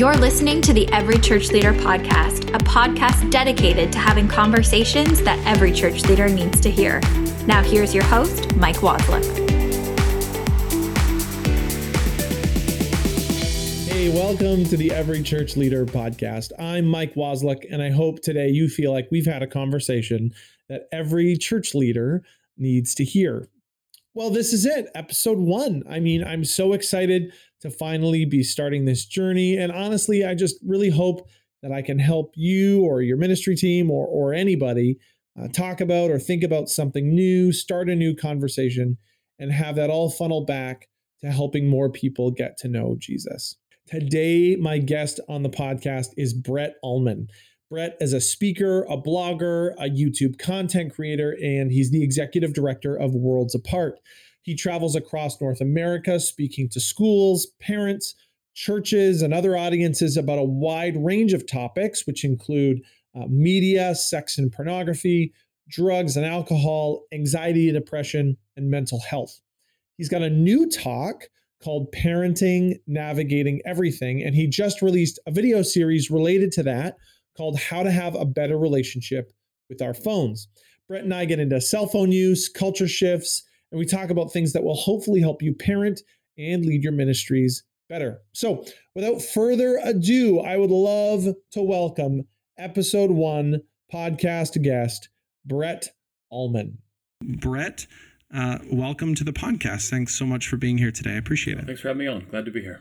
You're 0.00 0.16
listening 0.16 0.62
to 0.62 0.72
the 0.72 0.90
Every 0.94 1.18
Church 1.18 1.50
Leader 1.50 1.74
podcast, 1.74 2.54
a 2.54 2.58
podcast 2.64 3.30
dedicated 3.30 3.92
to 3.92 3.98
having 3.98 4.26
conversations 4.26 5.20
that 5.24 5.38
every 5.46 5.72
church 5.72 6.06
leader 6.06 6.26
needs 6.26 6.58
to 6.60 6.70
hear. 6.70 7.00
Now, 7.44 7.62
here's 7.62 7.94
your 7.94 8.04
host, 8.04 8.56
Mike 8.56 8.76
Waslick. 8.76 9.26
Hey, 13.90 14.08
welcome 14.08 14.64
to 14.64 14.76
the 14.78 14.90
Every 14.90 15.22
Church 15.22 15.58
Leader 15.58 15.84
podcast. 15.84 16.52
I'm 16.58 16.86
Mike 16.86 17.12
Waslick, 17.14 17.66
and 17.70 17.82
I 17.82 17.90
hope 17.90 18.22
today 18.22 18.48
you 18.48 18.70
feel 18.70 18.92
like 18.92 19.08
we've 19.10 19.26
had 19.26 19.42
a 19.42 19.46
conversation 19.46 20.32
that 20.70 20.88
every 20.92 21.36
church 21.36 21.74
leader 21.74 22.24
needs 22.56 22.94
to 22.94 23.04
hear. 23.04 23.50
Well, 24.14 24.30
this 24.30 24.54
is 24.54 24.64
it, 24.64 24.88
episode 24.94 25.38
one. 25.38 25.82
I 25.88 26.00
mean, 26.00 26.24
I'm 26.24 26.46
so 26.46 26.72
excited 26.72 27.34
to 27.60 27.70
finally 27.70 28.24
be 28.24 28.42
starting 28.42 28.84
this 28.84 29.04
journey. 29.04 29.56
And 29.56 29.70
honestly, 29.70 30.24
I 30.24 30.34
just 30.34 30.56
really 30.66 30.90
hope 30.90 31.28
that 31.62 31.72
I 31.72 31.82
can 31.82 31.98
help 31.98 32.32
you 32.36 32.82
or 32.82 33.02
your 33.02 33.16
ministry 33.16 33.54
team 33.54 33.90
or, 33.90 34.06
or 34.06 34.32
anybody 34.32 34.98
uh, 35.40 35.48
talk 35.48 35.80
about 35.80 36.10
or 36.10 36.18
think 36.18 36.42
about 36.42 36.68
something 36.68 37.14
new, 37.14 37.52
start 37.52 37.88
a 37.88 37.94
new 37.94 38.14
conversation, 38.14 38.96
and 39.38 39.52
have 39.52 39.76
that 39.76 39.90
all 39.90 40.10
funnel 40.10 40.44
back 40.44 40.88
to 41.20 41.30
helping 41.30 41.68
more 41.68 41.90
people 41.90 42.30
get 42.30 42.56
to 42.58 42.68
know 42.68 42.96
Jesus. 42.98 43.56
Today, 43.86 44.56
my 44.56 44.78
guest 44.78 45.20
on 45.28 45.42
the 45.42 45.50
podcast 45.50 46.08
is 46.16 46.32
Brett 46.32 46.74
Ullman. 46.82 47.28
Brett 47.68 47.96
is 48.00 48.12
a 48.12 48.20
speaker, 48.20 48.82
a 48.84 48.96
blogger, 48.96 49.74
a 49.78 49.88
YouTube 49.88 50.38
content 50.38 50.94
creator, 50.94 51.36
and 51.40 51.70
he's 51.70 51.90
the 51.90 52.02
executive 52.02 52.52
director 52.52 52.96
of 52.96 53.14
Worlds 53.14 53.54
Apart. 53.54 54.00
He 54.50 54.56
travels 54.56 54.96
across 54.96 55.40
North 55.40 55.60
America 55.60 56.18
speaking 56.18 56.68
to 56.70 56.80
schools, 56.80 57.46
parents, 57.60 58.16
churches, 58.52 59.22
and 59.22 59.32
other 59.32 59.56
audiences 59.56 60.16
about 60.16 60.40
a 60.40 60.42
wide 60.42 60.96
range 60.96 61.32
of 61.32 61.46
topics, 61.46 62.04
which 62.04 62.24
include 62.24 62.82
uh, 63.14 63.26
media, 63.28 63.94
sex 63.94 64.38
and 64.38 64.50
pornography, 64.50 65.32
drugs 65.68 66.16
and 66.16 66.26
alcohol, 66.26 67.04
anxiety 67.12 67.68
and 67.68 67.78
depression, 67.78 68.36
and 68.56 68.68
mental 68.68 68.98
health. 68.98 69.40
He's 69.98 70.08
got 70.08 70.22
a 70.22 70.28
new 70.28 70.68
talk 70.68 71.28
called 71.62 71.92
Parenting 71.92 72.80
Navigating 72.88 73.62
Everything, 73.64 74.20
and 74.20 74.34
he 74.34 74.48
just 74.48 74.82
released 74.82 75.20
a 75.28 75.30
video 75.30 75.62
series 75.62 76.10
related 76.10 76.50
to 76.50 76.64
that 76.64 76.96
called 77.36 77.56
How 77.56 77.84
to 77.84 77.90
Have 77.92 78.16
a 78.16 78.24
Better 78.24 78.58
Relationship 78.58 79.32
with 79.68 79.80
Our 79.80 79.94
Phones. 79.94 80.48
Brett 80.88 81.04
and 81.04 81.14
I 81.14 81.24
get 81.24 81.38
into 81.38 81.60
cell 81.60 81.86
phone 81.86 82.10
use, 82.10 82.48
culture 82.48 82.88
shifts, 82.88 83.44
and 83.70 83.78
we 83.78 83.86
talk 83.86 84.10
about 84.10 84.32
things 84.32 84.52
that 84.52 84.62
will 84.62 84.74
hopefully 84.74 85.20
help 85.20 85.42
you 85.42 85.54
parent 85.54 86.00
and 86.38 86.64
lead 86.64 86.82
your 86.82 86.92
ministries 86.92 87.64
better. 87.88 88.20
So, 88.32 88.64
without 88.94 89.20
further 89.20 89.80
ado, 89.84 90.40
I 90.40 90.56
would 90.56 90.70
love 90.70 91.26
to 91.52 91.62
welcome 91.62 92.26
episode 92.58 93.10
one 93.10 93.62
podcast 93.92 94.60
guest, 94.62 95.08
Brett 95.44 95.88
Ullman. 96.32 96.78
Brett, 97.22 97.86
uh, 98.32 98.58
welcome 98.70 99.14
to 99.16 99.24
the 99.24 99.32
podcast. 99.32 99.90
Thanks 99.90 100.14
so 100.14 100.24
much 100.24 100.48
for 100.48 100.56
being 100.56 100.78
here 100.78 100.92
today. 100.92 101.14
I 101.14 101.16
appreciate 101.16 101.58
it. 101.58 101.66
Thanks 101.66 101.80
for 101.80 101.88
having 101.88 102.00
me 102.00 102.06
on. 102.06 102.26
Glad 102.30 102.44
to 102.46 102.50
be 102.50 102.62
here. 102.62 102.80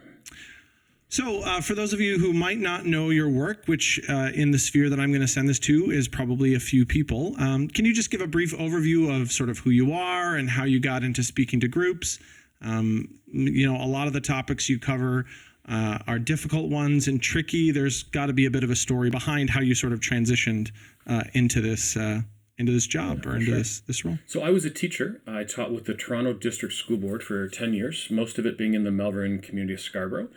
So, 1.12 1.42
uh, 1.42 1.60
for 1.62 1.74
those 1.74 1.92
of 1.92 2.00
you 2.00 2.20
who 2.20 2.34
might 2.34 2.60
not 2.60 2.86
know 2.86 3.10
your 3.10 3.28
work, 3.28 3.66
which 3.66 4.00
uh, 4.08 4.30
in 4.36 4.52
the 4.52 4.60
sphere 4.60 4.92
that 4.92 5.00
I'm 5.00 5.10
going 5.10 5.22
to 5.22 5.28
send 5.28 5.50
this 5.50 5.58
to 5.62 5.90
is 5.90 6.08
probably 6.08 6.54
a 6.54 6.60
few 6.60 6.86
people, 6.86 7.36
um, 7.40 7.68
can 7.68 7.84
you 7.84 7.96
just 7.96 8.12
give 8.12 8.22
a 8.22 8.28
brief 8.28 8.56
overview 8.56 9.20
of 9.20 9.32
sort 9.32 9.50
of 9.50 9.58
who 9.58 9.72
you 9.72 9.92
are 9.92 10.36
and 10.36 10.48
how 10.48 10.66
you 10.66 10.80
got 10.80 11.04
into 11.04 11.24
speaking 11.24 11.60
to 11.62 11.68
groups? 11.68 12.20
Um, 12.62 13.20
you 13.32 13.68
know, 13.68 13.84
a 13.84 13.88
lot 13.88 14.06
of 14.06 14.14
the 14.14 14.22
topics 14.22 14.70
you 14.70 14.78
cover 14.78 15.26
uh, 15.68 15.98
are 16.06 16.20
difficult 16.20 16.70
ones 16.70 17.08
and 17.08 17.20
tricky. 17.20 17.72
There's 17.72 18.04
got 18.04 18.28
to 18.28 18.34
be 18.34 18.46
a 18.46 18.52
bit 18.52 18.64
of 18.64 18.70
a 18.70 18.76
story 18.76 19.10
behind 19.10 19.50
how 19.50 19.62
you 19.62 19.73
sort 19.73 19.94
of 19.94 20.02
transitioned 20.02 20.72
uh, 21.08 21.23
into 21.33 21.60
this 21.60 21.98
uh, 21.98 22.22
into 22.60 22.72
this 22.72 22.86
job 22.86 23.26
or 23.26 23.33
into 23.33 23.48
sure. 23.48 23.56
this 23.56 23.80
this 23.82 24.06
role. 24.06 24.20
So 24.28 24.42
I 24.42 24.52
was 24.52 24.64
a 24.64 24.70
teacher. 24.70 25.22
I 25.26 25.44
taught 25.44 25.72
with 25.72 25.86
the 25.86 25.95
Toronto 25.95 26.33
District 26.33 26.76
School 26.76 26.98
Board 26.98 27.23
for 27.23 27.48
ten 27.48 27.73
years, 27.73 28.10
most 28.12 28.38
of 28.38 28.45
it 28.45 28.60
being 28.60 28.76
in 28.76 28.83
the 28.83 28.92
Malvern 28.92 29.39
community 29.39 29.73
of 29.73 29.80
Scarborough. 29.80 30.28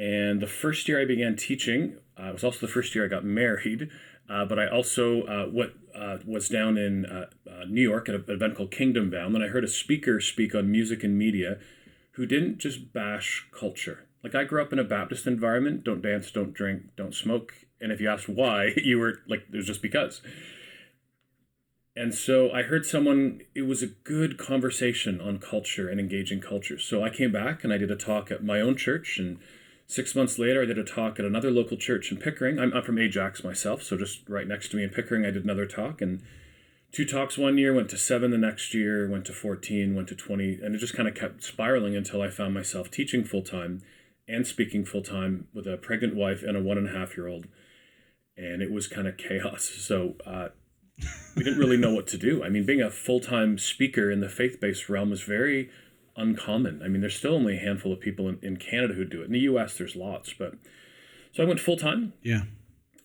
And 0.00 0.40
the 0.40 0.46
first 0.46 0.88
year 0.88 0.98
I 0.98 1.04
began 1.04 1.36
teaching, 1.36 1.98
uh, 2.18 2.28
it 2.28 2.32
was 2.32 2.44
also 2.44 2.66
the 2.66 2.72
first 2.72 2.94
year 2.94 3.04
I 3.04 3.08
got 3.08 3.22
married. 3.22 3.90
Uh, 4.30 4.46
but 4.46 4.58
I 4.58 4.66
also 4.66 5.24
uh, 5.24 5.46
what 5.46 5.74
uh, 5.94 6.18
was 6.24 6.48
down 6.48 6.78
in 6.78 7.04
uh, 7.04 7.26
uh, 7.46 7.64
New 7.68 7.82
York 7.82 8.08
at 8.08 8.14
an 8.14 8.24
event 8.28 8.56
called 8.56 8.70
Kingdom 8.70 9.10
Bound, 9.10 9.34
and 9.34 9.44
I 9.44 9.48
heard 9.48 9.64
a 9.64 9.68
speaker 9.68 10.20
speak 10.20 10.54
on 10.54 10.70
music 10.70 11.04
and 11.04 11.18
media, 11.18 11.58
who 12.12 12.26
didn't 12.26 12.58
just 12.58 12.92
bash 12.92 13.48
culture. 13.52 14.06
Like 14.22 14.34
I 14.34 14.44
grew 14.44 14.62
up 14.62 14.72
in 14.72 14.78
a 14.78 14.84
Baptist 14.84 15.26
environment: 15.26 15.84
don't 15.84 16.00
dance, 16.00 16.30
don't 16.30 16.54
drink, 16.54 16.94
don't 16.96 17.14
smoke. 17.14 17.52
And 17.80 17.90
if 17.90 18.00
you 18.00 18.08
asked 18.08 18.28
why, 18.28 18.72
you 18.76 18.98
were 18.98 19.18
like, 19.28 19.46
it 19.52 19.56
was 19.56 19.66
just 19.66 19.82
because. 19.82 20.22
And 21.96 22.14
so 22.14 22.52
I 22.52 22.62
heard 22.62 22.86
someone, 22.86 23.42
it 23.54 23.62
was 23.62 23.82
a 23.82 23.88
good 23.88 24.38
conversation 24.38 25.20
on 25.20 25.38
culture 25.38 25.88
and 25.88 25.98
engaging 25.98 26.40
culture. 26.40 26.78
So 26.78 27.02
I 27.02 27.10
came 27.10 27.32
back 27.32 27.64
and 27.64 27.72
I 27.72 27.78
did 27.78 27.90
a 27.90 27.96
talk 27.96 28.30
at 28.30 28.44
my 28.44 28.60
own 28.60 28.76
church 28.76 29.18
and 29.18 29.38
Six 29.90 30.14
months 30.14 30.38
later, 30.38 30.62
I 30.62 30.66
did 30.66 30.78
a 30.78 30.84
talk 30.84 31.18
at 31.18 31.24
another 31.24 31.50
local 31.50 31.76
church 31.76 32.12
in 32.12 32.18
Pickering. 32.18 32.60
I'm, 32.60 32.72
I'm 32.72 32.84
from 32.84 32.96
Ajax 32.96 33.42
myself, 33.42 33.82
so 33.82 33.96
just 33.96 34.20
right 34.28 34.46
next 34.46 34.68
to 34.68 34.76
me 34.76 34.84
in 34.84 34.90
Pickering, 34.90 35.26
I 35.26 35.32
did 35.32 35.42
another 35.42 35.66
talk. 35.66 36.00
And 36.00 36.22
two 36.92 37.04
talks 37.04 37.36
one 37.36 37.58
year, 37.58 37.74
went 37.74 37.90
to 37.90 37.98
seven 37.98 38.30
the 38.30 38.38
next 38.38 38.72
year, 38.72 39.10
went 39.10 39.24
to 39.24 39.32
14, 39.32 39.96
went 39.96 40.06
to 40.06 40.14
20, 40.14 40.60
and 40.62 40.76
it 40.76 40.78
just 40.78 40.94
kind 40.94 41.08
of 41.08 41.16
kept 41.16 41.42
spiraling 41.42 41.96
until 41.96 42.22
I 42.22 42.28
found 42.28 42.54
myself 42.54 42.88
teaching 42.88 43.24
full 43.24 43.42
time 43.42 43.82
and 44.28 44.46
speaking 44.46 44.84
full 44.84 45.02
time 45.02 45.48
with 45.52 45.66
a 45.66 45.76
pregnant 45.76 46.14
wife 46.14 46.44
and 46.44 46.56
a 46.56 46.62
one 46.62 46.78
and 46.78 46.88
a 46.88 46.96
half 46.96 47.16
year 47.16 47.26
old. 47.26 47.48
And 48.36 48.62
it 48.62 48.70
was 48.70 48.86
kind 48.86 49.08
of 49.08 49.16
chaos. 49.16 49.68
So 49.76 50.14
uh, 50.24 50.50
we 51.34 51.42
didn't 51.42 51.58
really 51.58 51.76
know 51.76 51.92
what 51.92 52.06
to 52.08 52.16
do. 52.16 52.44
I 52.44 52.48
mean, 52.48 52.64
being 52.64 52.80
a 52.80 52.92
full 52.92 53.18
time 53.18 53.58
speaker 53.58 54.08
in 54.08 54.20
the 54.20 54.28
faith 54.28 54.60
based 54.60 54.88
realm 54.88 55.10
was 55.10 55.22
very 55.22 55.68
uncommon. 56.16 56.82
I 56.82 56.88
mean, 56.88 57.00
there's 57.00 57.16
still 57.16 57.34
only 57.34 57.56
a 57.56 57.60
handful 57.60 57.92
of 57.92 58.00
people 58.00 58.28
in, 58.28 58.38
in 58.42 58.56
Canada 58.56 58.94
who 58.94 59.04
do 59.04 59.22
it. 59.22 59.26
In 59.26 59.32
the 59.32 59.40
U.S., 59.40 59.76
there's 59.76 59.96
lots, 59.96 60.32
but 60.32 60.54
so 61.32 61.42
I 61.42 61.46
went 61.46 61.60
full 61.60 61.76
time. 61.76 62.12
Yeah. 62.22 62.42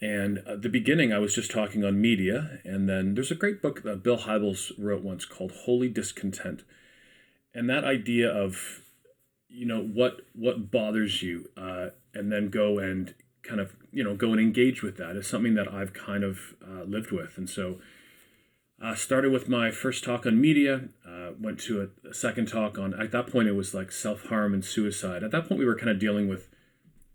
And 0.01 0.39
at 0.47 0.61
the 0.61 0.69
beginning, 0.69 1.13
I 1.13 1.19
was 1.19 1.33
just 1.33 1.51
talking 1.51 1.83
on 1.85 2.01
media, 2.01 2.59
and 2.63 2.89
then 2.89 3.16
there's 3.16 3.31
a 3.31 3.35
great 3.35 3.61
book 3.61 3.83
that 3.83 4.03
Bill 4.03 4.17
Hybels 4.17 4.71
wrote 4.77 5.03
once 5.03 5.25
called 5.25 5.51
"Holy 5.63 5.88
Discontent," 5.88 6.63
and 7.53 7.69
that 7.69 7.85
idea 7.85 8.29
of, 8.29 8.81
you 9.47 9.66
know, 9.66 9.81
what 9.81 10.22
what 10.33 10.69
bothers 10.69 11.23
you, 11.23 11.49
uh, 11.55 11.89
and 12.13 12.31
then 12.31 12.49
go 12.49 12.77
and 12.77 13.16
kind 13.41 13.61
of 13.61 13.75
you 13.91 14.03
know 14.03 14.16
go 14.16 14.31
and 14.31 14.39
engage 14.39 14.83
with 14.83 14.97
that 14.97 15.16
is 15.16 15.27
something 15.27 15.53
that 15.55 15.72
I've 15.72 15.93
kind 15.93 16.25
of 16.25 16.55
uh, 16.61 16.83
lived 16.83 17.11
with, 17.11 17.37
and 17.37 17.49
so 17.49 17.79
uh, 18.81 18.95
started 18.95 19.31
with 19.31 19.47
my 19.47 19.72
first 19.72 20.03
talk 20.03 20.25
on 20.25 20.41
media, 20.41 20.89
uh, 21.25 21.34
went 21.40 21.59
to 21.62 21.81
a, 21.81 22.09
a, 22.09 22.13
second 22.13 22.47
talk 22.47 22.78
on, 22.78 22.94
at 23.00 23.12
that 23.12 23.28
point, 23.28 23.47
it 23.47 23.53
was 23.53 23.74
like 23.74 23.91
self 23.91 24.25
harm 24.25 24.53
and 24.53 24.63
suicide. 24.63 25.24
At 25.24 25.31
that 25.31 25.47
point, 25.47 25.59
we 25.59 25.66
were 25.66 25.75
kind 25.75 25.90
of 25.90 26.00
dealing 26.00 26.28
with 26.28 26.50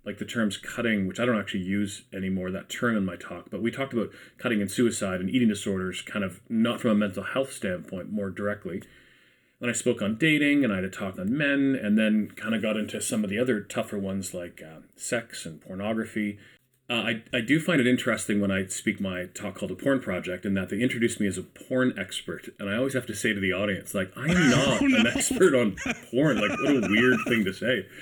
like 0.05 0.19
the 0.19 0.25
terms 0.25 0.57
cutting, 0.57 1.07
which 1.07 1.21
I 1.21 1.27
don't 1.27 1.39
actually 1.39 1.61
use 1.61 2.05
anymore, 2.13 2.51
that 2.51 2.71
term 2.71 2.97
in 2.97 3.05
my 3.05 3.17
talk, 3.17 3.51
but 3.51 3.63
we 3.63 3.71
talked 3.71 3.93
about 3.93 4.11
cutting 4.39 4.61
and 4.61 4.71
suicide 4.71 5.21
and 5.21 5.29
eating 5.29 5.49
disorders, 5.49 6.03
kind 6.03 6.25
of 6.25 6.41
not 6.49 6.81
from 6.81 6.93
a 6.93 6.95
mental 6.95 7.23
health 7.23 7.53
standpoint, 7.53 8.11
more 8.11 8.31
directly. 8.31 8.83
Then 9.61 9.69
I 9.69 9.75
spoke 9.75 10.01
on 10.01 10.17
dating 10.17 10.65
and 10.65 10.73
I 10.73 10.77
had 10.77 10.85
a 10.85 10.91
talk 10.91 11.19
on 11.19 11.37
men, 11.37 11.79
and 11.81 11.99
then 11.99 12.31
kind 12.35 12.55
of 12.55 12.63
got 12.63 12.79
into 12.79 13.01
some 13.01 13.25
of 13.25 13.31
the 13.31 13.39
other 13.39 13.61
tougher 13.61 13.99
ones 13.99 14.33
like 14.33 14.63
uh, 14.63 14.81
sex 14.97 15.45
and 15.45 15.61
pornography 15.61 16.39
uh, 16.91 16.95
I, 16.95 17.23
I 17.33 17.41
do 17.41 17.61
find 17.61 17.81
it 17.81 17.87
interesting 17.87 18.41
when 18.41 18.51
I 18.51 18.67
speak 18.67 19.01
my 19.01 19.27
talk 19.27 19.55
called 19.55 19.71
a 19.71 19.77
porn 19.77 20.01
project 20.01 20.45
and 20.45 20.57
that 20.57 20.71
they 20.71 20.81
introduce 20.81 21.21
me 21.21 21.29
as 21.29 21.39
a 21.39 21.43
porn 21.43 21.97
expert 21.97 22.49
and 22.59 22.69
I 22.69 22.77
always 22.77 22.95
have 22.95 23.07
to 23.07 23.15
say 23.15 23.33
to 23.33 23.39
the 23.39 23.53
audience 23.53 23.95
like 23.95 24.13
I 24.17 24.25
am 24.25 24.51
not 24.51 24.83
oh, 24.83 24.87
no. 24.87 24.99
an 24.99 25.07
expert 25.07 25.55
on 25.55 25.77
porn. 26.11 26.41
Like 26.41 26.51
what 26.59 26.85
a 26.85 26.89
weird 26.91 27.21
thing 27.29 27.45
to 27.45 27.53
say. 27.53 27.87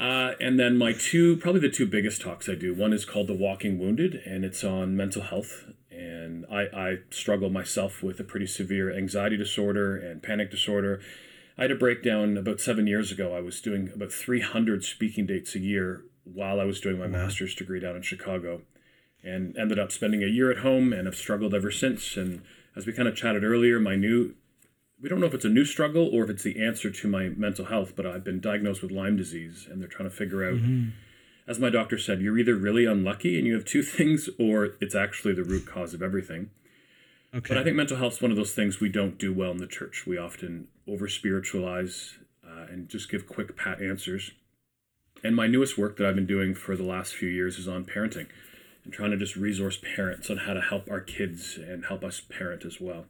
Uh, 0.00 0.34
and 0.40 0.58
then 0.60 0.78
my 0.78 0.92
two 0.92 1.36
probably 1.36 1.60
the 1.60 1.68
two 1.68 1.86
biggest 1.86 2.20
talks 2.20 2.48
I 2.48 2.54
do 2.54 2.72
one 2.72 2.92
is 2.92 3.04
called 3.04 3.26
the 3.26 3.34
Walking 3.34 3.78
Wounded 3.78 4.22
and 4.24 4.44
it's 4.44 4.62
on 4.62 4.96
mental 4.96 5.22
health 5.22 5.64
and 5.90 6.46
I, 6.50 6.62
I 6.72 6.96
struggle 7.10 7.50
myself 7.50 8.02
with 8.02 8.20
a 8.20 8.24
pretty 8.24 8.46
severe 8.46 8.96
anxiety 8.96 9.36
disorder 9.36 9.96
and 9.96 10.22
panic 10.22 10.52
disorder. 10.52 11.00
I 11.58 11.62
had 11.62 11.72
a 11.72 11.76
breakdown 11.76 12.36
about 12.36 12.60
seven 12.60 12.86
years 12.86 13.10
ago. 13.10 13.36
I 13.36 13.40
was 13.40 13.60
doing 13.60 13.90
about 13.92 14.12
300 14.12 14.84
speaking 14.84 15.26
dates 15.26 15.56
a 15.56 15.60
year 15.60 16.04
while 16.32 16.60
I 16.60 16.64
was 16.64 16.80
doing 16.80 16.98
my 16.98 17.06
master's 17.06 17.54
degree 17.54 17.80
down 17.80 17.96
in 17.96 18.02
Chicago 18.02 18.62
and 19.22 19.56
ended 19.56 19.78
up 19.78 19.92
spending 19.92 20.22
a 20.22 20.26
year 20.26 20.50
at 20.50 20.58
home 20.58 20.92
and 20.92 21.06
have 21.06 21.16
struggled 21.16 21.54
ever 21.54 21.70
since. 21.70 22.16
And 22.16 22.42
as 22.76 22.86
we 22.86 22.92
kind 22.92 23.08
of 23.08 23.16
chatted 23.16 23.44
earlier, 23.44 23.80
my 23.80 23.96
new, 23.96 24.34
we 25.00 25.08
don't 25.08 25.20
know 25.20 25.26
if 25.26 25.34
it's 25.34 25.44
a 25.44 25.50
new 25.50 25.64
struggle 25.64 26.08
or 26.12 26.24
if 26.24 26.30
it's 26.30 26.42
the 26.42 26.64
answer 26.64 26.90
to 26.90 27.08
my 27.08 27.28
mental 27.30 27.66
health, 27.66 27.94
but 27.96 28.06
I've 28.06 28.24
been 28.24 28.40
diagnosed 28.40 28.82
with 28.82 28.92
Lyme 28.92 29.16
disease 29.16 29.66
and 29.70 29.80
they're 29.80 29.88
trying 29.88 30.08
to 30.08 30.14
figure 30.14 30.44
out, 30.44 30.56
mm-hmm. 30.56 30.90
as 31.46 31.58
my 31.58 31.70
doctor 31.70 31.98
said, 31.98 32.20
you're 32.20 32.38
either 32.38 32.54
really 32.54 32.84
unlucky 32.84 33.38
and 33.38 33.46
you 33.46 33.54
have 33.54 33.64
two 33.64 33.82
things 33.96 34.28
or 34.38 34.76
it's 34.80 34.94
actually 34.94 35.34
the 35.34 35.44
root 35.44 35.66
cause 35.66 35.94
of 35.94 36.02
everything. 36.02 36.50
Okay. 37.34 37.48
But 37.48 37.58
I 37.58 37.64
think 37.64 37.76
mental 37.76 37.98
health 37.98 38.14
is 38.14 38.22
one 38.22 38.30
of 38.30 38.36
those 38.38 38.52
things 38.52 38.80
we 38.80 38.88
don't 38.88 39.18
do 39.18 39.34
well 39.34 39.50
in 39.50 39.58
the 39.58 39.66
church. 39.66 40.06
We 40.06 40.16
often 40.16 40.68
over 40.86 41.08
spiritualize 41.08 42.16
uh, 42.42 42.66
and 42.70 42.88
just 42.88 43.10
give 43.10 43.28
quick 43.28 43.54
pat 43.56 43.82
answers. 43.82 44.30
And 45.22 45.34
my 45.34 45.46
newest 45.46 45.76
work 45.76 45.96
that 45.96 46.06
I've 46.06 46.14
been 46.14 46.26
doing 46.26 46.54
for 46.54 46.76
the 46.76 46.84
last 46.84 47.14
few 47.14 47.28
years 47.28 47.58
is 47.58 47.66
on 47.68 47.84
parenting 47.84 48.26
and 48.84 48.92
trying 48.92 49.10
to 49.10 49.16
just 49.16 49.36
resource 49.36 49.78
parents 49.94 50.30
on 50.30 50.38
how 50.38 50.54
to 50.54 50.60
help 50.60 50.90
our 50.90 51.00
kids 51.00 51.56
and 51.56 51.84
help 51.86 52.04
us 52.04 52.20
parent 52.20 52.64
as 52.64 52.80
well. 52.80 53.06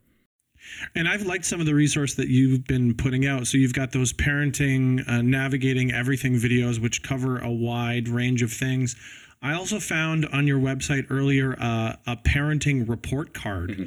And 0.94 1.08
I've 1.08 1.22
liked 1.22 1.44
some 1.44 1.60
of 1.60 1.66
the 1.66 1.74
resource 1.74 2.14
that 2.14 2.28
you've 2.28 2.64
been 2.64 2.94
putting 2.94 3.26
out. 3.26 3.46
So 3.46 3.58
you've 3.58 3.74
got 3.74 3.92
those 3.92 4.12
parenting, 4.12 5.08
uh, 5.08 5.22
navigating 5.22 5.92
everything 5.92 6.34
videos, 6.34 6.80
which 6.80 7.02
cover 7.02 7.38
a 7.38 7.50
wide 7.50 8.08
range 8.08 8.42
of 8.42 8.52
things. 8.52 8.96
I 9.40 9.54
also 9.54 9.78
found 9.78 10.26
on 10.26 10.46
your 10.46 10.58
website 10.58 11.06
earlier 11.10 11.56
uh, 11.60 11.94
a 12.06 12.16
parenting 12.16 12.88
report 12.88 13.34
card. 13.34 13.70
Mm-hmm. 13.70 13.84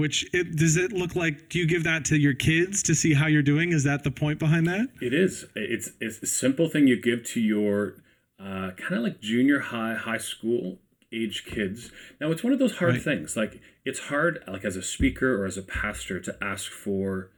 Which 0.00 0.26
it, 0.32 0.56
does 0.56 0.78
it 0.78 0.92
look 0.92 1.14
like? 1.14 1.50
Do 1.50 1.58
you 1.58 1.66
give 1.66 1.84
that 1.84 2.06
to 2.06 2.16
your 2.16 2.32
kids 2.32 2.82
to 2.84 2.94
see 2.94 3.12
how 3.12 3.26
you're 3.26 3.42
doing? 3.42 3.70
Is 3.70 3.84
that 3.84 4.02
the 4.02 4.10
point 4.10 4.38
behind 4.38 4.66
that? 4.66 4.88
It 5.02 5.12
is. 5.12 5.44
It's 5.54 5.90
it's 6.00 6.22
a 6.22 6.26
simple 6.26 6.70
thing 6.70 6.86
you 6.86 6.98
give 6.98 7.22
to 7.26 7.40
your 7.40 7.96
uh, 8.38 8.70
kind 8.78 8.94
of 8.94 9.02
like 9.02 9.20
junior 9.20 9.60
high, 9.60 9.94
high 9.94 10.16
school 10.16 10.78
age 11.12 11.44
kids. 11.44 11.90
Now 12.18 12.30
it's 12.30 12.42
one 12.42 12.54
of 12.54 12.58
those 12.58 12.78
hard 12.78 12.94
right. 12.94 13.02
things. 13.02 13.36
Like 13.36 13.60
it's 13.84 13.98
hard, 13.98 14.42
like 14.48 14.64
as 14.64 14.74
a 14.74 14.82
speaker 14.82 15.38
or 15.38 15.44
as 15.44 15.58
a 15.58 15.62
pastor, 15.62 16.18
to 16.18 16.34
ask 16.42 16.70
for 16.72 17.28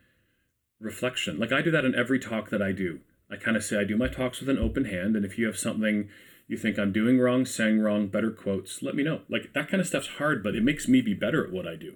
reflection. 0.79 1.41
Like 1.41 1.51
I 1.51 1.63
do 1.63 1.73
that 1.73 1.85
in 1.85 1.97
every 1.97 2.21
talk 2.21 2.51
that 2.51 2.63
I 2.63 2.71
do. 2.71 3.01
I 3.29 3.39
kind 3.39 3.57
of 3.57 3.65
say 3.65 3.77
I 3.77 3.85
do 3.85 3.97
my 3.97 4.07
talks 4.07 4.39
with 4.39 4.49
an 4.49 4.59
open 4.59 4.85
hand, 4.85 5.17
and 5.17 5.25
if 5.25 5.37
you 5.37 5.47
have 5.47 5.59
something 5.59 6.09
you 6.47 6.57
think 6.57 6.79
I'm 6.79 6.93
doing 6.93 7.19
wrong, 7.19 7.45
saying 7.45 7.81
wrong, 7.81 8.07
better 8.07 8.31
quotes, 8.31 8.85
let 8.85 8.95
me 8.95 9.03
know. 9.03 9.23
Like 9.29 9.53
that 9.53 9.69
kind 9.69 9.81
of 9.81 9.89
stuff's 9.89 10.07
hard, 10.19 10.45
but 10.45 10.55
it 10.55 10.63
makes 10.63 10.87
me 10.87 11.01
be 11.01 11.15
better 11.15 11.45
at 11.45 11.53
what 11.53 11.67
I 11.67 11.75
do. 11.75 11.95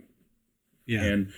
Yeah. 0.86 1.02
And 1.02 1.32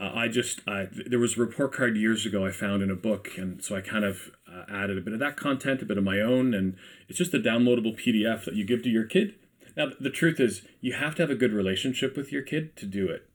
uh, 0.00 0.10
I 0.14 0.28
just, 0.28 0.60
I, 0.66 0.88
there 1.06 1.18
was 1.18 1.36
a 1.36 1.40
report 1.40 1.72
card 1.72 1.96
years 1.96 2.26
ago 2.26 2.46
I 2.46 2.50
found 2.50 2.82
in 2.82 2.90
a 2.90 2.96
book. 2.96 3.30
And 3.36 3.62
so 3.62 3.76
I 3.76 3.80
kind 3.80 4.04
of 4.04 4.30
uh, 4.50 4.64
added 4.68 4.98
a 4.98 5.00
bit 5.00 5.12
of 5.12 5.20
that 5.20 5.36
content, 5.36 5.82
a 5.82 5.86
bit 5.86 5.98
of 5.98 6.04
my 6.04 6.20
own. 6.20 6.54
And 6.54 6.76
it's 7.08 7.18
just 7.18 7.34
a 7.34 7.38
downloadable 7.38 7.98
PDF 7.98 8.44
that 8.44 8.54
you 8.54 8.64
give 8.64 8.82
to 8.84 8.88
your 8.88 9.04
kid. 9.04 9.34
Now, 9.76 9.88
the 9.98 10.10
truth 10.10 10.38
is, 10.38 10.62
you 10.80 10.94
have 10.94 11.14
to 11.16 11.22
have 11.22 11.30
a 11.30 11.34
good 11.34 11.52
relationship 11.52 12.16
with 12.16 12.30
your 12.32 12.42
kid 12.42 12.76
to 12.76 12.86
do 12.86 13.08
it. 13.08 13.28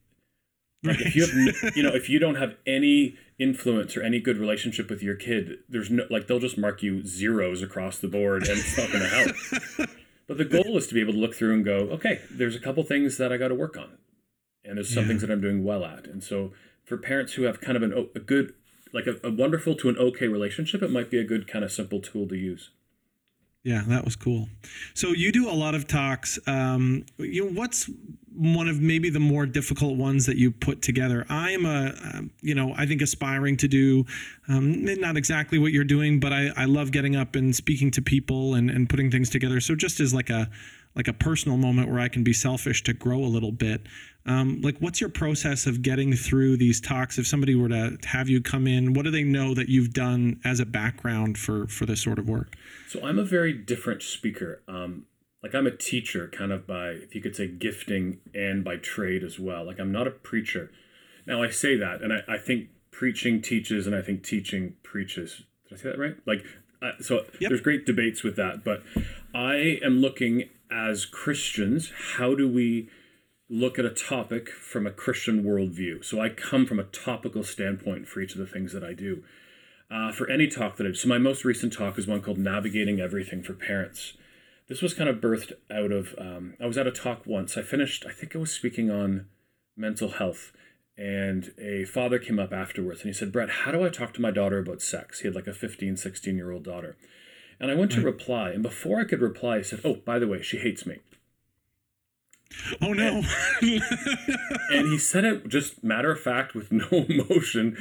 Like 0.84 0.98
right. 0.98 1.08
if 1.08 1.16
you 1.16 1.26
have, 1.26 1.76
you 1.76 1.84
know, 1.84 1.96
if 1.96 2.08
you 2.10 2.20
don't 2.20 2.36
have 2.36 2.56
any 2.66 3.18
influence 3.40 3.98
or 3.98 4.04
any 4.04 4.20
good 4.20 4.38
relationship 4.38 4.90
with 4.90 5.02
your 5.02 5.16
kid, 5.16 5.60
there's 5.68 5.90
no 5.90 6.06
like 6.10 6.28
they'll 6.28 6.40
just 6.40 6.58
mark 6.58 6.84
you 6.84 7.06
zeros 7.06 7.64
across 7.64 7.98
the 7.98 8.08
board, 8.08 8.48
and 8.48 8.60
it's 8.60 8.78
not 8.78 8.92
going 8.92 9.02
to 9.02 9.10
help. 9.10 9.90
but 10.28 10.38
the 10.38 10.46
goal 10.46 10.78
is 10.78 10.88
to 10.88 10.94
be 10.94 11.02
able 11.02 11.14
to 11.14 11.20
look 11.20 11.34
through 11.34 11.54
and 11.54 11.66
go, 11.66 11.90
okay, 11.90 12.22
there's 12.30 12.56
a 12.56 12.60
couple 12.60 12.84
things 12.84 13.18
that 13.18 13.34
I 13.34 13.38
got 13.38 13.48
to 13.48 13.56
work 13.56 13.76
on, 13.76 13.98
and 14.68 14.78
there's 14.78 14.94
some 14.94 15.04
yeah. 15.04 15.10
things 15.10 15.22
that 15.22 15.32
I'm 15.32 15.42
doing 15.42 15.64
well 15.64 15.86
at. 15.86 16.06
And 16.06 16.24
so 16.24 16.52
for 16.84 16.98
parents 16.98 17.34
who 17.34 17.44
have 17.44 17.62
kind 17.62 17.78
of 17.78 17.84
an 17.84 18.10
a 18.16 18.20
good, 18.20 18.54
like 18.94 19.08
a, 19.08 19.16
a 19.24 19.32
wonderful 19.32 19.76
to 19.76 19.90
an 19.90 19.98
okay 19.98 20.28
relationship, 20.28 20.82
it 20.82 20.92
might 20.92 21.10
be 21.10 21.20
a 21.20 21.24
good 21.24 21.48
kind 21.48 21.64
of 21.66 21.72
simple 21.72 22.00
tool 22.00 22.28
to 22.28 22.36
use. 22.36 22.72
Yeah, 23.64 23.84
that 23.88 24.06
was 24.06 24.16
cool. 24.16 24.48
So 24.94 25.10
you 25.10 25.32
do 25.32 25.50
a 25.50 25.52
lot 25.52 25.76
of 25.76 25.88
talks. 25.88 26.40
Um, 26.48 27.06
you 27.18 27.44
know, 27.44 27.52
what's 27.52 27.90
one 28.34 28.70
of 28.70 28.80
maybe 28.80 29.10
the 29.10 29.20
more 29.20 29.46
difficult 29.46 29.98
ones 29.98 30.26
that 30.28 30.38
you 30.38 30.52
put 30.52 30.82
together? 30.82 31.26
I 31.28 31.52
am 31.52 31.66
a, 31.66 31.94
um, 32.14 32.32
you 32.42 32.56
know, 32.56 32.74
I 32.78 32.86
think 32.86 33.02
aspiring 33.02 33.58
to 33.58 33.68
do 33.68 34.06
um, 34.48 34.86
not 34.86 35.18
exactly 35.18 35.60
what 35.60 35.74
you're 35.74 35.84
doing, 35.84 36.22
but 36.22 36.32
I, 36.32 36.52
I 36.56 36.64
love 36.64 36.92
getting 36.92 37.18
up 37.18 37.36
and 37.36 37.54
speaking 37.54 37.92
to 37.92 38.02
people 38.02 38.54
and, 38.54 38.70
and 38.70 38.88
putting 38.88 39.12
things 39.12 39.30
together. 39.30 39.60
So 39.60 39.76
just 39.76 40.00
as 40.00 40.14
like 40.14 40.30
a 40.30 40.50
like 40.98 41.08
a 41.08 41.14
personal 41.14 41.58
moment 41.58 41.90
where 41.90 42.00
I 42.00 42.08
can 42.10 42.24
be 42.24 42.34
selfish 42.34 42.84
to 42.84 42.94
grow 42.94 43.20
a 43.20 43.30
little 43.30 43.52
bit. 43.52 43.82
Um, 44.26 44.62
like, 44.62 44.78
what's 44.80 45.00
your 45.00 45.12
process 45.12 45.68
of 45.68 45.84
getting 45.84 46.14
through 46.14 46.58
these 46.58 46.82
talks? 46.82 47.20
If 47.20 47.28
somebody 47.28 47.54
were 47.54 47.70
to 47.70 47.98
have 48.06 48.28
you 48.28 48.42
come 48.42 48.66
in, 48.66 48.94
what 48.94 49.06
do 49.06 49.12
they 49.12 49.24
know 49.24 49.54
that 49.54 49.70
you've 49.70 49.94
done 49.94 50.42
as 50.44 50.60
a 50.60 50.66
background 50.66 51.38
for 51.38 51.68
for 51.68 51.86
this 51.86 52.02
sort 52.02 52.18
of 52.18 52.28
work? 52.28 52.56
So 52.90 53.06
I'm 53.06 53.20
a 53.20 53.24
very 53.24 53.54
different 53.54 54.02
speaker. 54.02 54.64
Um, 54.68 55.06
like 55.44 55.54
I'm 55.54 55.68
a 55.68 55.72
teacher, 55.72 56.28
kind 56.28 56.52
of 56.52 56.66
by 56.66 56.90
if 56.90 57.14
you 57.14 57.22
could 57.22 57.36
say 57.36 57.48
gifting 57.48 58.20
and 58.34 58.64
by 58.64 58.78
trade 58.78 59.24
as 59.24 59.40
well. 59.40 59.64
Like 59.64 59.80
I'm 59.80 59.92
not 59.92 60.08
a 60.08 60.12
preacher. 60.12 60.72
Now 61.28 61.44
I 61.44 61.52
say 61.52 61.78
that, 61.78 62.02
and 62.02 62.12
I, 62.12 62.24
I 62.28 62.38
think 62.40 62.70
preaching 62.90 63.42
teaches, 63.42 63.86
and 63.86 63.96
I 63.96 64.02
think 64.02 64.24
teaching 64.24 64.74
preaches. 64.82 65.44
Did 65.70 65.78
I 65.78 65.82
say 65.82 65.90
that 65.92 66.00
right? 66.00 66.16
Like 66.26 66.44
uh, 66.82 66.92
so 67.02 67.26
yep. 67.40 67.50
there's 67.50 67.62
great 67.62 67.88
debates 67.88 68.22
with 68.22 68.36
that 68.36 68.64
but 68.64 68.84
i 69.34 69.80
am 69.84 70.00
looking 70.00 70.48
as 70.72 71.06
Christians, 71.06 71.92
how 72.18 72.36
do 72.36 72.48
we 72.48 72.90
look 73.50 73.80
at 73.80 73.86
a 73.86 73.90
topic 73.90 74.50
from 74.50 74.86
a 74.86 74.92
Christian 74.92 75.44
worldview? 75.44 76.04
So 76.04 76.20
I 76.20 76.30
come 76.30 76.66
from 76.66 76.80
a 76.80 76.84
topical 76.84 77.44
standpoint 77.44 78.08
for 78.08 78.22
each 78.22 78.34
of 78.34 78.40
the 78.40 78.48
things 78.48 78.74
that 78.74 78.84
I 78.84 78.94
do. 78.94 79.24
Uh, 79.90 80.12
for 80.12 80.30
any 80.30 80.48
talk 80.48 80.76
that 80.76 80.86
I 80.86 80.90
do, 80.90 80.96
so 80.96 81.08
my 81.08 81.18
most 81.18 81.46
recent 81.46 81.72
talk 81.72 81.98
is 81.98 82.08
one 82.08 82.22
called 82.22 82.38
Navigating 82.38 83.00
Everything 83.00 83.42
for 83.42 83.54
Parents. 83.54 84.14
This 84.68 84.82
was 84.82 84.94
kind 84.94 85.10
of 85.10 85.22
birthed 85.22 85.54
out 85.72 85.94
of, 85.94 86.14
um, 86.18 86.56
I 86.62 86.66
was 86.66 86.78
at 86.78 86.88
a 86.88 86.92
talk 86.92 87.26
once. 87.26 87.58
I 87.58 87.62
finished, 87.62 88.06
I 88.06 88.12
think 88.12 88.36
I 88.36 88.40
was 88.40 88.52
speaking 88.52 88.92
on 88.92 89.28
mental 89.78 90.10
health. 90.10 90.52
And 90.98 91.54
a 91.58 91.86
father 91.86 92.20
came 92.20 92.40
up 92.40 92.52
afterwards 92.52 93.02
and 93.02 93.10
he 93.10 93.14
said, 93.14 93.32
Brett, 93.32 93.50
how 93.50 93.72
do 93.72 93.86
I 93.86 93.90
talk 93.90 94.14
to 94.16 94.22
my 94.22 94.32
daughter 94.32 94.58
about 94.58 94.82
sex? 94.82 95.20
He 95.20 95.28
had 95.28 95.36
like 95.36 95.48
a 95.48 95.54
15, 95.54 95.96
16 95.96 96.36
year 96.36 96.52
old 96.52 96.64
daughter. 96.64 96.98
And 97.60 97.72
I 97.72 97.76
went 97.76 97.92
to 97.94 98.02
reply, 98.02 98.52
and 98.52 98.62
before 98.62 99.00
I 99.00 99.04
could 99.04 99.22
reply, 99.22 99.58
I 99.58 99.62
said, 99.62 99.82
"Oh, 99.84 99.96
by 99.96 100.20
the 100.20 100.28
way, 100.28 100.42
she 100.42 100.58
hates 100.58 100.86
me." 100.86 101.00
Oh 102.82 102.94
no! 102.94 103.24
and, 103.62 103.82
and 104.72 104.92
he 104.92 104.98
said 104.98 105.26
it 105.26 105.48
just 105.48 105.84
matter 105.84 106.12
of 106.12 106.20
fact 106.20 106.54
with 106.54 106.72
no 106.72 106.88
emotion. 106.92 107.78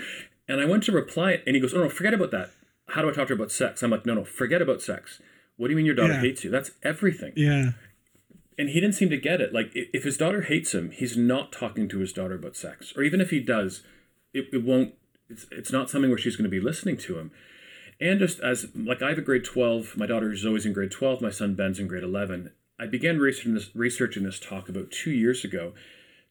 And 0.48 0.60
I 0.60 0.64
went 0.64 0.84
to 0.84 0.92
reply, 0.92 1.42
and 1.46 1.54
he 1.54 1.60
goes, 1.60 1.74
"Oh 1.74 1.82
no, 1.82 1.88
forget 1.90 2.14
about 2.14 2.30
that. 2.30 2.52
How 2.88 3.02
do 3.02 3.10
I 3.10 3.12
talk 3.12 3.28
to 3.28 3.34
her 3.34 3.34
about 3.34 3.52
sex?" 3.52 3.82
I'm 3.82 3.90
like, 3.90 4.06
"No, 4.06 4.14
no, 4.14 4.24
forget 4.24 4.62
about 4.62 4.80
sex. 4.80 5.20
What 5.58 5.68
do 5.68 5.72
you 5.72 5.76
mean 5.76 5.86
your 5.86 5.94
daughter 5.94 6.14
yeah. 6.14 6.20
hates 6.20 6.42
you? 6.42 6.50
That's 6.50 6.70
everything." 6.82 7.34
Yeah. 7.36 7.72
And 8.58 8.70
he 8.70 8.80
didn't 8.80 8.94
seem 8.94 9.10
to 9.10 9.18
get 9.18 9.42
it. 9.42 9.52
Like, 9.52 9.70
if 9.74 10.04
his 10.04 10.16
daughter 10.16 10.40
hates 10.40 10.72
him, 10.72 10.90
he's 10.90 11.14
not 11.14 11.52
talking 11.52 11.90
to 11.90 11.98
his 11.98 12.14
daughter 12.14 12.36
about 12.36 12.56
sex. 12.56 12.94
Or 12.96 13.02
even 13.02 13.20
if 13.20 13.28
he 13.28 13.38
does, 13.38 13.82
it, 14.32 14.46
it 14.50 14.64
won't. 14.64 14.94
It's 15.28 15.46
it's 15.50 15.72
not 15.72 15.90
something 15.90 16.10
where 16.10 16.18
she's 16.18 16.36
going 16.36 16.50
to 16.50 16.50
be 16.50 16.60
listening 16.60 16.96
to 16.98 17.18
him 17.18 17.32
and 18.00 18.18
just 18.18 18.40
as 18.40 18.66
like 18.74 19.02
I 19.02 19.10
have 19.10 19.18
a 19.18 19.22
grade 19.22 19.44
12, 19.44 19.96
my 19.96 20.06
daughter 20.06 20.34
Zoe's 20.36 20.66
in 20.66 20.72
grade 20.72 20.90
12, 20.90 21.20
my 21.20 21.30
son 21.30 21.54
Ben's 21.54 21.78
in 21.78 21.86
grade 21.86 22.02
11. 22.02 22.52
I 22.78 22.86
began 22.86 23.18
researching 23.18 23.54
this, 23.54 23.70
researching 23.74 24.24
this 24.24 24.38
talk 24.38 24.68
about 24.68 24.90
two 24.90 25.10
years 25.10 25.44
ago, 25.44 25.72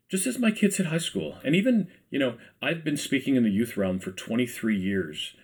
just 0.09 0.27
as 0.27 0.37
my 0.37 0.51
kids 0.51 0.77
hit 0.77 0.87
high 0.87 0.99
school. 0.99 1.37
And 1.43 1.55
even, 1.55 1.87
you 2.11 2.19
know, 2.19 2.37
I've 2.61 2.83
been 2.83 2.97
speaking 2.97 3.35
in 3.35 3.43
the 3.43 3.49
youth 3.49 3.77
realm 3.77 3.99
for 3.99 4.11
23 4.11 4.77
years. 4.77 5.35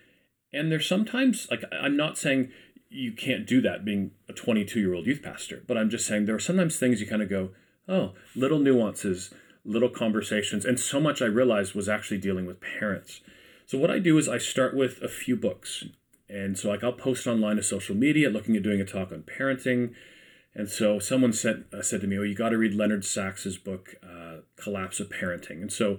And 0.52 0.70
there's 0.70 0.86
sometimes, 0.86 1.48
like, 1.50 1.64
I'm 1.72 1.96
not 1.96 2.18
saying 2.18 2.52
you 2.88 3.12
can't 3.12 3.46
do 3.46 3.60
that 3.62 3.84
being 3.84 4.12
a 4.28 4.32
22 4.32 4.78
year 4.78 4.94
old 4.94 5.06
youth 5.06 5.22
pastor, 5.22 5.64
but 5.66 5.76
I'm 5.76 5.90
just 5.90 6.06
saying 6.06 6.26
there 6.26 6.36
are 6.36 6.40
sometimes 6.40 6.76
things 6.76 7.00
you 7.00 7.06
kind 7.06 7.22
of 7.22 7.30
go, 7.30 7.50
oh, 7.88 8.12
little 8.36 8.58
nuances, 8.60 9.34
little 9.64 9.88
conversations. 9.88 10.64
And 10.64 10.78
so 10.78 11.00
much 11.00 11.20
I 11.20 11.26
realized 11.26 11.74
was 11.74 11.88
actually 11.88 12.18
dealing 12.18 12.46
with 12.46 12.60
parents. 12.60 13.22
So 13.66 13.78
what 13.78 13.90
I 13.90 13.98
do 13.98 14.18
is 14.18 14.28
I 14.28 14.38
start 14.38 14.76
with 14.76 15.00
a 15.02 15.08
few 15.08 15.34
books 15.34 15.84
and 16.32 16.58
so 16.58 16.68
like 16.68 16.82
I'll 16.82 16.92
post 16.92 17.26
online 17.26 17.56
to 17.56 17.62
social 17.62 17.94
media 17.94 18.30
looking 18.30 18.56
at 18.56 18.62
doing 18.62 18.80
a 18.80 18.84
talk 18.84 19.12
on 19.12 19.22
parenting. 19.22 19.94
And 20.54 20.68
so 20.68 20.98
someone 20.98 21.32
said 21.32 21.64
uh, 21.72 21.82
said 21.82 22.00
to 22.00 22.06
me, 22.06 22.18
"Oh, 22.18 22.22
you 22.22 22.34
got 22.34 22.50
to 22.50 22.58
read 22.58 22.74
Leonard 22.74 23.04
Sax's 23.04 23.58
book, 23.58 23.96
uh, 24.02 24.38
Collapse 24.56 25.00
of 25.00 25.08
Parenting." 25.08 25.60
And 25.62 25.72
so 25.72 25.98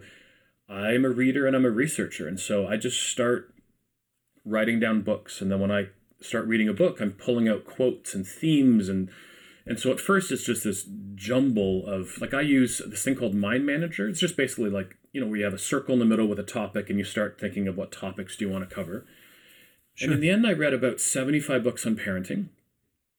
I'm 0.70 1.06
a 1.06 1.10
reader 1.10 1.48
and 1.48 1.56
I'm 1.56 1.66
a 1.66 1.72
researcher, 1.72 2.28
and 2.28 2.40
so 2.40 2.68
I 2.68 2.78
just 2.78 3.02
start 3.02 3.54
writing 4.46 4.80
down 4.80 5.02
books. 5.02 5.42
And 5.42 5.52
then 5.52 5.60
when 5.60 5.72
I 5.72 5.88
start 6.22 6.48
reading 6.48 6.70
a 6.70 6.74
book, 6.74 7.00
I'm 7.00 7.12
pulling 7.12 7.48
out 7.48 7.66
quotes 7.66 8.14
and 8.14 8.26
themes 8.26 8.90
and 8.90 9.10
and 9.66 9.80
so 9.80 9.92
at 9.92 10.00
first 10.00 10.32
it's 10.32 10.44
just 10.44 10.64
this 10.66 10.86
jumble 11.16 11.86
of 11.88 12.20
like 12.20 12.34
I 12.34 12.42
use 12.42 12.82
this 12.88 13.04
thing 13.04 13.16
called 13.16 13.34
Mind 13.34 13.66
Manager. 13.66 14.10
It's 14.10 14.20
just 14.20 14.38
basically 14.38 14.70
like 14.70 14.98
you 15.12 15.22
know 15.22 15.28
where 15.28 15.38
you 15.38 15.46
have 15.46 15.54
a 15.54 15.60
circle 15.60 15.94
in 15.94 16.00
the 16.00 16.06
middle 16.06 16.28
with 16.28 16.40
a 16.40 16.44
topic 16.44 16.90
and 16.90 17.00
you 17.00 17.06
start 17.06 17.40
thinking 17.40 17.68
of 17.68 17.78
what 17.78 17.92
topics 17.92 18.36
do 18.36 18.46
you 18.46 18.52
want 18.52 18.68
to 18.68 18.76
cover. 18.76 19.06
Sure. 19.96 20.08
And 20.08 20.16
in 20.16 20.22
the 20.22 20.30
end, 20.30 20.48
I 20.48 20.54
read 20.54 20.74
about 20.74 21.00
75 21.00 21.64
books 21.64 21.86
on 21.86 21.96
parenting. 21.96 22.48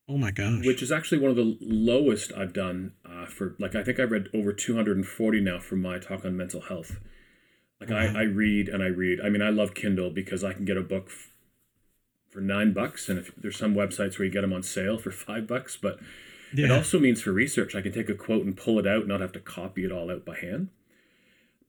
Oh 0.09 0.19
my 0.19 0.31
gosh. 0.31 0.67
Which 0.67 0.83
is 0.83 0.93
actually 0.93 1.19
one 1.19 1.31
of 1.31 1.37
the 1.37 1.57
lowest 1.61 2.33
I've 2.33 2.53
done 2.53 2.93
uh, 3.09 3.27
for, 3.27 3.55
like, 3.59 3.75
I 3.75 3.83
think 3.83 3.99
I've 3.99 4.11
read 4.11 4.29
over 4.35 4.53
240 4.53 5.41
now 5.41 5.61
for 5.61 5.77
my 5.77 5.99
talk 5.99 6.25
on 6.25 6.37
mental 6.37 6.63
health. 6.63 6.99
Like, 7.81 7.91
I, 7.91 8.21
I 8.21 8.23
read 8.23 8.69
and 8.69 8.83
I 8.83 8.87
read. 8.87 9.21
I 9.21 9.29
mean, 9.29 9.43
I 9.43 9.51
love 9.51 9.75
Kindle 9.75 10.11
because 10.11 10.45
I 10.45 10.53
can 10.53 10.65
get 10.65 10.77
a 10.77 10.83
book 10.83 11.07
f- 11.07 11.31
for 12.29 12.41
nine 12.41 12.73
bucks. 12.73 13.09
And 13.09 13.19
if 13.19 13.35
there's 13.37 13.59
some 13.59 13.75
websites 13.75 14.19
where 14.19 14.27
you 14.27 14.33
get 14.33 14.43
them 14.43 14.53
on 14.53 14.63
sale 14.63 14.99
for 14.99 15.11
five 15.11 15.47
bucks, 15.47 15.77
but 15.81 15.99
yeah. 16.53 16.67
it 16.67 16.71
also 16.71 16.99
means 16.99 17.23
for 17.23 17.33
research, 17.33 17.75
I 17.75 17.81
can 17.81 17.93
take 17.93 18.09
a 18.09 18.15
quote 18.15 18.45
and 18.45 18.57
pull 18.57 18.79
it 18.79 18.87
out, 18.87 19.07
not 19.07 19.21
have 19.21 19.33
to 19.33 19.41
copy 19.41 19.85
it 19.85 19.93
all 19.93 20.11
out 20.11 20.25
by 20.25 20.37
hand. 20.37 20.69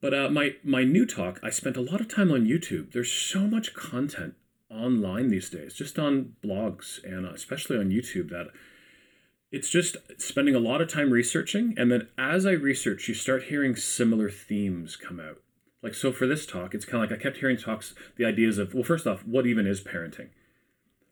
But 0.00 0.14
uh, 0.14 0.30
my, 0.30 0.56
my 0.62 0.84
new 0.84 1.06
talk, 1.06 1.40
I 1.42 1.50
spent 1.50 1.76
a 1.76 1.80
lot 1.80 2.00
of 2.00 2.08
time 2.08 2.30
on 2.30 2.46
YouTube. 2.46 2.92
There's 2.92 3.10
so 3.10 3.40
much 3.40 3.72
content 3.72 4.34
online 4.76 5.28
these 5.28 5.50
days, 5.50 5.74
just 5.74 5.98
on 5.98 6.34
blogs 6.44 7.02
and 7.04 7.26
especially 7.26 7.78
on 7.78 7.90
YouTube, 7.90 8.30
that 8.30 8.48
it's 9.50 9.70
just 9.70 9.96
spending 10.18 10.54
a 10.54 10.60
lot 10.60 10.80
of 10.80 10.92
time 10.92 11.10
researching. 11.10 11.74
And 11.76 11.90
then 11.90 12.08
as 12.18 12.46
I 12.46 12.52
research, 12.52 13.08
you 13.08 13.14
start 13.14 13.44
hearing 13.44 13.76
similar 13.76 14.30
themes 14.30 14.96
come 14.96 15.18
out. 15.18 15.40
Like, 15.82 15.94
so 15.94 16.12
for 16.12 16.26
this 16.26 16.46
talk, 16.46 16.74
it's 16.74 16.84
kind 16.84 17.02
of 17.02 17.10
like 17.10 17.18
I 17.18 17.22
kept 17.22 17.38
hearing 17.38 17.56
talks, 17.56 17.94
the 18.16 18.24
ideas 18.24 18.58
of, 18.58 18.74
well, 18.74 18.82
first 18.82 19.06
off, 19.06 19.24
what 19.26 19.46
even 19.46 19.66
is 19.66 19.80
parenting? 19.80 20.28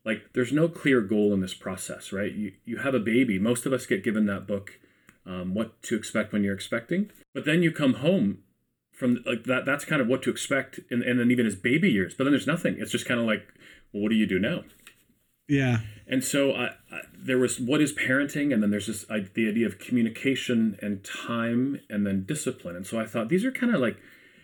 like 0.04 0.32
there's 0.34 0.52
no 0.52 0.68
clear 0.68 1.00
goal 1.00 1.32
in 1.32 1.40
this 1.40 1.54
process, 1.54 2.12
right? 2.12 2.32
You 2.32 2.52
you 2.64 2.78
have 2.78 2.94
a 2.94 3.00
baby. 3.00 3.38
Most 3.38 3.66
of 3.66 3.72
us 3.72 3.86
get 3.86 4.04
given 4.04 4.26
that 4.26 4.46
book, 4.46 4.78
um, 5.26 5.54
what 5.54 5.82
to 5.84 5.96
expect 5.96 6.32
when 6.32 6.44
you're 6.44 6.54
expecting, 6.54 7.10
but 7.32 7.44
then 7.44 7.62
you 7.62 7.72
come 7.72 7.94
home 7.94 8.38
from 8.96 9.22
like 9.26 9.44
that. 9.44 9.64
That's 9.66 9.84
kind 9.84 10.00
of 10.00 10.08
what 10.08 10.22
to 10.22 10.30
expect, 10.30 10.80
and 10.90 11.02
and 11.02 11.18
then 11.18 11.30
even 11.30 11.46
as 11.46 11.54
baby 11.54 11.90
years. 11.90 12.14
But 12.14 12.24
then 12.24 12.32
there's 12.32 12.46
nothing. 12.46 12.76
It's 12.78 12.92
just 12.92 13.06
kind 13.06 13.20
of 13.20 13.26
like, 13.26 13.46
well, 13.92 14.02
what 14.02 14.08
do 14.10 14.16
you 14.16 14.26
do 14.26 14.38
now? 14.38 14.64
Yeah. 15.48 15.80
And 16.06 16.22
so 16.22 16.52
I, 16.52 16.66
I, 16.90 17.00
there 17.16 17.38
was 17.38 17.60
what 17.60 17.80
is 17.80 17.92
parenting, 17.92 18.52
and 18.52 18.62
then 18.62 18.70
there's 18.70 18.86
this 18.86 19.04
I, 19.10 19.26
the 19.34 19.48
idea 19.48 19.66
of 19.66 19.78
communication 19.78 20.78
and 20.80 21.04
time, 21.04 21.80
and 21.88 22.06
then 22.06 22.24
discipline. 22.24 22.76
And 22.76 22.86
so 22.86 22.98
I 23.00 23.06
thought 23.06 23.28
these 23.28 23.44
are 23.44 23.52
kind 23.52 23.74
of 23.74 23.80
like, 23.80 23.98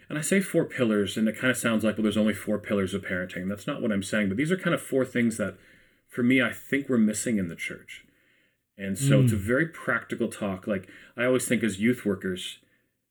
and 0.08 0.18
I 0.18 0.22
say 0.22 0.40
four 0.40 0.64
pillars, 0.64 1.16
and 1.16 1.28
it 1.28 1.38
kind 1.38 1.50
of 1.50 1.56
sounds 1.56 1.84
like 1.84 1.96
well, 1.96 2.04
there's 2.04 2.16
only 2.16 2.34
four 2.34 2.58
pillars 2.58 2.94
of 2.94 3.02
parenting. 3.02 3.48
That's 3.48 3.66
not 3.66 3.82
what 3.82 3.92
I'm 3.92 4.02
saying, 4.02 4.28
but 4.28 4.36
these 4.36 4.50
are 4.50 4.56
kind 4.56 4.74
of 4.74 4.82
four 4.82 5.04
things 5.04 5.36
that, 5.36 5.56
for 6.08 6.22
me, 6.22 6.42
I 6.42 6.52
think 6.52 6.88
we're 6.88 6.98
missing 6.98 7.38
in 7.38 7.48
the 7.48 7.56
church. 7.56 8.04
And 8.80 8.98
so 8.98 9.18
hmm. 9.18 9.24
it's 9.24 9.34
a 9.34 9.36
very 9.36 9.66
practical 9.66 10.28
talk. 10.28 10.66
Like 10.66 10.88
I 11.16 11.24
always 11.26 11.46
think 11.46 11.62
as 11.62 11.78
youth 11.78 12.06
workers, 12.06 12.58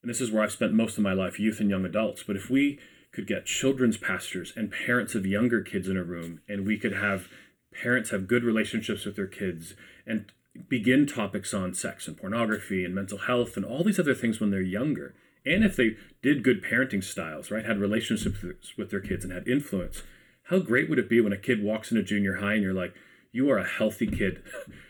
and 0.02 0.10
this 0.10 0.22
is 0.22 0.32
where 0.32 0.44
I've 0.44 0.52
spent 0.52 0.74
most 0.74 0.98
of 0.98 1.04
my 1.04 1.14
life, 1.14 1.40
youth 1.40 1.60
and 1.60 1.70
young 1.70 1.86
adults. 1.86 2.24
But 2.24 2.36
if 2.36 2.50
we 2.50 2.80
could 3.12 3.28
get 3.28 3.46
children's 3.46 3.98
pastors 3.98 4.54
and 4.56 4.72
parents 4.72 5.16
of 5.16 5.26
younger 5.26 5.62
kids 5.62 5.88
in 5.88 5.98
a 5.98 6.04
room, 6.04 6.42
and 6.48 6.66
we 6.66 6.78
could 6.78 6.94
have 6.94 7.28
parents 7.72 8.10
have 8.10 8.28
good 8.28 8.44
relationships 8.44 9.06
with 9.06 9.16
their 9.16 9.28
kids 9.28 9.74
and 10.06 10.32
begin 10.68 11.06
topics 11.06 11.54
on 11.54 11.74
sex 11.74 12.08
and 12.08 12.18
pornography 12.18 12.84
and 12.84 12.96
mental 12.96 13.20
health 13.20 13.56
and 13.56 13.66
all 13.66 13.84
these 13.84 14.00
other 14.00 14.16
things 14.16 14.40
when 14.40 14.52
they're 14.52 14.62
younger. 14.62 15.14
And 15.46 15.64
if 15.64 15.76
they 15.76 15.96
did 16.22 16.44
good 16.44 16.64
parenting 16.64 17.04
styles, 17.04 17.52
right, 17.52 17.66
had 17.66 17.80
relationships 17.80 18.44
with 18.78 18.90
their 18.90 19.00
kids 19.00 19.24
and 19.24 19.34
had 19.34 19.48
influence, 19.48 20.04
how 20.44 20.60
great 20.60 20.90
would 20.90 21.00
it 21.00 21.10
be 21.10 21.22
when 21.22 21.34
a 21.34 21.38
kid 21.38 21.64
walks 21.64 21.92
into 21.92 22.04
junior 22.04 22.38
high 22.38 22.56
and 22.56 22.64
you're 22.64 22.74
like, 22.74 22.94
you 23.32 23.50
are 23.50 23.60
a 23.60 23.68
healthy 23.68 24.08
kid. 24.08 24.44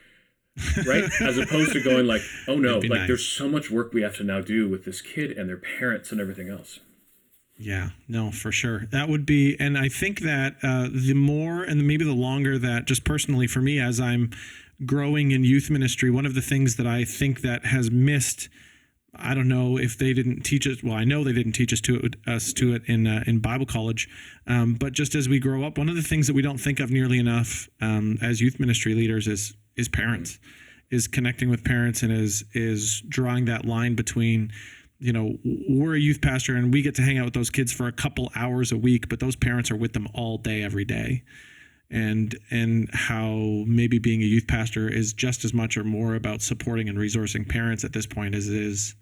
right? 0.86 1.04
As 1.22 1.38
opposed 1.38 1.74
to 1.74 1.84
going 1.84 2.08
like, 2.08 2.22
oh 2.48 2.56
no, 2.56 2.78
like 2.80 2.90
nice. 2.90 3.08
there's 3.08 3.26
so 3.26 3.48
much 3.48 3.72
work 3.72 3.94
we 3.94 4.02
have 4.02 4.18
to 4.18 4.24
now 4.24 4.42
do 4.42 4.68
with 4.68 4.86
this 4.86 5.02
kid 5.02 5.38
and 5.38 5.50
their 5.50 5.58
parents 5.58 6.12
and 6.12 6.20
everything 6.20 6.50
else. 6.50 6.80
Yeah, 7.62 7.90
no, 8.08 8.32
for 8.32 8.54
sure. 8.54 8.86
That 8.92 9.10
would 9.10 9.26
be, 9.26 9.58
and 9.60 9.78
I 9.78 9.90
think 9.90 10.22
that 10.22 10.56
uh, 10.64 10.88
the 10.90 11.14
more 11.14 11.62
and 11.62 11.86
maybe 11.86 12.06
the 12.06 12.14
longer 12.14 12.58
that, 12.58 12.86
just 12.86 13.04
personally 13.04 13.48
for 13.48 13.60
me, 13.60 13.80
as 13.82 14.00
I'm 14.00 14.32
growing 14.86 15.32
in 15.32 15.44
youth 15.44 15.70
ministry, 15.70 16.10
one 16.10 16.26
of 16.26 16.36
the 16.36 16.42
things 16.42 16.78
that 16.78 16.88
I 16.88 17.04
think 17.04 17.42
that 17.42 17.66
has 17.66 17.92
missed. 17.92 18.48
I 19.14 19.34
don't 19.34 19.48
know 19.48 19.78
if 19.78 19.98
they 19.98 20.14
didn't 20.14 20.44
teach 20.44 20.68
us. 20.68 20.84
Well, 20.84 20.94
I 20.94 21.04
know 21.04 21.24
they 21.24 21.34
didn't 21.34 21.54
teach 21.54 21.74
us 21.74 21.82
to 21.82 21.98
it, 21.98 22.16
us 22.28 22.54
to 22.54 22.76
it 22.76 22.84
in 22.86 23.08
uh, 23.08 23.24
in 23.26 23.40
Bible 23.40 23.66
college. 23.66 24.08
Um, 24.48 24.76
but 24.76 24.94
just 24.94 25.16
as 25.16 25.28
we 25.28 25.40
grow 25.40 25.66
up, 25.66 25.78
one 25.78 25.90
of 25.90 25.96
the 25.96 26.04
things 26.04 26.28
that 26.28 26.36
we 26.36 26.42
don't 26.42 26.60
think 26.60 26.80
of 26.80 26.92
nearly 26.92 27.20
enough 27.20 27.68
um, 27.82 28.20
as 28.22 28.40
youth 28.40 28.60
ministry 28.60 28.94
leaders 28.94 29.28
is 29.28 29.56
is 29.80 29.88
parents, 29.88 30.40
is 30.92 31.08
connecting 31.08 31.50
with 31.50 31.64
parents, 31.64 32.04
and 32.04 32.12
is 32.12 32.44
is 32.54 33.02
drawing 33.08 33.46
that 33.46 33.66
line 33.66 33.96
between 33.96 34.52
you 35.00 35.14
know, 35.14 35.38
we're 35.70 35.96
a 35.96 36.00
youth 36.00 36.22
pastor 36.22 36.56
and 36.56 36.74
we 36.74 36.82
get 36.82 36.96
to 36.96 37.02
hang 37.02 37.18
out 37.18 37.26
with 37.26 37.34
those 37.34 37.50
kids 37.50 37.72
for 37.72 37.88
a 37.88 37.92
couple 37.92 38.30
hours 38.36 38.72
a 38.72 38.78
week, 38.78 39.08
but 39.08 39.20
those 39.20 39.36
parents 39.36 39.72
are 39.72 39.76
with 39.76 39.94
them 39.94 40.08
all 40.14 40.38
day, 40.38 40.62
every 40.62 40.86
day. 40.86 41.24
And 41.90 42.38
and 42.52 42.90
how 42.94 43.64
maybe 43.66 43.98
being 43.98 44.22
a 44.22 44.26
youth 44.26 44.46
pastor 44.48 44.88
is 44.88 45.12
just 45.14 45.44
as 45.44 45.54
much 45.56 45.76
or 45.76 45.84
more 45.84 46.14
about 46.14 46.42
supporting 46.42 46.88
and 46.88 47.00
resourcing 47.00 47.50
parents 47.50 47.84
at 47.84 47.94
this 47.94 48.06
point 48.06 48.36
as 48.36 48.48
it 48.48 48.62
is 48.62 48.96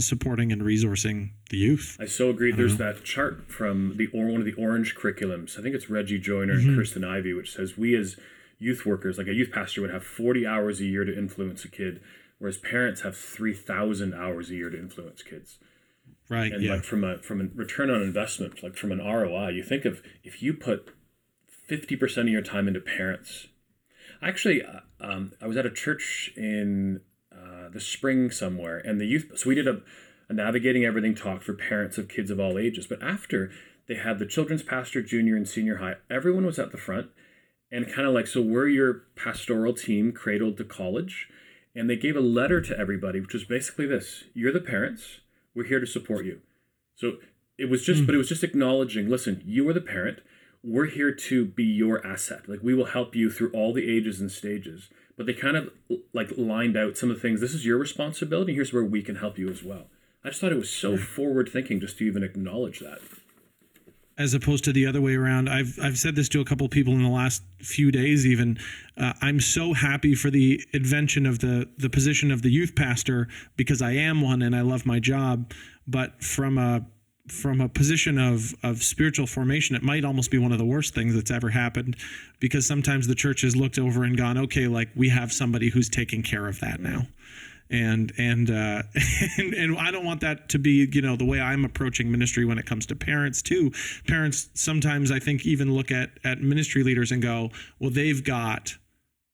supporting 0.00 0.52
and 0.52 0.60
resourcing 0.60 1.30
the 1.48 1.56
youth. 1.56 1.96
I 1.98 2.04
so 2.04 2.28
agree. 2.28 2.52
There's 2.52 2.76
that 2.76 3.02
chart 3.04 3.50
from 3.50 3.94
the 3.96 4.08
or 4.08 4.26
one 4.26 4.40
of 4.40 4.44
the 4.44 4.52
orange 4.54 4.94
curriculums. 4.94 5.58
I 5.58 5.62
think 5.62 5.74
it's 5.74 5.88
Reggie 5.88 6.18
Joiner 6.18 6.52
and 6.54 6.66
mm-hmm. 6.66 6.76
Kristen 6.76 7.02
Ivy, 7.02 7.32
which 7.32 7.54
says 7.54 7.78
we 7.78 7.96
as 7.96 8.16
youth 8.58 8.84
workers, 8.84 9.18
like 9.18 9.28
a 9.28 9.34
youth 9.34 9.50
pastor, 9.52 9.80
would 9.82 9.90
have 9.92 10.04
40 10.04 10.46
hours 10.46 10.80
a 10.80 10.84
year 10.84 11.04
to 11.04 11.16
influence 11.16 11.64
a 11.64 11.68
kid 11.68 12.00
whereas 12.38 12.56
parents 12.56 13.00
have 13.02 13.16
3000 13.16 14.14
hours 14.14 14.50
a 14.50 14.54
year 14.54 14.70
to 14.70 14.78
influence 14.78 15.22
kids 15.22 15.58
Right. 16.28 16.52
and 16.52 16.62
yeah. 16.62 16.74
like 16.74 16.84
from 16.84 17.04
a 17.04 17.18
from 17.18 17.40
a 17.40 17.44
return 17.54 17.90
on 17.90 18.02
investment 18.02 18.62
like 18.62 18.76
from 18.76 18.92
an 18.92 18.98
roi 18.98 19.48
you 19.48 19.62
think 19.62 19.84
of 19.86 20.02
if 20.22 20.42
you 20.42 20.52
put 20.52 20.94
50% 21.70 22.18
of 22.18 22.28
your 22.28 22.42
time 22.42 22.68
into 22.68 22.80
parents 22.80 23.48
actually 24.22 24.62
uh, 24.62 24.80
um, 25.00 25.32
i 25.40 25.46
was 25.46 25.56
at 25.56 25.64
a 25.66 25.70
church 25.70 26.30
in 26.36 27.00
uh, 27.32 27.68
the 27.70 27.80
spring 27.80 28.30
somewhere 28.30 28.78
and 28.78 29.00
the 29.00 29.06
youth 29.06 29.32
so 29.36 29.48
we 29.48 29.54
did 29.54 29.66
a, 29.66 29.80
a 30.28 30.34
navigating 30.34 30.84
everything 30.84 31.14
talk 31.14 31.42
for 31.42 31.54
parents 31.54 31.96
of 31.96 32.08
kids 32.08 32.30
of 32.30 32.38
all 32.38 32.58
ages 32.58 32.86
but 32.86 33.02
after 33.02 33.50
they 33.86 33.94
had 33.94 34.18
the 34.18 34.26
children's 34.26 34.62
pastor 34.62 35.02
junior 35.02 35.34
and 35.34 35.48
senior 35.48 35.76
high 35.78 35.94
everyone 36.10 36.44
was 36.44 36.58
at 36.58 36.72
the 36.72 36.78
front 36.78 37.08
and 37.70 37.92
kind 37.92 38.06
of 38.06 38.14
like 38.14 38.26
so 38.26 38.40
we're 38.40 38.68
your 38.68 39.02
pastoral 39.16 39.72
team 39.72 40.12
cradled 40.12 40.56
to 40.56 40.64
college 40.64 41.28
and 41.74 41.88
they 41.88 41.96
gave 41.96 42.16
a 42.16 42.20
letter 42.20 42.60
to 42.60 42.78
everybody 42.78 43.20
which 43.20 43.34
was 43.34 43.44
basically 43.44 43.86
this 43.86 44.24
you're 44.34 44.52
the 44.52 44.60
parents 44.60 45.20
we're 45.54 45.64
here 45.64 45.80
to 45.80 45.86
support 45.86 46.24
you. 46.24 46.40
So 46.94 47.16
it 47.56 47.68
was 47.68 47.84
just 47.84 48.06
but 48.06 48.14
it 48.14 48.16
hmm. 48.16 48.18
was 48.18 48.28
just 48.28 48.44
acknowledging 48.44 49.08
listen 49.08 49.42
you 49.44 49.68
are 49.68 49.72
the 49.72 49.80
parent 49.80 50.20
we're 50.64 50.86
here 50.86 51.12
to 51.12 51.44
be 51.44 51.64
your 51.64 52.04
asset 52.06 52.48
like 52.48 52.60
we 52.62 52.74
will 52.74 52.86
help 52.86 53.14
you 53.14 53.30
through 53.30 53.50
all 53.52 53.72
the 53.72 53.90
ages 53.90 54.20
and 54.20 54.30
stages. 54.30 54.88
But 55.16 55.26
they 55.26 55.34
kind 55.34 55.56
of 55.56 55.70
like 56.12 56.30
lined 56.36 56.76
out 56.76 56.96
some 56.96 57.10
of 57.10 57.16
the 57.16 57.22
things 57.22 57.40
this 57.40 57.54
is 57.54 57.66
your 57.66 57.78
responsibility 57.78 58.54
here's 58.54 58.72
where 58.72 58.84
we 58.84 59.02
can 59.02 59.16
help 59.16 59.38
you 59.38 59.48
as 59.48 59.62
well. 59.62 59.86
I 60.24 60.30
just 60.30 60.40
thought 60.40 60.52
it 60.52 60.58
was 60.58 60.70
so 60.70 60.96
forward 60.96 61.48
thinking 61.48 61.80
just 61.80 61.98
to 61.98 62.04
even 62.04 62.22
acknowledge 62.22 62.80
that 62.80 63.00
as 64.18 64.34
opposed 64.34 64.64
to 64.64 64.72
the 64.72 64.84
other 64.84 65.00
way 65.00 65.14
around. 65.14 65.48
I've 65.48 65.78
I've 65.80 65.96
said 65.96 66.16
this 66.16 66.28
to 66.30 66.40
a 66.40 66.44
couple 66.44 66.66
of 66.66 66.72
people 66.72 66.92
in 66.92 67.02
the 67.02 67.08
last 67.08 67.42
few 67.60 67.90
days. 67.90 68.26
Even 68.26 68.58
uh, 68.96 69.12
I'm 69.22 69.40
so 69.40 69.72
happy 69.72 70.14
for 70.14 70.30
the 70.30 70.62
invention 70.72 71.24
of 71.24 71.38
the 71.38 71.68
the 71.78 71.88
position 71.88 72.30
of 72.30 72.42
the 72.42 72.50
youth 72.50 72.74
pastor 72.74 73.28
because 73.56 73.80
I 73.80 73.92
am 73.92 74.20
one 74.20 74.42
and 74.42 74.54
I 74.54 74.62
love 74.62 74.84
my 74.84 74.98
job. 74.98 75.52
But 75.86 76.22
from 76.22 76.58
a 76.58 76.84
from 77.30 77.60
a 77.60 77.68
position 77.68 78.18
of 78.18 78.54
of 78.62 78.82
spiritual 78.82 79.26
formation, 79.26 79.76
it 79.76 79.82
might 79.82 80.04
almost 80.04 80.30
be 80.30 80.38
one 80.38 80.52
of 80.52 80.58
the 80.58 80.64
worst 80.64 80.94
things 80.94 81.14
that's 81.14 81.30
ever 81.30 81.50
happened, 81.50 81.96
because 82.40 82.66
sometimes 82.66 83.06
the 83.06 83.14
church 83.14 83.42
has 83.42 83.56
looked 83.56 83.78
over 83.78 84.04
and 84.04 84.16
gone, 84.16 84.38
okay, 84.38 84.68
like 84.68 84.88
we 84.96 85.08
have 85.08 85.32
somebody 85.32 85.70
who's 85.70 85.88
taking 85.88 86.22
care 86.22 86.46
of 86.46 86.60
that 86.60 86.80
now 86.80 87.06
and 87.70 88.12
and 88.18 88.50
uh, 88.50 88.82
and 89.38 89.54
and 89.54 89.78
I 89.78 89.90
don't 89.90 90.04
want 90.04 90.20
that 90.20 90.48
to 90.50 90.58
be 90.58 90.88
you 90.92 91.02
know 91.02 91.16
the 91.16 91.24
way 91.24 91.40
I'm 91.40 91.64
approaching 91.64 92.10
ministry 92.10 92.44
when 92.44 92.58
it 92.58 92.66
comes 92.66 92.86
to 92.86 92.96
parents 92.96 93.42
too. 93.42 93.72
Parents 94.06 94.48
sometimes 94.54 95.10
I 95.10 95.18
think 95.18 95.46
even 95.46 95.72
look 95.72 95.90
at 95.90 96.10
at 96.24 96.40
ministry 96.40 96.82
leaders 96.82 97.12
and 97.12 97.22
go, 97.22 97.50
well, 97.78 97.90
they've 97.90 98.22
got 98.22 98.76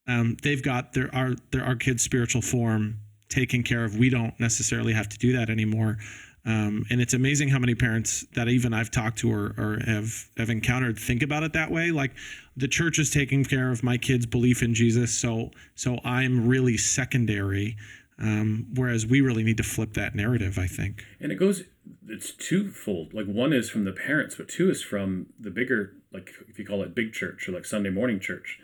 um, 0.07 0.37
they've 0.43 0.63
got 0.63 0.93
their 0.93 1.15
our 1.15 1.35
their 1.51 1.65
our 1.65 1.77
kids' 1.77 2.03
spiritual 2.03 2.43
form 2.43 2.99
taken 3.29 3.63
care 3.63 3.85
of. 3.85 3.97
We 3.97 4.11
don't 4.11 4.39
necessarily 4.39 4.93
have 4.93 5.09
to 5.11 5.19
do 5.19 5.33
that 5.37 5.51
anymore. 5.51 5.99
Um, 6.47 6.85
and 6.91 7.01
it's 7.01 7.15
amazing 7.15 7.49
how 7.49 7.59
many 7.59 7.75
parents 7.75 8.27
that 8.35 8.49
even 8.49 8.75
I've 8.75 8.91
talked 8.91 9.19
to 9.21 9.33
or, 9.33 9.55
or 9.57 9.81
have 9.87 10.29
have 10.37 10.51
encountered 10.51 10.99
think 10.99 11.23
about 11.23 11.43
it 11.43 11.55
that 11.55 11.71
way. 11.71 11.91
Like 11.91 12.13
the 12.57 12.69
church 12.69 12.99
is 12.99 13.11
taking 13.11 13.45
care 13.45 13.71
of 13.71 13.83
my 13.83 13.97
kids' 13.97 14.27
belief 14.27 14.63
in 14.63 14.75
Jesus, 14.75 15.15
so 15.15 15.51
so 15.75 15.99
I'm 16.05 16.47
really 16.47 16.77
secondary. 16.77 17.77
Um, 18.19 18.67
whereas 18.75 19.07
we 19.07 19.21
really 19.23 19.43
need 19.43 19.57
to 19.57 19.65
flip 19.65 19.95
that 19.95 20.15
narrative, 20.15 20.57
I 20.57 20.69
think. 20.69 21.05
And 21.19 21.33
it 21.33 21.35
goes, 21.35 21.65
it's 22.07 22.31
twofold. 22.31 23.13
Like 23.13 23.27
one 23.27 23.53
is 23.53 23.69
from 23.69 23.85
the 23.85 23.93
parents, 23.93 24.37
but 24.37 24.49
two 24.49 24.71
is 24.71 24.83
from 24.83 25.27
the 25.41 25.51
bigger, 25.51 25.95
like 26.13 26.31
if 26.49 26.57
you 26.57 26.65
call 26.65 26.83
it 26.83 26.95
big 26.95 27.13
church 27.13 27.49
or 27.49 27.53
like 27.53 27.65
Sunday 27.65 27.91
morning 27.91 28.21
church. 28.21 28.61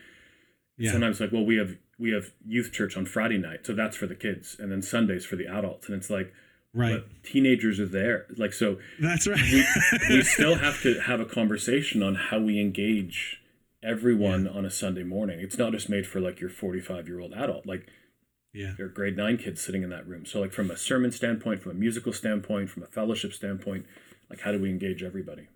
Yeah. 0.76 0.92
Sometimes 0.92 1.20
like, 1.20 1.32
well, 1.32 1.44
we 1.44 1.56
have 1.56 1.76
we 1.98 2.12
have 2.12 2.32
youth 2.46 2.72
church 2.72 2.96
on 2.96 3.06
Friday 3.06 3.38
night, 3.38 3.66
so 3.66 3.74
that's 3.74 3.96
for 3.96 4.06
the 4.06 4.14
kids, 4.14 4.56
and 4.58 4.72
then 4.72 4.82
Sundays 4.82 5.26
for 5.26 5.36
the 5.36 5.46
adults, 5.46 5.86
and 5.86 5.96
it's 5.96 6.08
like, 6.08 6.32
Right. 6.72 7.02
but 7.02 7.24
teenagers 7.24 7.80
are 7.80 7.86
there, 7.86 8.26
like 8.36 8.52
so. 8.52 8.78
That's 9.00 9.26
right. 9.26 9.40
We, 9.40 9.64
we 10.08 10.22
still 10.22 10.56
have 10.56 10.82
to 10.82 11.00
have 11.00 11.20
a 11.20 11.24
conversation 11.24 12.02
on 12.02 12.14
how 12.14 12.38
we 12.38 12.60
engage 12.60 13.42
everyone 13.82 14.46
on 14.46 14.64
a 14.64 14.70
Sunday 14.70 15.02
morning. 15.02 15.40
It's 15.40 15.58
not 15.58 15.72
just 15.72 15.88
made 15.88 16.06
for 16.06 16.20
like 16.20 16.40
your 16.40 16.50
forty 16.50 16.80
five 16.80 17.08
year 17.08 17.18
old 17.18 17.32
adult, 17.32 17.66
like 17.66 17.88
yeah. 18.52 18.74
your 18.78 18.88
grade 18.88 19.16
nine 19.16 19.36
kids 19.36 19.60
sitting 19.60 19.82
in 19.82 19.90
that 19.90 20.06
room. 20.06 20.24
So 20.26 20.40
like 20.40 20.52
from 20.52 20.70
a 20.70 20.76
sermon 20.76 21.10
standpoint, 21.12 21.62
from 21.62 21.72
a 21.72 21.74
musical 21.74 22.12
standpoint, 22.12 22.70
from 22.70 22.82
a 22.82 22.86
fellowship 22.86 23.32
standpoint, 23.32 23.86
like 24.28 24.40
how 24.40 24.52
do 24.52 24.60
we 24.60 24.70
engage 24.70 25.02
everybody? 25.02 25.48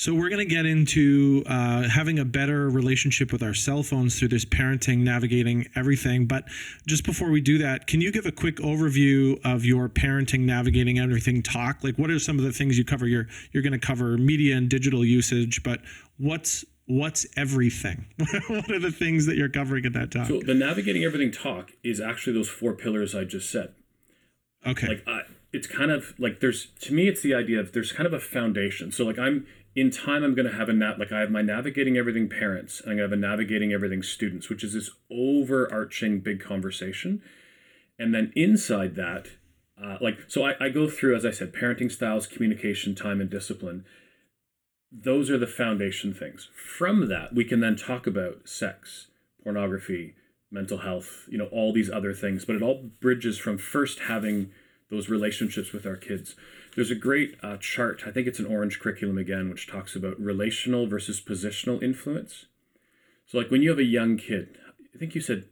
So 0.00 0.14
we're 0.14 0.30
going 0.30 0.38
to 0.38 0.46
get 0.46 0.64
into 0.64 1.42
uh, 1.44 1.86
having 1.86 2.18
a 2.18 2.24
better 2.24 2.70
relationship 2.70 3.32
with 3.32 3.42
our 3.42 3.52
cell 3.52 3.82
phones 3.82 4.18
through 4.18 4.28
this 4.28 4.46
parenting, 4.46 5.00
navigating 5.00 5.68
everything. 5.76 6.24
But 6.24 6.44
just 6.86 7.04
before 7.04 7.28
we 7.28 7.42
do 7.42 7.58
that, 7.58 7.86
can 7.86 8.00
you 8.00 8.10
give 8.10 8.24
a 8.24 8.32
quick 8.32 8.56
overview 8.56 9.38
of 9.44 9.66
your 9.66 9.90
parenting, 9.90 10.40
navigating 10.40 10.98
everything 10.98 11.42
talk? 11.42 11.84
Like, 11.84 11.98
what 11.98 12.08
are 12.08 12.18
some 12.18 12.38
of 12.38 12.46
the 12.46 12.50
things 12.50 12.78
you 12.78 12.84
cover? 12.86 13.06
You're 13.06 13.26
you're 13.52 13.62
going 13.62 13.78
to 13.78 13.78
cover 13.78 14.16
media 14.16 14.56
and 14.56 14.70
digital 14.70 15.04
usage, 15.04 15.62
but 15.62 15.80
what's 16.16 16.64
what's 16.86 17.26
everything? 17.36 18.06
what 18.48 18.70
are 18.70 18.80
the 18.80 18.90
things 18.90 19.26
that 19.26 19.36
you're 19.36 19.50
covering 19.50 19.84
in 19.84 19.92
that 19.92 20.12
talk? 20.12 20.28
So 20.28 20.40
the 20.40 20.54
navigating 20.54 21.04
everything 21.04 21.30
talk 21.30 21.72
is 21.84 22.00
actually 22.00 22.32
those 22.32 22.48
four 22.48 22.72
pillars 22.72 23.14
I 23.14 23.24
just 23.24 23.50
said. 23.50 23.74
okay. 24.66 24.88
Like 24.88 25.04
I, 25.06 25.24
it's 25.52 25.66
kind 25.66 25.90
of 25.90 26.14
like 26.18 26.40
there's 26.40 26.68
to 26.80 26.94
me 26.94 27.08
it's 27.08 27.22
the 27.22 27.34
idea 27.34 27.60
of 27.60 27.72
there's 27.72 27.92
kind 27.92 28.06
of 28.06 28.12
a 28.12 28.20
foundation. 28.20 28.92
So 28.92 29.04
like 29.04 29.18
I'm 29.18 29.46
in 29.74 29.90
time 29.90 30.24
I'm 30.24 30.34
going 30.34 30.50
to 30.50 30.56
have 30.56 30.68
a 30.68 30.72
nat 30.72 30.98
like 30.98 31.12
I 31.12 31.20
have 31.20 31.30
my 31.30 31.42
navigating 31.42 31.96
everything 31.96 32.28
parents 32.28 32.80
and 32.80 32.90
I'm 32.90 32.96
going 32.98 33.10
to 33.10 33.16
have 33.16 33.18
a 33.18 33.28
navigating 33.28 33.72
everything 33.72 34.02
students, 34.02 34.48
which 34.48 34.64
is 34.64 34.74
this 34.74 34.90
overarching 35.10 36.20
big 36.20 36.40
conversation. 36.40 37.22
And 37.98 38.14
then 38.14 38.32
inside 38.34 38.96
that, 38.96 39.28
uh, 39.82 39.96
like 40.00 40.18
so 40.28 40.44
I, 40.44 40.54
I 40.60 40.68
go 40.70 40.88
through 40.88 41.16
as 41.16 41.24
I 41.24 41.30
said, 41.30 41.52
parenting 41.52 41.90
styles, 41.90 42.26
communication, 42.26 42.94
time, 42.94 43.20
and 43.20 43.30
discipline. 43.30 43.84
Those 44.92 45.30
are 45.30 45.38
the 45.38 45.46
foundation 45.46 46.12
things. 46.12 46.48
From 46.54 47.08
that, 47.08 47.32
we 47.32 47.44
can 47.44 47.60
then 47.60 47.76
talk 47.76 48.08
about 48.08 48.48
sex, 48.48 49.06
pornography, 49.44 50.14
mental 50.50 50.78
health, 50.78 51.26
you 51.28 51.38
know, 51.38 51.46
all 51.46 51.72
these 51.72 51.90
other 51.90 52.12
things. 52.12 52.44
But 52.44 52.56
it 52.56 52.62
all 52.62 52.90
bridges 53.00 53.38
from 53.38 53.56
first 53.56 54.00
having 54.00 54.50
those 54.90 55.08
relationships 55.08 55.72
with 55.72 55.86
our 55.86 55.96
kids. 55.96 56.34
There's 56.74 56.90
a 56.90 56.96
great 56.96 57.36
uh, 57.42 57.56
chart, 57.58 58.02
I 58.06 58.10
think 58.10 58.26
it's 58.26 58.38
an 58.38 58.46
orange 58.46 58.78
curriculum 58.80 59.18
again, 59.18 59.48
which 59.48 59.66
talks 59.66 59.96
about 59.96 60.20
relational 60.20 60.86
versus 60.86 61.20
positional 61.20 61.82
influence. 61.82 62.46
So, 63.26 63.38
like 63.38 63.50
when 63.50 63.62
you 63.62 63.70
have 63.70 63.78
a 63.78 63.84
young 63.84 64.16
kid, 64.16 64.58
I 64.94 64.98
think 64.98 65.14
you 65.14 65.20
said 65.20 65.44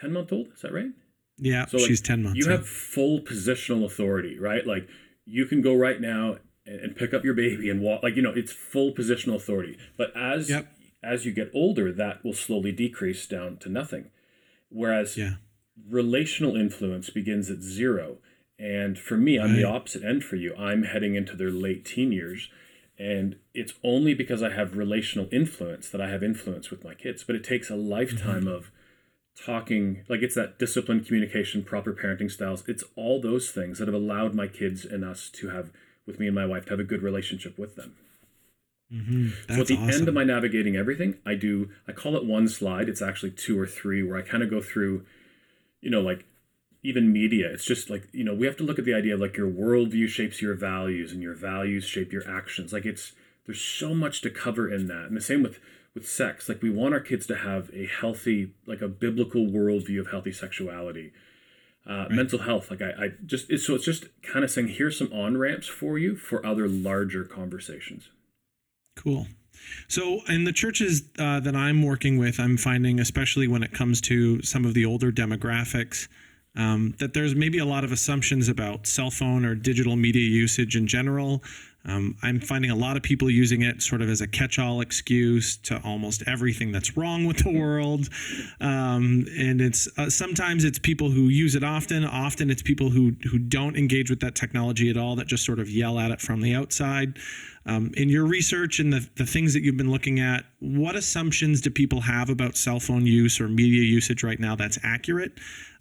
10 0.00 0.12
month 0.12 0.32
old, 0.32 0.48
is 0.54 0.62
that 0.62 0.72
right? 0.72 0.90
Yeah, 1.38 1.66
So 1.66 1.76
like, 1.76 1.86
she's 1.86 2.00
10 2.00 2.22
months. 2.22 2.38
You 2.38 2.50
have 2.50 2.66
full 2.66 3.20
positional 3.20 3.84
authority, 3.84 4.38
right? 4.38 4.66
Like 4.66 4.88
you 5.26 5.44
can 5.44 5.60
go 5.60 5.74
right 5.74 6.00
now 6.00 6.38
and, 6.64 6.80
and 6.80 6.96
pick 6.96 7.12
up 7.12 7.24
your 7.24 7.34
baby 7.34 7.68
and 7.68 7.82
walk. 7.82 8.02
Like 8.02 8.16
you 8.16 8.22
know, 8.22 8.32
it's 8.34 8.52
full 8.52 8.94
positional 8.94 9.34
authority. 9.36 9.76
But 9.98 10.16
as 10.16 10.48
Yep. 10.48 10.72
as 11.02 11.26
you 11.26 11.32
get 11.32 11.50
older, 11.52 11.92
that 11.92 12.24
will 12.24 12.32
slowly 12.32 12.72
decrease 12.72 13.26
down 13.26 13.58
to 13.58 13.68
nothing. 13.68 14.10
Whereas 14.70 15.18
Yeah. 15.18 15.34
relational 15.88 16.56
influence 16.56 17.10
begins 17.10 17.50
at 17.50 17.60
zero. 17.60 18.16
And 18.58 18.98
for 18.98 19.16
me, 19.16 19.38
I'm 19.38 19.54
the 19.54 19.64
opposite 19.64 20.02
end 20.02 20.24
for 20.24 20.36
you. 20.36 20.54
I'm 20.56 20.84
heading 20.84 21.14
into 21.14 21.36
their 21.36 21.50
late 21.50 21.84
teen 21.84 22.10
years. 22.10 22.48
And 22.98 23.36
it's 23.52 23.74
only 23.84 24.14
because 24.14 24.42
I 24.42 24.50
have 24.50 24.76
relational 24.78 25.28
influence 25.30 25.90
that 25.90 26.00
I 26.00 26.08
have 26.08 26.22
influence 26.22 26.70
with 26.70 26.82
my 26.82 26.94
kids. 26.94 27.22
But 27.22 27.36
it 27.36 27.44
takes 27.44 27.68
a 27.68 27.76
lifetime 27.76 28.44
Mm-hmm. 28.44 28.48
of 28.48 28.70
talking, 29.44 30.04
like 30.08 30.22
it's 30.22 30.34
that 30.34 30.58
disciplined 30.58 31.06
communication, 31.06 31.62
proper 31.62 31.92
parenting 31.92 32.30
styles. 32.30 32.64
It's 32.66 32.84
all 32.96 33.20
those 33.20 33.50
things 33.50 33.78
that 33.78 33.88
have 33.88 33.94
allowed 33.94 34.34
my 34.34 34.46
kids 34.46 34.86
and 34.86 35.04
us 35.04 35.28
to 35.34 35.50
have, 35.50 35.70
with 36.06 36.18
me 36.18 36.26
and 36.26 36.34
my 36.34 36.46
wife, 36.46 36.64
to 36.64 36.70
have 36.70 36.80
a 36.80 36.84
good 36.84 37.02
relationship 37.02 37.58
with 37.58 37.76
them. 37.76 37.92
Mhm. 38.90 39.32
So 39.54 39.60
at 39.60 39.66
the 39.66 39.74
awesome. 39.76 39.90
end 39.90 40.08
of 40.08 40.14
my 40.14 40.24
navigating 40.24 40.76
everything, 40.76 41.18
I 41.26 41.34
do 41.34 41.70
I 41.86 41.92
call 41.92 42.16
it 42.16 42.24
one 42.24 42.48
slide. 42.48 42.88
It's 42.88 43.02
actually 43.02 43.32
two 43.32 43.58
or 43.60 43.66
three 43.66 44.02
where 44.02 44.16
I 44.16 44.22
kind 44.22 44.42
of 44.42 44.48
go 44.48 44.62
through, 44.62 45.04
you 45.82 45.90
know, 45.90 46.00
like 46.00 46.24
even 46.82 47.12
media. 47.12 47.50
It's 47.52 47.64
just 47.64 47.90
like, 47.90 48.08
you 48.12 48.24
know, 48.24 48.34
we 48.34 48.46
have 48.46 48.56
to 48.58 48.62
look 48.62 48.78
at 48.78 48.84
the 48.84 48.94
idea 48.94 49.14
of 49.14 49.20
like 49.20 49.36
your 49.36 49.50
worldview 49.50 50.08
shapes 50.08 50.40
your 50.40 50.54
values 50.54 51.12
and 51.12 51.22
your 51.22 51.34
values 51.34 51.84
shape 51.84 52.12
your 52.12 52.28
actions. 52.28 52.72
Like 52.72 52.84
it's 52.84 53.12
there's 53.46 53.60
so 53.60 53.94
much 53.94 54.20
to 54.22 54.30
cover 54.30 54.72
in 54.72 54.88
that. 54.88 55.06
And 55.06 55.16
the 55.16 55.20
same 55.20 55.42
with 55.42 55.58
with 55.94 56.08
sex. 56.08 56.48
Like 56.48 56.62
we 56.62 56.70
want 56.70 56.94
our 56.94 57.00
kids 57.00 57.26
to 57.26 57.36
have 57.36 57.70
a 57.74 57.86
healthy, 57.86 58.52
like 58.66 58.82
a 58.82 58.88
biblical 58.88 59.46
worldview 59.46 60.00
of 60.00 60.10
healthy 60.10 60.32
sexuality. 60.32 61.12
Uh, 61.88 62.06
mental 62.10 62.40
health 62.40 62.68
like 62.68 62.82
I, 62.82 62.90
I 62.98 63.08
just 63.24 63.48
it's, 63.48 63.64
so 63.64 63.76
it's 63.76 63.84
just 63.84 64.06
kind 64.20 64.44
of 64.44 64.50
saying 64.50 64.66
here's 64.66 64.98
some 64.98 65.12
on 65.12 65.38
ramps 65.38 65.68
for 65.68 65.96
you 65.98 66.16
for 66.16 66.44
other 66.44 66.66
larger 66.68 67.22
conversations 67.22 68.08
Cool. 68.96 69.26
So, 69.88 70.20
in 70.28 70.44
the 70.44 70.52
churches 70.52 71.02
uh, 71.18 71.40
that 71.40 71.54
I'm 71.54 71.82
working 71.82 72.18
with, 72.18 72.40
I'm 72.40 72.56
finding, 72.56 72.98
especially 72.98 73.46
when 73.46 73.62
it 73.62 73.72
comes 73.72 74.00
to 74.02 74.42
some 74.42 74.64
of 74.64 74.74
the 74.74 74.84
older 74.84 75.12
demographics, 75.12 76.08
um, 76.56 76.94
that 76.98 77.14
there's 77.14 77.34
maybe 77.34 77.58
a 77.58 77.64
lot 77.64 77.84
of 77.84 77.92
assumptions 77.92 78.48
about 78.48 78.86
cell 78.86 79.10
phone 79.10 79.44
or 79.44 79.54
digital 79.54 79.96
media 79.96 80.26
usage 80.28 80.76
in 80.76 80.86
general. 80.86 81.42
Um, 81.86 82.16
I'm 82.22 82.40
finding 82.40 82.70
a 82.70 82.74
lot 82.74 82.96
of 82.96 83.02
people 83.02 83.30
using 83.30 83.62
it 83.62 83.80
sort 83.80 84.02
of 84.02 84.08
as 84.08 84.20
a 84.20 84.26
catch 84.26 84.58
all 84.58 84.80
excuse 84.80 85.56
to 85.58 85.80
almost 85.84 86.24
everything 86.26 86.72
that's 86.72 86.96
wrong 86.96 87.24
with 87.26 87.44
the 87.44 87.56
world. 87.56 88.08
Um, 88.60 89.26
and 89.38 89.60
it's 89.60 89.88
uh, 89.96 90.10
sometimes 90.10 90.64
it's 90.64 90.78
people 90.80 91.10
who 91.10 91.28
use 91.28 91.54
it 91.54 91.62
often. 91.62 92.04
Often 92.04 92.50
it's 92.50 92.62
people 92.62 92.90
who, 92.90 93.12
who 93.30 93.38
don't 93.38 93.76
engage 93.76 94.10
with 94.10 94.20
that 94.20 94.34
technology 94.34 94.90
at 94.90 94.96
all 94.96 95.14
that 95.16 95.28
just 95.28 95.44
sort 95.44 95.60
of 95.60 95.70
yell 95.70 95.98
at 95.98 96.10
it 96.10 96.20
from 96.20 96.40
the 96.40 96.54
outside. 96.54 97.18
Um, 97.66 97.92
in 97.96 98.08
your 98.08 98.26
research 98.26 98.78
and 98.78 98.92
the, 98.92 99.08
the 99.16 99.26
things 99.26 99.52
that 99.54 99.62
you've 99.62 99.76
been 99.76 99.90
looking 99.90 100.20
at, 100.20 100.44
what 100.60 100.94
assumptions 100.94 101.60
do 101.60 101.70
people 101.70 102.00
have 102.00 102.30
about 102.30 102.56
cell 102.56 102.78
phone 102.78 103.06
use 103.06 103.40
or 103.40 103.48
media 103.48 103.82
usage 103.82 104.22
right 104.22 104.38
now 104.38 104.54
that's 104.54 104.78
accurate? 104.84 105.32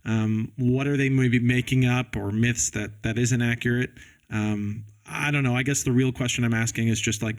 Um, 0.04 0.52
what 0.58 0.88
are 0.88 0.98
they 0.98 1.10
maybe 1.10 1.40
making 1.40 1.86
up 1.86 2.16
or 2.16 2.32
myths 2.32 2.70
that 2.72 3.04
that 3.04 3.18
isn't 3.18 3.42
accurate? 3.42 3.92
Um, 4.32 4.86
I 5.08 5.32
don't 5.32 5.44
know. 5.44 5.56
I 5.56 5.64
guess 5.64 5.84
the 5.84 5.92
real 5.92 6.12
question 6.12 6.44
I'm 6.44 6.54
asking 6.54 6.88
is 6.88 7.00
just 7.00 7.22
like, 7.22 7.38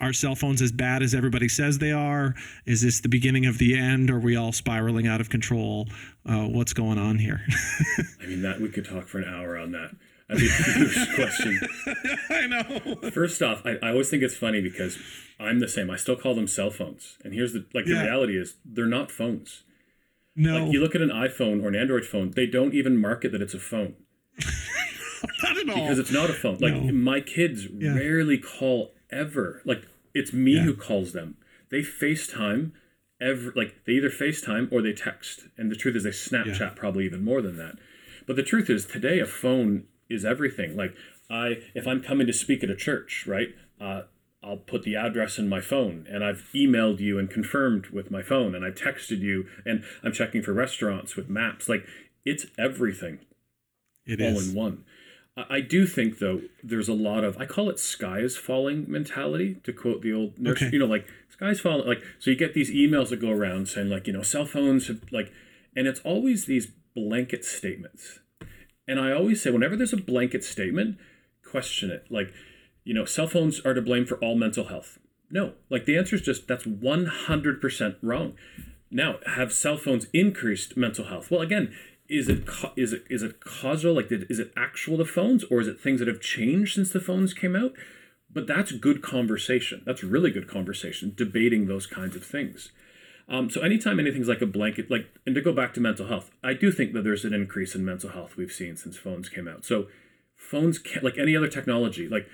are 0.00 0.12
cell 0.12 0.34
phones 0.36 0.62
as 0.62 0.70
bad 0.70 1.02
as 1.02 1.14
everybody 1.14 1.48
says 1.48 1.78
they 1.78 1.90
are? 1.90 2.34
Is 2.66 2.82
this 2.82 3.00
the 3.00 3.08
beginning 3.08 3.46
of 3.46 3.58
the 3.58 3.76
end? 3.76 4.10
Are 4.10 4.20
we 4.20 4.36
all 4.36 4.52
spiraling 4.52 5.06
out 5.08 5.20
of 5.20 5.28
control? 5.28 5.88
Uh, 6.24 6.44
what's 6.44 6.72
going 6.72 6.98
on 6.98 7.18
here? 7.18 7.40
I 8.22 8.26
mean, 8.26 8.42
that 8.42 8.60
we 8.60 8.68
could 8.68 8.84
talk 8.84 9.08
for 9.08 9.18
an 9.18 9.24
hour 9.32 9.58
on 9.58 9.72
that. 9.72 9.90
That's 10.28 10.40
a 10.40 10.72
huge 10.72 11.14
question. 11.16 11.60
I 12.30 12.46
know. 12.46 13.10
First 13.10 13.42
off, 13.42 13.62
I, 13.66 13.76
I 13.82 13.90
always 13.90 14.08
think 14.08 14.22
it's 14.22 14.36
funny 14.36 14.60
because 14.60 14.96
I'm 15.40 15.58
the 15.58 15.68
same. 15.68 15.90
I 15.90 15.96
still 15.96 16.16
call 16.16 16.34
them 16.34 16.46
cell 16.46 16.70
phones. 16.70 17.16
And 17.24 17.34
here's 17.34 17.52
the 17.52 17.66
like 17.74 17.86
Yeah. 17.86 17.96
the 17.98 18.04
reality 18.04 18.38
is 18.38 18.54
they're 18.64 18.86
not 18.86 19.10
phones. 19.10 19.64
No, 20.36 20.62
Like 20.64 20.72
you 20.72 20.80
look 20.80 20.94
at 20.94 21.02
an 21.02 21.10
iPhone 21.10 21.62
or 21.62 21.68
an 21.68 21.74
Android 21.74 22.04
phone, 22.06 22.30
they 22.30 22.46
don't 22.46 22.72
even 22.72 22.96
market 22.96 23.32
that 23.32 23.42
it's 23.42 23.52
a 23.52 23.58
phone 23.58 23.96
not 25.42 25.58
at 25.58 25.68
all. 25.68 25.74
because 25.76 25.98
it's 25.98 26.12
not 26.12 26.30
a 26.30 26.34
phone. 26.34 26.58
Like 26.58 26.74
No. 26.74 26.92
my 26.92 27.20
kids 27.20 27.66
Yeah. 27.66 27.94
rarely 27.94 28.38
call 28.38 28.94
ever. 29.10 29.62
Like 29.64 29.82
it's 30.14 30.32
me 30.32 30.58
who 30.60 30.74
calls 30.74 31.12
them. 31.12 31.36
They 31.70 31.80
FaceTime 31.80 32.72
every 33.20 33.52
like 33.54 33.84
they 33.86 33.92
either 33.92 34.10
FaceTime 34.10 34.70
or 34.72 34.82
they 34.82 34.92
text. 34.92 35.46
And 35.56 35.70
the 35.70 35.76
truth 35.76 35.96
is 35.96 36.04
they 36.04 36.10
Snapchat 36.10 36.76
probably 36.76 37.04
even 37.06 37.24
more 37.24 37.40
than 37.42 37.56
that. 37.56 37.76
But 38.26 38.36
the 38.36 38.42
truth 38.42 38.68
is 38.70 38.84
today 38.86 39.18
a 39.20 39.26
phone 39.26 39.84
is 40.08 40.24
everything. 40.24 40.76
Like 40.76 40.94
I 41.30 41.58
if 41.74 41.86
I'm 41.86 42.02
coming 42.02 42.26
to 42.26 42.32
speak 42.32 42.62
at 42.62 42.70
a 42.70 42.76
church, 42.76 43.24
right? 43.26 43.48
Uh 43.80 44.02
I'll 44.44 44.56
put 44.56 44.82
the 44.82 44.96
address 44.96 45.38
in 45.38 45.48
my 45.48 45.60
phone 45.60 46.04
and 46.10 46.24
I've 46.24 46.48
emailed 46.52 46.98
you 46.98 47.16
and 47.16 47.30
confirmed 47.30 47.86
with 47.86 48.10
my 48.10 48.22
phone 48.22 48.56
and 48.56 48.64
I 48.64 48.70
texted 48.72 49.20
you 49.20 49.46
and 49.64 49.84
I'm 50.02 50.12
checking 50.12 50.42
for 50.42 50.52
restaurants 50.52 51.14
with 51.14 51.28
maps. 51.30 51.68
Like 51.68 51.86
it's 52.24 52.46
everything 52.58 53.20
it 54.04 54.20
all 54.20 54.36
is. 54.36 54.48
in 54.50 54.54
one. 54.56 54.84
I 55.34 55.62
do 55.62 55.86
think 55.86 56.18
though 56.18 56.42
there's 56.62 56.88
a 56.88 56.94
lot 56.94 57.24
of 57.24 57.38
I 57.38 57.46
call 57.46 57.70
it 57.70 57.78
sky 57.78 58.18
is 58.18 58.36
falling 58.36 58.84
mentality 58.86 59.56
to 59.64 59.72
quote 59.72 60.02
the 60.02 60.12
old 60.12 60.38
nurse. 60.38 60.62
Okay. 60.62 60.70
You 60.72 60.78
know, 60.78 60.86
like 60.86 61.06
sky's 61.30 61.60
falling. 61.60 61.86
Like 61.86 62.02
so 62.18 62.30
you 62.30 62.36
get 62.36 62.52
these 62.52 62.70
emails 62.70 63.08
that 63.08 63.20
go 63.20 63.30
around 63.30 63.68
saying 63.68 63.88
like 63.88 64.06
you 64.06 64.12
know 64.12 64.22
cell 64.22 64.44
phones 64.44 64.88
have 64.88 65.00
like, 65.10 65.32
and 65.74 65.86
it's 65.86 66.00
always 66.00 66.44
these 66.44 66.68
blanket 66.94 67.44
statements. 67.44 68.18
And 68.86 69.00
I 69.00 69.12
always 69.12 69.40
say 69.42 69.50
whenever 69.50 69.76
there's 69.76 69.92
a 69.92 69.96
blanket 69.98 70.44
statement, 70.44 70.98
question 71.42 71.90
it. 71.90 72.06
Like, 72.10 72.32
you 72.84 72.92
know, 72.92 73.04
cell 73.04 73.28
phones 73.28 73.60
are 73.60 73.74
to 73.74 73.82
blame 73.82 74.06
for 74.06 74.16
all 74.18 74.34
mental 74.34 74.64
health. 74.64 74.98
No, 75.30 75.52
like 75.70 75.86
the 75.86 75.96
answer 75.96 76.16
is 76.16 76.22
just 76.22 76.46
that's 76.46 76.64
100% 76.64 77.96
wrong. 78.02 78.34
Now, 78.90 79.16
have 79.24 79.52
cell 79.52 79.78
phones 79.78 80.06
increased 80.12 80.76
mental 80.76 81.06
health? 81.06 81.30
Well, 81.30 81.40
again, 81.40 81.74
is 82.12 82.28
it 82.28 82.48
is 82.76 82.92
it 82.92 83.04
is 83.08 83.22
it 83.22 83.40
causal? 83.40 83.94
Like, 83.94 84.08
did, 84.08 84.30
is 84.30 84.38
it 84.38 84.52
actual 84.56 84.96
the 84.96 85.04
phones, 85.04 85.44
or 85.44 85.60
is 85.60 85.68
it 85.68 85.80
things 85.80 85.98
that 86.00 86.08
have 86.08 86.20
changed 86.20 86.74
since 86.74 86.90
the 86.90 87.00
phones 87.00 87.34
came 87.34 87.56
out? 87.56 87.72
But 88.32 88.46
that's 88.46 88.72
good 88.72 89.02
conversation. 89.02 89.82
That's 89.84 90.02
really 90.04 90.30
good 90.30 90.48
conversation, 90.48 91.12
debating 91.14 91.66
those 91.66 91.86
kinds 91.86 92.16
of 92.16 92.24
things. 92.24 92.72
Um, 93.28 93.50
so 93.50 93.60
anytime 93.60 94.00
anything's 94.00 94.28
like 94.28 94.42
a 94.42 94.46
blanket, 94.46 94.90
like, 94.90 95.06
and 95.24 95.34
to 95.34 95.40
go 95.40 95.52
back 95.52 95.74
to 95.74 95.80
mental 95.80 96.08
health, 96.08 96.30
I 96.42 96.54
do 96.54 96.72
think 96.72 96.92
that 96.92 97.02
there's 97.02 97.24
an 97.24 97.34
increase 97.34 97.74
in 97.74 97.84
mental 97.84 98.10
health 98.10 98.36
we've 98.36 98.52
seen 98.52 98.76
since 98.76 98.96
phones 98.96 99.28
came 99.28 99.48
out. 99.48 99.64
So 99.64 99.86
phones 100.36 100.78
can 100.78 101.02
like 101.02 101.18
any 101.18 101.36
other 101.36 101.48
technology, 101.48 102.08
like 102.08 102.26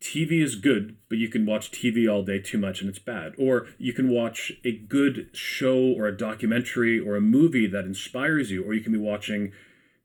TV 0.00 0.42
is 0.42 0.56
good, 0.56 0.96
but 1.08 1.18
you 1.18 1.28
can 1.28 1.44
watch 1.44 1.70
TV 1.70 2.10
all 2.10 2.22
day 2.22 2.38
too 2.38 2.56
much 2.56 2.80
and 2.80 2.88
it's 2.88 2.98
bad. 2.98 3.34
Or 3.38 3.66
you 3.76 3.92
can 3.92 4.08
watch 4.08 4.52
a 4.64 4.72
good 4.72 5.28
show 5.32 5.76
or 5.76 6.06
a 6.06 6.16
documentary 6.16 6.98
or 6.98 7.16
a 7.16 7.20
movie 7.20 7.66
that 7.66 7.84
inspires 7.84 8.50
you, 8.50 8.64
or 8.64 8.72
you 8.72 8.80
can 8.80 8.92
be 8.92 8.98
watching 8.98 9.52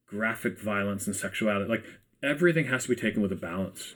graphic 0.06 0.60
violence 0.60 1.08
and 1.08 1.16
sexuality. 1.16 1.70
Like 1.70 1.86
everything 2.22 2.66
has 2.66 2.84
to 2.84 2.90
be 2.90 2.96
taken 2.96 3.22
with 3.22 3.32
a 3.32 3.38
balance. 3.38 3.96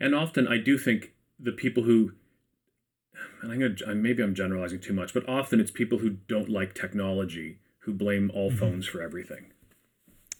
And 0.00 0.14
often 0.14 0.48
I 0.48 0.58
do 0.58 0.76
think 0.78 1.12
the 1.38 1.52
people 1.52 1.84
who 1.84 2.12
and 3.42 3.52
I'm 3.52 3.60
gonna 3.60 3.94
maybe 3.94 4.22
I'm 4.22 4.34
generalizing 4.34 4.80
too 4.80 4.92
much, 4.92 5.14
but 5.14 5.28
often 5.28 5.60
it's 5.60 5.70
people 5.70 5.98
who 5.98 6.10
don't 6.10 6.48
like 6.48 6.74
technology 6.74 7.60
who 7.80 7.92
blame 7.92 8.30
all 8.34 8.50
mm-hmm. 8.50 8.58
phones 8.58 8.86
for 8.86 9.00
everything. 9.00 9.52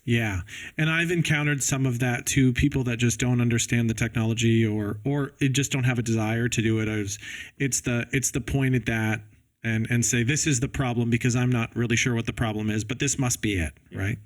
Yeah. 0.07 0.43
And 0.79 0.89
I've 0.89 1.11
encountered 1.11 1.63
some 1.63 1.85
of 1.85 1.99
that 1.99 2.27
too, 2.27 2.53
people 2.53 2.85
that 2.85 2.97
just 2.99 3.19
don't 3.19 3.41
understand 3.41 3.91
the 3.91 3.95
technology 3.95 4.65
or 4.65 4.99
or 5.05 5.33
it 5.41 5.51
just 5.51 5.73
don't 5.73 5.85
have 5.85 5.99
a 5.99 6.03
desire 6.03 6.49
to 6.49 6.63
do 6.63 6.79
it. 6.81 6.89
It's, 6.89 7.19
it's 7.59 7.81
the 7.83 8.07
it's 8.13 8.31
the 8.31 8.41
point 8.41 8.77
at 8.77 8.87
that 8.87 9.21
and 9.65 9.87
and 9.91 10.07
say 10.07 10.23
this 10.23 10.47
is 10.47 10.61
the 10.61 10.69
problem 10.69 11.11
because 11.11 11.35
I'm 11.35 11.51
not 11.51 11.75
really 11.75 11.97
sure 11.97 12.15
what 12.15 12.27
the 12.27 12.33
problem 12.33 12.71
is, 12.71 12.85
but 12.85 13.01
this 13.01 13.19
must 13.19 13.43
be 13.43 13.59
it, 13.59 13.73
right? 13.93 14.19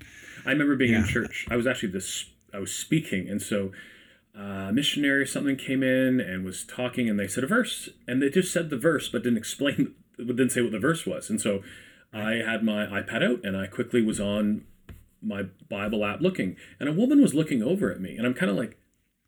I 0.44 0.50
remember 0.50 0.76
being 0.76 0.94
in 0.94 1.06
church. 1.06 1.46
I 1.50 1.56
was 1.56 1.66
actually 1.66 1.92
this. 1.92 2.26
I 2.52 2.58
was 2.58 2.72
speaking, 2.72 3.28
and 3.28 3.40
so 3.40 3.72
uh, 4.38 4.68
a 4.68 4.72
missionary 4.72 5.22
or 5.22 5.26
something 5.26 5.56
came 5.56 5.82
in 5.82 6.20
and 6.20 6.44
was 6.44 6.64
talking, 6.64 7.08
and 7.08 7.18
they 7.18 7.28
said 7.28 7.44
a 7.44 7.46
verse, 7.46 7.88
and 8.06 8.20
they 8.20 8.28
just 8.28 8.52
said 8.52 8.68
the 8.68 8.76
verse, 8.76 9.08
but 9.08 9.22
didn't 9.22 9.38
explain, 9.38 9.94
didn't 10.18 10.50
say 10.50 10.60
what 10.60 10.72
the 10.72 10.78
verse 10.78 11.06
was. 11.06 11.30
And 11.30 11.40
so 11.40 11.62
I 12.12 12.42
had 12.46 12.62
my 12.62 12.86
iPad 12.86 13.22
out, 13.22 13.44
and 13.44 13.56
I 13.56 13.66
quickly 13.66 14.02
was 14.02 14.20
on 14.20 14.64
my 15.22 15.44
Bible 15.68 16.04
app 16.04 16.20
looking, 16.20 16.56
and 16.78 16.88
a 16.88 16.92
woman 16.92 17.20
was 17.20 17.34
looking 17.34 17.62
over 17.62 17.90
at 17.92 18.00
me, 18.00 18.16
and 18.16 18.26
I'm 18.26 18.34
kind 18.34 18.50
of 18.50 18.56
like, 18.56 18.76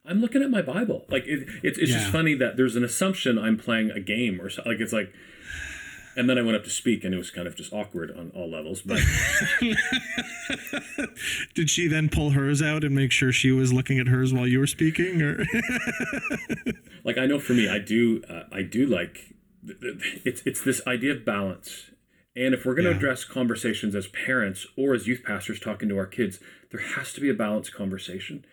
I'm 0.04 0.20
looking 0.20 0.42
at 0.42 0.50
my 0.50 0.62
Bible. 0.62 1.04
Like 1.08 1.24
it, 1.26 1.46
it's 1.62 1.78
it's 1.78 1.90
Yeah. 1.90 1.98
just 1.98 2.10
funny 2.10 2.34
that 2.34 2.56
there's 2.56 2.76
an 2.76 2.84
assumption 2.84 3.38
I'm 3.38 3.56
playing 3.56 3.90
a 3.90 4.00
game 4.00 4.40
or 4.40 4.50
so, 4.50 4.62
like 4.66 4.80
it's 4.80 4.92
like. 4.92 5.12
And 6.14 6.28
then 6.28 6.36
I 6.36 6.42
went 6.42 6.56
up 6.58 6.64
to 6.64 6.68
speak, 6.70 7.04
and 7.04 7.14
it 7.14 7.16
was 7.16 7.30
kind 7.30 7.48
of 7.48 7.56
just 7.56 7.72
awkward 7.72 8.10
on 8.14 8.32
all 8.34 8.50
levels. 8.50 8.82
But 8.82 9.00
Did 11.54 11.70
she 11.70 11.88
then 11.88 12.10
pull 12.10 12.30
hers 12.32 12.60
out 12.60 12.84
and 12.84 12.94
make 12.94 13.12
sure 13.12 13.32
she 13.32 13.50
was 13.50 13.72
looking 13.72 13.98
at 13.98 14.08
hers 14.08 14.32
while 14.32 14.46
you 14.46 14.58
were 14.58 14.66
speaking? 14.66 15.22
Or 15.22 15.38
like 17.04 17.16
I 17.16 17.24
know 17.24 17.38
for 17.38 17.54
me, 17.54 17.66
I 17.68 17.78
do 17.78 18.22
uh, 18.28 18.42
I 18.52 18.60
do 18.60 18.84
like 18.86 19.34
it's 20.24 20.42
it's 20.44 20.62
this 20.62 20.82
idea 20.86 21.12
of 21.12 21.24
balance. 21.24 21.90
And 22.34 22.54
if 22.54 22.64
we're 22.64 22.74
going 22.74 22.84
to 22.86 22.90
Yeah. 22.90 22.96
address 22.96 23.24
conversations 23.24 23.94
as 23.94 24.06
parents 24.06 24.66
or 24.76 24.94
as 24.94 25.06
youth 25.06 25.22
pastors 25.22 25.60
talking 25.60 25.88
to 25.90 25.98
our 25.98 26.06
kids, 26.06 26.40
there 26.70 26.80
has 26.80 27.12
to 27.12 27.20
be 27.20 27.28
a 27.28 27.34
balanced 27.34 27.72
conversation. 27.74 28.44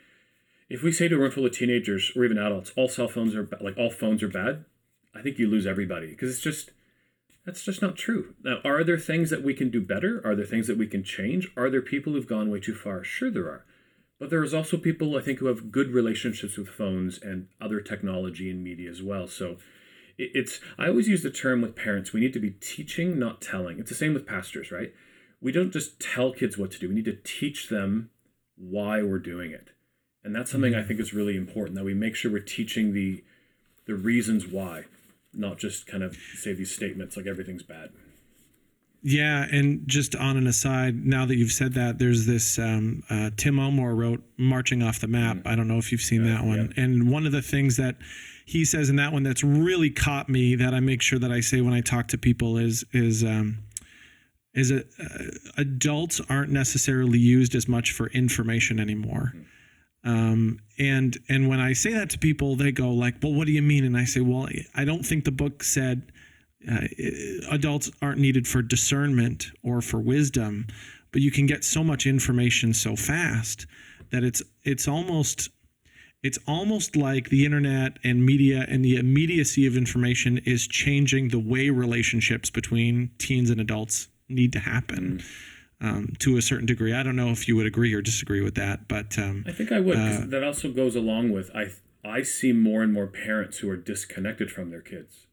If 0.69 0.83
we 0.83 0.91
say 0.91 1.07
to 1.07 1.15
a 1.15 1.19
room 1.19 1.31
full 1.31 1.45
of 1.45 1.53
teenagers 1.53 2.11
or 2.15 2.25
even 2.25 2.37
adults, 2.37 2.71
all 2.75 2.89
cell 2.89 3.07
phones 3.07 3.35
are 3.35 3.47
like 3.61 3.77
all 3.77 3.89
phones 3.89 4.21
are 4.21 4.27
bad, 4.27 4.65
I 5.15 5.21
think 5.21 5.39
you 5.39 5.47
lose 5.47 5.65
everybody 5.65 6.07
because 6.07 6.29
it's 6.31 6.43
just 6.43 6.71
that's 7.45 7.63
just 7.63 7.81
not 7.81 7.95
true. 7.95 8.35
Now, 8.43 8.59
are 8.63 8.83
there 8.83 8.97
things 8.99 9.29
that 9.31 9.41
we 9.41 9.53
can 9.55 9.69
do 9.71 9.81
better? 9.81 10.21
Are 10.23 10.35
there 10.35 10.45
things 10.45 10.67
that 10.67 10.77
we 10.77 10.85
can 10.85 11.03
change? 11.03 11.49
Are 11.57 11.69
there 11.69 11.81
people 11.81 12.13
who've 12.13 12.27
gone 12.27 12.51
way 12.51 12.59
too 12.59 12.75
far? 12.75 13.03
Sure, 13.03 13.31
there 13.31 13.47
are. 13.47 13.65
But 14.19 14.29
there 14.29 14.43
is 14.43 14.53
also 14.53 14.77
people 14.77 15.17
I 15.17 15.21
think 15.21 15.39
who 15.39 15.47
have 15.47 15.71
good 15.71 15.91
relationships 15.91 16.57
with 16.57 16.67
phones 16.67 17.17
and 17.17 17.47
other 17.59 17.79
technology 17.79 18.51
and 18.51 18.61
media 18.63 18.91
as 18.91 19.01
well. 19.01 19.27
So 19.27 19.57
it's 20.19 20.59
I 20.77 20.87
always 20.87 21.07
use 21.07 21.23
the 21.23 21.31
term 21.31 21.61
with 21.61 21.75
parents, 21.75 22.13
we 22.13 22.19
need 22.19 22.33
to 22.33 22.39
be 22.39 22.51
teaching, 22.51 23.17
not 23.17 23.41
telling. 23.41 23.79
It's 23.79 23.89
the 23.89 23.95
same 23.95 24.13
with 24.13 24.27
pastors, 24.27 24.71
right? 24.71 24.93
We 25.41 25.51
don't 25.51 25.71
just 25.71 25.99
tell 25.99 26.33
kids 26.33 26.57
what 26.57 26.71
to 26.71 26.79
do. 26.79 26.89
We 26.89 26.95
need 26.95 27.05
to 27.05 27.17
teach 27.23 27.69
them 27.69 28.09
why 28.57 29.01
we're 29.01 29.19
doing 29.19 29.51
it. 29.51 29.69
And 30.23 30.35
that's 30.35 30.51
something 30.51 30.75
I 30.75 30.79
mm. 30.79 30.87
think 30.87 30.99
is 30.99 31.13
really 31.13 31.37
important 31.37 31.75
that 31.77 31.85
we 31.85 31.93
make 31.93 32.15
sure 32.15 32.31
we're 32.31 32.39
teaching 32.39 32.93
the 32.93 33.23
the 33.85 33.95
reasons 33.95 34.45
why, 34.45 34.85
not 35.33 35.57
just 35.57 35.87
kind 35.87 36.03
of 36.03 36.15
say 36.35 36.53
these 36.53 36.75
statements 36.75 37.17
like 37.17 37.25
everything's 37.25 37.63
bad. 37.63 37.89
Yeah, 39.01 39.45
and 39.49 39.87
just 39.87 40.13
on 40.15 40.35
an 40.35 40.45
aside, 40.45 41.05
now 41.05 41.25
that 41.25 41.37
you've 41.37 41.53
said 41.53 41.73
that, 41.73 41.99
there's 41.99 42.25
this 42.25 42.59
um, 42.59 43.03
uh, 43.09 43.29
Tim 43.37 43.57
Elmore 43.57 43.95
wrote 43.95 44.21
"Marching 44.37 44.83
Off 44.83 44.99
the 44.99 45.07
Map." 45.07 45.37
I 45.45 45.55
don't 45.55 45.69
know 45.69 45.77
if 45.77 45.91
you've 45.91 46.01
seen 46.01 46.25
that 46.25 46.43
one. 46.43 46.73
And 46.75 47.09
one 47.09 47.25
of 47.25 47.31
the 47.31 47.41
things 47.41 47.77
that 47.77 47.95
he 48.45 48.65
says 48.65 48.89
in 48.89 48.97
that 48.97 49.13
one 49.13 49.23
that's 49.23 49.43
really 49.43 49.89
caught 49.89 50.27
me 50.27 50.55
that 50.55 50.73
I 50.73 50.81
make 50.81 51.01
sure 51.01 51.19
that 51.19 51.31
I 51.31 51.39
say 51.39 51.61
when 51.61 51.73
I 51.73 51.81
talk 51.81 52.09
to 52.09 52.17
people 52.17 52.57
is 52.57 52.83
is 52.91 53.23
um, 53.23 53.59
is 54.53 54.69
that 54.69 54.87
uh, 54.99 55.61
adults 55.61 56.19
aren't 56.29 56.51
necessarily 56.51 57.19
used 57.19 57.55
as 57.55 57.69
much 57.69 57.91
for 57.91 58.07
information 58.07 58.79
anymore. 58.81 59.33
Um, 60.03 60.59
and 60.77 61.17
and 61.29 61.47
when 61.47 61.61
I 61.61 61.71
say 61.71 61.93
that 61.93 62.09
to 62.11 62.19
people, 62.19 62.57
they 62.57 62.73
go 62.73 62.89
like, 62.91 63.15
"Well, 63.23 63.33
what 63.33 63.47
do 63.47 63.53
you 63.53 63.61
mean?" 63.61 63.85
And 63.85 63.95
I 63.95 64.03
say, 64.03 64.19
"Well, 64.19 64.49
I 64.75 64.83
don't 64.83 65.05
think 65.05 65.23
the 65.23 65.31
book 65.31 65.63
said." 65.63 66.11
Uh, 66.69 66.87
adults 67.51 67.91
aren't 68.01 68.19
needed 68.19 68.47
for 68.47 68.61
discernment 68.61 69.47
or 69.63 69.81
for 69.81 69.99
wisdom, 69.99 70.67
but 71.11 71.21
you 71.21 71.31
can 71.31 71.45
get 71.45 71.63
so 71.63 71.83
much 71.83 72.05
information 72.05 72.73
so 72.73 72.95
fast 72.95 73.65
that 74.11 74.23
it's 74.23 74.41
it's 74.63 74.87
almost 74.87 75.49
it's 76.21 76.37
almost 76.47 76.95
like 76.97 77.29
the 77.29 77.45
internet 77.45 77.97
and 78.03 78.25
media 78.25 78.65
and 78.67 78.83
the 78.83 78.97
immediacy 78.97 79.65
of 79.65 79.77
information 79.77 80.37
is 80.39 80.67
changing 80.67 81.29
the 81.29 81.39
way 81.39 81.69
relationships 81.69 82.49
between 82.49 83.09
teens 83.19 83.49
and 83.49 83.61
adults 83.61 84.09
need 84.27 84.51
to 84.51 84.59
happen 84.59 85.21
um, 85.79 86.13
to 86.19 86.35
a 86.35 86.41
certain 86.41 86.65
degree. 86.65 86.93
I 86.93 87.03
don't 87.03 87.15
know 87.15 87.29
if 87.29 87.47
you 87.47 87.55
would 87.55 87.65
agree 87.65 87.93
or 87.93 88.01
disagree 88.01 88.41
with 88.41 88.55
that, 88.55 88.89
but 88.89 89.17
um, 89.17 89.45
I 89.47 89.53
think 89.53 89.71
I 89.71 89.79
would. 89.79 89.95
'cause 89.95 90.29
that 90.29 90.43
also 90.43 90.69
goes 90.71 90.95
along 90.95 91.31
with 91.31 91.49
I 91.55 91.69
I 92.03 92.23
see 92.23 92.51
more 92.51 92.83
and 92.83 92.91
more 92.93 93.07
parents 93.07 93.59
who 93.59 93.69
are 93.69 93.77
disconnected 93.77 94.51
from 94.51 94.71
their 94.71 94.81
kids. 94.81 95.25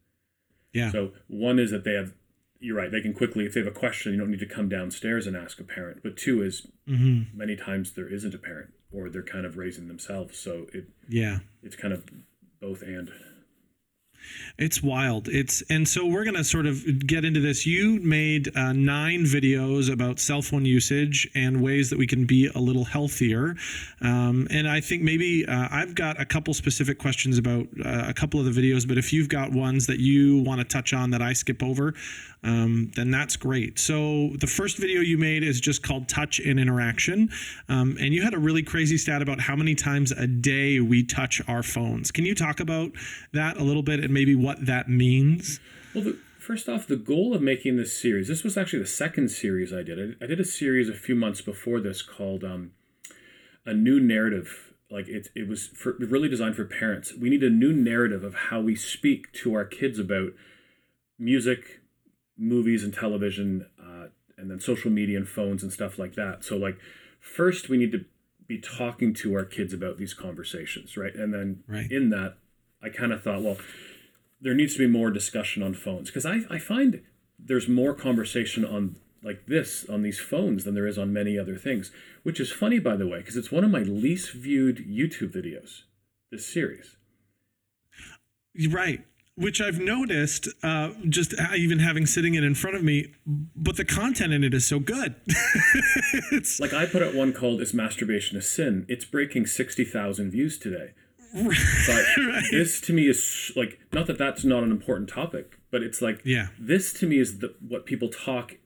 Yeah, 0.77 0.93
So 0.93 1.12
one 1.29 1.59
is 1.59 1.71
that 1.71 1.85
they 1.85 1.95
have 1.95 2.12
you're 2.59 2.77
right, 2.77 2.91
they 2.91 3.01
can 3.03 3.12
quickly 3.12 3.45
if 3.47 3.53
they 3.55 3.61
have 3.61 3.67
a 3.77 3.79
question, 3.79 4.12
you 4.12 4.19
don't 4.19 4.31
need 4.31 4.41
to 4.41 4.47
come 4.47 4.69
downstairs 4.69 5.27
and 5.27 5.37
ask 5.37 5.61
a 5.61 5.65
parent. 5.65 6.03
But 6.03 6.17
two 6.17 6.43
is 6.43 6.67
Mm-hmm. 6.89 7.37
many 7.37 7.57
times 7.57 7.93
there 7.93 8.09
isn't 8.09 8.35
a 8.35 8.39
parent 8.39 8.71
or 8.93 9.11
they're 9.11 9.23
kind 9.37 9.45
of 9.45 9.57
raising 9.57 9.89
themselves. 9.89 10.39
So 10.39 10.67
it 10.73 10.85
yeah. 11.09 11.39
it's 11.62 11.77
kind 11.77 11.93
of 11.93 12.05
both 12.61 12.83
and. 12.83 13.11
It's 14.59 14.83
wild. 14.83 15.29
It's 15.29 15.62
and 15.71 15.87
so 15.87 16.07
we're 16.07 16.25
gonna 16.25 16.45
sort 16.45 16.67
of 16.67 17.07
get 17.07 17.25
into 17.25 17.41
this. 17.41 17.67
You 17.67 18.01
made 18.01 18.57
uh, 18.57 18.73
nine 18.73 19.25
videos 19.25 19.93
about 19.93 20.19
cell 20.19 20.43
phone 20.43 20.65
usage 20.65 21.29
and 21.35 21.62
ways 21.62 21.91
that 21.91 21.99
we 21.99 22.07
can 22.07 22.25
be 22.25 22.51
a 22.55 22.59
little 22.59 22.85
healthier. 22.85 23.57
Um, 24.01 24.47
and 24.51 24.69
I 24.69 24.81
think 24.81 25.03
maybe 25.03 25.47
uh, 25.47 25.69
I've 25.71 25.95
got 25.95 26.21
a 26.21 26.25
couple 26.25 26.55
specific 26.55 26.99
questions 26.99 27.39
about 27.39 27.67
uh, 27.85 28.05
a 28.09 28.15
couple 28.15 28.41
of 28.41 28.47
the 28.47 28.61
videos. 28.61 28.87
But 28.87 28.99
if 28.99 29.12
you've 29.12 29.29
got 29.29 29.53
ones 29.53 29.87
that 29.87 29.99
you 29.99 30.43
want 30.43 30.61
to 30.61 30.65
touch 30.65 30.93
on 30.93 31.11
that 31.11 31.23
I 31.23 31.33
skip 31.33 31.62
over, 31.62 31.95
um, 32.42 32.90
then 32.94 33.11
that's 33.11 33.37
great. 33.37 33.79
So 33.79 34.31
the 34.40 34.46
first 34.46 34.79
video 34.79 35.01
you 35.01 35.18
made 35.18 35.42
is 35.42 35.61
just 35.61 35.83
called 35.83 36.09
"Touch 36.09 36.38
and 36.40 36.61
Interaction," 36.61 37.31
um, 37.68 37.96
and 38.01 38.14
you 38.14 38.22
had 38.22 38.35
a 38.35 38.38
really 38.38 38.62
crazy 38.62 38.99
stat 38.99 39.22
about 39.22 39.40
how 39.40 39.57
many 39.57 39.75
times 39.75 40.12
a 40.12 40.27
day 40.27 40.81
we 40.81 41.05
touch 41.05 41.40
our 41.49 41.62
phones. 41.62 42.11
Can 42.11 42.25
you 42.25 42.35
talk 42.35 42.61
about 42.61 42.92
that 43.33 43.57
a 43.57 43.64
little 43.64 43.83
bit 43.83 44.01
and 44.01 44.12
maybe 44.12 44.35
what 44.35 44.64
that 44.66 44.88
means? 44.88 45.61
Well, 45.94 46.05
the, 46.05 46.18
first 46.46 46.68
off, 46.68 46.87
the 46.87 46.96
goal 46.96 47.35
of 47.35 47.42
making 47.42 47.77
this 47.77 48.01
series, 48.01 48.29
this 48.29 48.44
was 48.44 48.57
actually 48.57 48.79
the 48.79 48.87
second 48.87 49.31
series 49.31 49.72
I 49.72 49.83
did. 49.83 50.16
I, 50.20 50.25
I 50.25 50.27
did 50.29 50.38
a 50.38 50.44
series 50.44 50.88
a 50.88 50.94
few 50.94 51.16
months 51.16 51.40
before 51.40 51.81
this 51.81 52.03
called 52.03 52.44
um, 52.44 52.70
A 53.64 53.75
New 53.75 53.99
Narrative. 53.99 54.72
Like 54.88 55.09
it, 55.09 55.29
it 55.35 55.49
was 55.49 55.66
for, 55.66 55.96
really 55.99 56.29
designed 56.29 56.55
for 56.55 56.64
parents. 56.64 57.12
We 57.20 57.31
need 57.31 57.42
a 57.42 57.51
new 57.51 57.72
narrative 57.72 58.22
of 58.22 58.35
how 58.35 58.61
we 58.61 58.77
speak 58.77 59.33
to 59.42 59.55
our 59.55 59.64
kids 59.64 59.99
about 59.99 60.35
music, 61.18 61.81
movies, 62.38 62.85
and 62.85 62.92
television, 62.94 63.66
uh, 63.81 64.09
and 64.37 64.51
then 64.51 64.61
social 64.61 64.90
media 64.90 65.16
and 65.16 65.29
phones 65.29 65.62
and 65.62 65.72
stuff 65.72 65.99
like 65.99 66.14
that. 66.14 66.44
So, 66.44 66.57
like, 66.57 66.79
first 67.20 67.68
we 67.68 67.77
need 67.77 67.92
to 67.92 68.05
be 68.46 68.59
talking 68.59 69.12
to 69.14 69.35
our 69.35 69.44
kids 69.44 69.72
about 69.72 69.99
these 69.99 70.14
conversations, 70.14 70.96
right? 70.96 71.14
And 71.14 71.33
then 71.35 71.64
Right. 71.66 71.90
in 71.90 72.11
that, 72.11 72.38
I 72.83 72.88
kind 72.90 73.12
of 73.12 73.22
thought, 73.22 73.42
well, 73.42 73.57
there 74.40 74.55
needs 74.55 74.75
to 74.75 74.79
be 74.79 74.87
more 74.87 75.11
discussion 75.11 75.62
on 75.62 75.75
phones 75.75 76.11
because 76.11 76.27
I, 76.27 76.40
I 76.51 76.59
find 76.59 77.03
there's 77.38 77.68
more 77.68 77.94
conversation 77.94 78.64
on 78.64 78.96
like 79.22 79.46
this 79.46 79.88
on 79.88 80.03
these 80.03 80.20
phones 80.20 80.64
than 80.64 80.75
there 80.75 80.87
is 80.87 80.99
on 80.99 81.12
many 81.12 81.38
other 81.38 81.57
things 81.57 81.90
which 82.22 82.38
is 82.38 82.53
funny 82.53 82.79
by 82.79 82.96
the 82.96 83.07
way 83.07 83.18
because 83.18 83.37
it's 83.37 83.51
one 83.51 83.64
of 83.64 83.70
my 83.70 83.81
least 83.81 84.33
viewed 84.33 84.77
youtube 84.87 85.33
videos 85.35 85.83
this 86.31 86.46
series 86.46 86.96
Right. 88.70 89.05
Which 89.38 89.61
I've 89.61 89.79
noticed, 89.79 90.49
uh, 90.62 90.92
just 91.11 91.35
even 91.55 91.81
having 91.81 92.07
sitting 92.07 92.35
it 92.35 92.42
in 92.42 92.55
front 92.55 92.75
of 92.77 92.83
me, 92.83 93.12
but 93.27 93.77
the 93.77 93.85
content 93.85 94.33
in 94.33 94.42
it 94.42 94.55
is 94.55 94.66
so 94.66 94.79
good. 94.79 95.14
it's 96.33 96.59
like 96.59 96.72
i 96.72 96.87
put 96.87 97.03
out 97.03 97.14
one 97.14 97.33
called 97.33 97.61
is 97.61 97.75
masturbation 97.75 98.37
a 98.37 98.40
sin 98.42 98.87
it's 98.88 99.05
breaking 99.05 99.46
60000 99.46 100.31
views 100.31 100.59
today 100.59 100.92
but 101.35 102.05
this 102.51 102.81
to 102.81 102.92
me 102.92 103.09
is 103.09 103.53
like 103.57 103.79
not 103.92 104.07
that 104.07 104.16
that's 104.18 104.44
not 104.44 104.62
an 104.62 104.70
important 104.70 105.09
topic 105.09 105.59
but 105.70 105.83
it's 105.83 106.01
like 106.01 106.20
Yeah. 106.25 106.49
this 106.59 106.92
to 106.94 107.07
me 107.07 107.18
is 107.18 107.38
the, 107.40 107.55
what 107.66 107.85
people 107.87 108.09
talk 108.09 108.57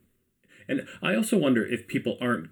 and 0.69 0.87
i 1.03 1.15
also 1.15 1.37
wonder 1.37 1.65
if 1.67 1.89
people 1.89 2.17
aren't 2.21 2.51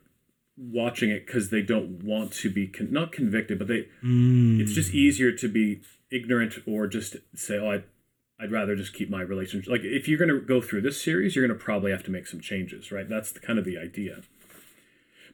watching 0.57 1.11
it 1.11 1.27
because 1.27 1.51
they 1.51 1.63
don't 1.63 2.03
want 2.03 2.33
to 2.33 2.51
be 2.51 2.67
con- 2.67 2.93
not 2.93 3.13
convicted 3.13 3.59
but 3.59 3.69
they 3.69 3.87
it's 4.03 4.73
just 4.73 4.93
easier 4.93 5.31
to 5.33 5.49
be 5.49 5.83
ignorant 6.11 6.55
or 6.67 6.87
just 6.87 7.17
say 7.35 7.59
oh 7.59 7.71
I, 7.73 7.83
i'd 8.41 8.53
rather 8.53 8.77
just 8.77 8.95
keep 8.95 9.11
my 9.11 9.21
relationship 9.21 9.71
like 9.71 9.83
if 9.83 10.09
you're 10.09 10.19
going 10.19 10.29
to 10.29 10.41
go 10.41 10.61
through 10.61 10.81
this 10.81 11.03
series 11.03 11.35
you're 11.35 11.47
going 11.47 11.59
to 11.59 11.65
probably 11.65 11.91
have 11.91 12.03
to 12.03 12.11
make 12.11 12.27
some 12.27 12.41
changes 12.41 12.89
right? 12.91 13.09
That's 13.09 13.33
the, 13.33 13.41
kind 13.41 13.59
of 13.59 13.65
the 13.65 13.79
idea. 13.79 14.21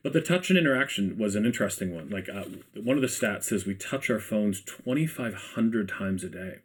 But 0.02 0.12
the 0.12 0.20
touch 0.20 0.50
and 0.50 0.58
interaction 0.58 1.16
was 1.18 1.34
an 1.34 1.46
interesting 1.46 1.94
one. 1.94 2.10
Like 2.10 2.28
uh, 2.28 2.44
one 2.74 2.96
of 2.96 3.02
the 3.02 3.08
stats 3.08 3.44
says 3.44 3.64
we 3.64 3.74
touch 3.74 4.10
our 4.10 4.20
phones 4.20 4.60
2500 4.60 5.88
times 5.88 6.22
a 6.24 6.28
day. 6.28 6.58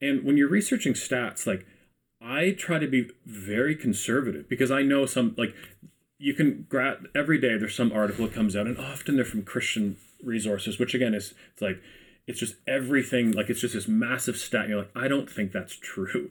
And 0.00 0.24
when 0.24 0.36
you're 0.36 0.48
researching 0.48 0.94
stats 0.94 1.46
like 1.46 1.66
i 2.20 2.52
try 2.52 2.78
to 2.78 2.86
be 2.86 3.10
very 3.26 3.74
conservative 3.74 4.48
because 4.48 4.70
i 4.70 4.80
know 4.80 5.04
some 5.06 5.34
like 5.36 5.52
you 6.18 6.34
can 6.34 6.64
grab 6.68 7.08
every 7.16 7.36
day 7.36 7.58
there's 7.58 7.74
some 7.74 7.90
article 7.90 8.26
that 8.26 8.34
comes 8.34 8.54
out 8.54 8.68
and 8.68 8.78
often 8.78 9.16
they're 9.16 9.24
from 9.24 9.42
christian 9.42 9.96
resources 10.22 10.78
which 10.78 10.94
again 10.94 11.14
is 11.14 11.34
it's 11.52 11.60
like 11.60 11.82
it's 12.26 12.38
just 12.38 12.56
everything 12.66 13.32
like 13.32 13.50
it's 13.50 13.60
just 13.60 13.74
this 13.74 13.88
massive 13.88 14.36
stat 14.36 14.62
and 14.62 14.70
you're 14.70 14.78
like 14.80 14.96
i 14.96 15.08
don't 15.08 15.30
think 15.30 15.52
that's 15.52 15.76
true 15.76 16.30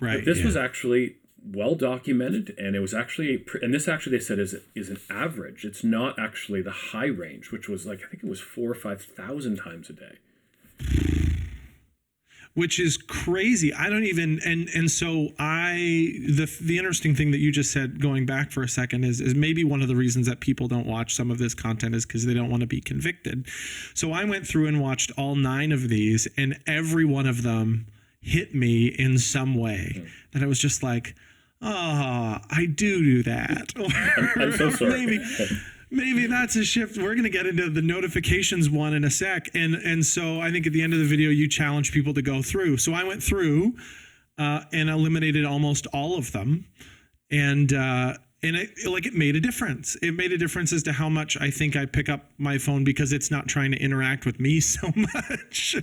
right. 0.00 0.16
but 0.18 0.24
this 0.24 0.38
yeah. 0.38 0.46
was 0.46 0.56
actually 0.56 1.16
well 1.44 1.74
documented, 1.74 2.54
and 2.56 2.76
it 2.76 2.80
was 2.80 2.94
actually, 2.94 3.34
a, 3.34 3.64
and 3.64 3.74
this 3.74 3.88
actually 3.88 4.16
they 4.16 4.22
said 4.22 4.38
is 4.38 4.54
is 4.74 4.88
an 4.88 5.00
average. 5.10 5.64
It's 5.64 5.82
not 5.82 6.18
actually 6.18 6.62
the 6.62 6.70
high 6.70 7.06
range, 7.06 7.50
which 7.50 7.68
was 7.68 7.86
like 7.86 8.02
I 8.04 8.08
think 8.08 8.22
it 8.22 8.28
was 8.28 8.40
four 8.40 8.70
or 8.70 8.74
five 8.74 9.02
thousand 9.02 9.56
times 9.56 9.90
a 9.90 9.94
day 9.94 10.18
which 12.54 12.78
is 12.78 12.96
crazy. 12.96 13.72
I 13.72 13.88
don't 13.88 14.04
even 14.04 14.40
and 14.44 14.68
and 14.74 14.90
so 14.90 15.28
I 15.38 15.74
the 16.26 16.50
the 16.60 16.78
interesting 16.78 17.14
thing 17.14 17.30
that 17.30 17.38
you 17.38 17.50
just 17.50 17.72
said 17.72 18.00
going 18.00 18.26
back 18.26 18.50
for 18.50 18.62
a 18.62 18.68
second 18.68 19.04
is 19.04 19.20
is 19.20 19.34
maybe 19.34 19.64
one 19.64 19.80
of 19.80 19.88
the 19.88 19.96
reasons 19.96 20.26
that 20.26 20.40
people 20.40 20.68
don't 20.68 20.86
watch 20.86 21.14
some 21.14 21.30
of 21.30 21.38
this 21.38 21.54
content 21.54 21.94
is 21.94 22.04
because 22.04 22.26
they 22.26 22.34
don't 22.34 22.50
want 22.50 22.60
to 22.60 22.66
be 22.66 22.80
convicted. 22.80 23.46
So 23.94 24.12
I 24.12 24.24
went 24.24 24.46
through 24.46 24.66
and 24.66 24.80
watched 24.80 25.12
all 25.16 25.34
nine 25.34 25.72
of 25.72 25.88
these 25.88 26.28
and 26.36 26.58
every 26.66 27.04
one 27.04 27.26
of 27.26 27.42
them 27.42 27.86
hit 28.20 28.54
me 28.54 28.86
in 28.86 29.18
some 29.18 29.54
way 29.54 29.92
mm. 29.96 30.08
that 30.32 30.42
I 30.42 30.46
was 30.46 30.58
just 30.58 30.82
like, 30.82 31.16
ah, 31.60 32.40
oh, 32.42 32.46
I 32.50 32.66
do 32.66 33.02
do 33.02 33.22
that. 33.24 33.72
I'm, 33.76 34.32
I'm 34.42 34.52
so 34.52 34.70
sorry. 34.70 35.06
maybe 35.06 35.18
maybe 35.92 36.26
that's 36.26 36.56
a 36.56 36.64
shift. 36.64 36.96
We're 36.96 37.14
going 37.14 37.22
to 37.22 37.30
get 37.30 37.46
into 37.46 37.68
the 37.70 37.82
notifications 37.82 38.70
one 38.70 38.94
in 38.94 39.04
a 39.04 39.10
sec. 39.10 39.50
And 39.54 39.74
and 39.74 40.04
so 40.04 40.40
I 40.40 40.50
think 40.50 40.66
at 40.66 40.72
the 40.72 40.82
end 40.82 40.94
of 40.94 40.98
the 40.98 41.04
video, 41.04 41.30
you 41.30 41.48
challenge 41.48 41.92
people 41.92 42.14
to 42.14 42.22
go 42.22 42.42
through. 42.42 42.78
So 42.78 42.94
I 42.94 43.04
went 43.04 43.22
through 43.22 43.74
uh, 44.38 44.62
and 44.72 44.88
eliminated 44.88 45.44
almost 45.44 45.86
all 45.92 46.16
of 46.16 46.32
them, 46.32 46.64
and 47.30 47.72
uh, 47.72 48.14
and 48.42 48.56
it 48.56 48.70
like 48.86 49.06
it 49.06 49.14
made 49.14 49.36
a 49.36 49.40
difference. 49.40 49.94
It 49.96 50.12
made 50.12 50.32
a 50.32 50.38
difference 50.38 50.72
as 50.72 50.82
to 50.84 50.92
how 50.92 51.08
much 51.08 51.36
I 51.40 51.50
think 51.50 51.76
I 51.76 51.86
pick 51.86 52.08
up 52.08 52.24
my 52.38 52.58
phone 52.58 52.82
because 52.82 53.12
it's 53.12 53.30
not 53.30 53.46
trying 53.46 53.70
to 53.72 53.78
interact 53.78 54.24
with 54.24 54.40
me 54.40 54.60
so 54.60 54.90
much. 54.96 55.76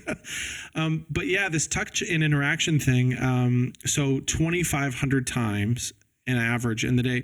um, 0.75 1.05
but 1.09 1.27
yeah, 1.27 1.47
this 1.47 1.67
touch 1.67 2.01
and 2.01 2.23
interaction 2.23 2.79
thing. 2.79 3.15
Um, 3.21 3.73
so 3.85 4.19
twenty 4.21 4.63
five 4.63 4.95
hundred 4.95 5.27
times 5.27 5.93
an 6.25 6.37
average 6.37 6.83
in 6.83 6.95
the 6.95 7.03
day 7.03 7.23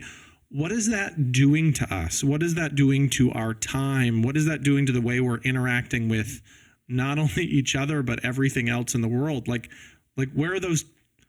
what 0.49 0.71
is 0.71 0.89
that 0.89 1.31
doing 1.31 1.73
to 1.73 1.93
us? 1.93 2.23
What 2.23 2.43
is 2.43 2.55
that 2.55 2.75
doing 2.75 3.09
to 3.11 3.31
our 3.31 3.53
time? 3.53 4.21
What 4.21 4.37
is 4.37 4.45
that 4.45 4.63
doing 4.63 4.85
to 4.85 4.91
the 4.91 5.01
way 5.01 5.19
we're 5.19 5.39
interacting 5.39 6.09
with 6.09 6.41
not 6.87 7.17
only 7.19 7.43
each 7.43 7.75
other 7.75 8.03
but 8.03 8.23
everything 8.23 8.69
else 8.69 8.95
in 8.95 9.01
the 9.01 9.07
world? 9.07 9.47
Like 9.47 9.69
like 10.17 10.31
where 10.33 10.53
are 10.53 10.59
those 10.59 10.85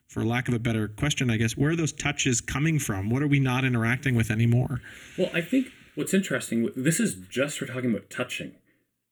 for 0.08 0.24
lack 0.24 0.48
of 0.48 0.54
a 0.54 0.58
better 0.58 0.88
question, 0.88 1.30
I 1.30 1.36
guess, 1.36 1.56
where 1.56 1.72
are 1.72 1.76
those 1.76 1.92
touches 1.92 2.40
coming 2.40 2.78
from? 2.78 3.10
What 3.10 3.22
are 3.22 3.26
we 3.26 3.40
not 3.40 3.64
interacting 3.64 4.14
with 4.14 4.30
anymore? 4.30 4.80
Well, 5.18 5.30
I 5.34 5.40
think 5.40 5.66
what's 5.94 6.14
interesting, 6.14 6.70
this 6.76 7.00
is 7.00 7.14
just 7.28 7.58
for 7.58 7.66
talking 7.66 7.90
about 7.90 8.08
touching. 8.08 8.54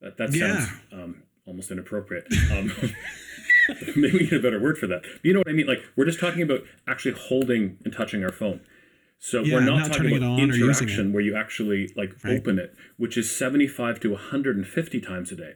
That, 0.01 0.17
that 0.19 0.33
sounds 0.33 0.69
yeah. 0.93 1.03
um, 1.03 1.23
almost 1.47 1.71
inappropriate. 1.71 2.27
Um, 2.53 2.73
maybe 3.97 4.12
we 4.12 4.19
need 4.21 4.33
a 4.33 4.40
better 4.40 4.61
word 4.61 4.79
for 4.79 4.87
that. 4.87 5.03
But 5.03 5.25
you 5.25 5.33
know 5.33 5.40
what 5.40 5.49
I 5.49 5.53
mean? 5.53 5.67
Like, 5.67 5.83
we're 5.97 6.05
just 6.05 6.21
talking 6.21 6.43
about 6.43 6.61
actually 6.87 7.14
holding 7.19 7.79
and 7.85 7.93
touching 7.93 8.23
our 8.23 8.33
phone. 8.33 8.61
So 9.25 9.41
yeah, 9.41 9.55
we're 9.55 9.61
not, 9.63 9.79
not 9.79 9.93
talking 9.95 10.19
about 10.19 10.39
interaction 10.39 11.15
where 11.15 11.23
you 11.23 11.35
actually 11.35 11.91
like 11.97 12.13
right. 12.23 12.37
open 12.37 12.59
it, 12.59 12.75
which 12.99 13.17
is 13.17 13.35
75 13.35 13.99
to 14.01 14.11
150 14.11 15.01
times 15.01 15.33
a 15.33 15.35
day. 15.35 15.53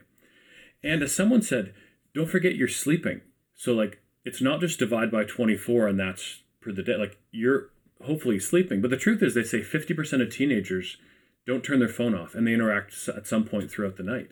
And 0.83 1.03
as 1.03 1.13
someone 1.13 1.43
said, 1.43 1.75
don't 2.15 2.27
forget 2.27 2.55
you're 2.55 2.67
sleeping. 2.67 3.21
So 3.53 3.73
like 3.73 4.01
it's 4.25 4.41
not 4.41 4.59
just 4.59 4.79
divide 4.79 5.11
by 5.11 5.23
24 5.23 5.87
and 5.87 5.99
that's 5.99 6.41
per 6.59 6.71
the 6.71 6.81
day. 6.81 6.95
Like 6.95 7.19
you're 7.29 7.69
hopefully 8.03 8.39
sleeping. 8.39 8.81
But 8.81 8.89
the 8.89 8.97
truth 8.97 9.21
is 9.21 9.35
they 9.35 9.43
say 9.43 9.61
50% 9.61 10.19
of 10.19 10.33
teenagers 10.33 10.97
don't 11.45 11.63
turn 11.63 11.77
their 11.77 11.87
phone 11.87 12.15
off 12.15 12.33
and 12.33 12.47
they 12.47 12.55
interact 12.55 12.95
at 13.15 13.27
some 13.27 13.43
point 13.43 13.69
throughout 13.69 13.97
the 13.97 14.03
night. 14.03 14.29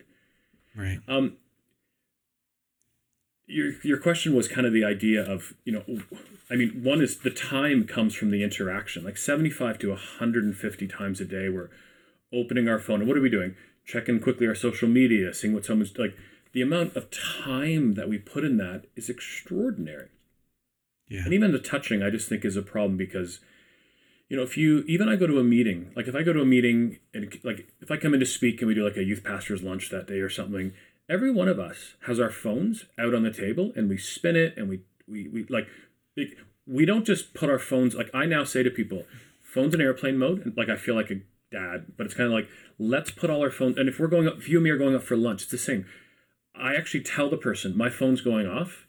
Right. 0.74 0.98
Um, 1.06 1.36
your 3.48 3.72
your 3.82 3.98
question 3.98 4.34
was 4.34 4.46
kind 4.46 4.66
of 4.66 4.72
the 4.72 4.84
idea 4.84 5.22
of 5.22 5.54
you 5.64 5.72
know 5.72 5.82
i 6.50 6.54
mean 6.54 6.82
one 6.84 7.00
is 7.00 7.18
the 7.18 7.30
time 7.30 7.86
comes 7.86 8.14
from 8.14 8.30
the 8.30 8.42
interaction. 8.42 9.04
Like 9.04 9.16
75 9.16 9.78
to 9.80 9.88
150 9.90 10.86
times 10.86 11.20
a 11.20 11.24
day 11.24 11.48
we're 11.48 11.70
opening 12.32 12.68
our 12.68 12.78
phone. 12.78 13.00
And 13.00 13.08
what 13.08 13.16
are 13.16 13.22
we 13.22 13.30
doing? 13.30 13.56
Checking 13.86 14.20
quickly 14.20 14.46
our 14.46 14.54
social 14.54 14.88
media 14.88 15.32
seeing 15.32 15.54
what 15.54 15.64
someone's 15.64 15.96
like 15.96 16.14
the 16.52 16.62
amount 16.62 16.94
of 16.94 17.10
time 17.10 17.94
that 17.94 18.08
we 18.08 18.18
put 18.18 18.44
in 18.44 18.58
that 18.58 18.84
is 18.96 19.08
extraordinary. 19.08 20.08
Yeah. 21.08 21.22
And 21.24 21.32
even 21.32 21.52
the 21.52 21.58
touching 21.58 22.02
i 22.02 22.10
just 22.10 22.28
think 22.28 22.44
is 22.44 22.56
a 22.56 22.62
problem 22.62 22.98
because 22.98 23.40
you 24.28 24.36
know 24.36 24.42
if 24.42 24.58
you 24.58 24.84
even 24.86 25.08
i 25.08 25.16
go 25.16 25.26
to 25.26 25.38
a 25.38 25.44
meeting 25.44 25.90
like 25.96 26.06
if 26.06 26.14
i 26.14 26.22
go 26.22 26.34
to 26.34 26.42
a 26.42 26.44
meeting 26.44 26.98
and 27.14 27.34
like 27.42 27.72
if 27.80 27.90
i 27.90 27.96
come 27.96 28.12
in 28.12 28.20
to 28.20 28.26
speak 28.26 28.60
and 28.60 28.68
we 28.68 28.74
do 28.74 28.84
like 28.84 28.98
a 28.98 29.04
youth 29.04 29.24
pastor's 29.24 29.62
lunch 29.62 29.88
that 29.88 30.06
day 30.06 30.20
or 30.20 30.28
something 30.28 30.74
every 31.08 31.30
one 31.30 31.48
of 31.48 31.58
us 31.58 31.94
has 32.06 32.20
our 32.20 32.30
phones 32.30 32.84
out 32.98 33.14
on 33.14 33.22
the 33.22 33.30
table 33.30 33.72
and 33.74 33.88
we 33.88 33.96
spin 33.96 34.36
it 34.36 34.54
and 34.56 34.68
we 34.68 34.80
we, 35.06 35.28
we 35.28 35.44
like 35.48 35.66
we 36.66 36.84
don't 36.84 37.06
just 37.06 37.34
put 37.34 37.48
our 37.48 37.58
phones 37.58 37.94
like 37.94 38.10
i 38.14 38.26
now 38.26 38.44
say 38.44 38.62
to 38.62 38.70
people 38.70 39.04
phones 39.40 39.74
in 39.74 39.80
airplane 39.80 40.18
mode 40.18 40.44
and 40.44 40.56
like 40.56 40.68
i 40.68 40.76
feel 40.76 40.94
like 40.94 41.10
a 41.10 41.20
dad 41.50 41.86
but 41.96 42.04
it's 42.04 42.14
kind 42.14 42.26
of 42.26 42.32
like 42.32 42.48
let's 42.78 43.10
put 43.10 43.30
all 43.30 43.40
our 43.40 43.50
phones 43.50 43.78
and 43.78 43.88
if 43.88 43.98
we're 43.98 44.06
going 44.06 44.28
up 44.28 44.36
if 44.38 44.48
you 44.48 44.58
and 44.58 44.64
me 44.64 44.70
are 44.70 44.78
going 44.78 44.94
up 44.94 45.02
for 45.02 45.16
lunch 45.16 45.42
it's 45.42 45.50
the 45.50 45.58
same 45.58 45.86
i 46.54 46.74
actually 46.74 47.02
tell 47.02 47.30
the 47.30 47.36
person 47.36 47.76
my 47.76 47.88
phone's 47.88 48.20
going 48.20 48.46
off 48.46 48.86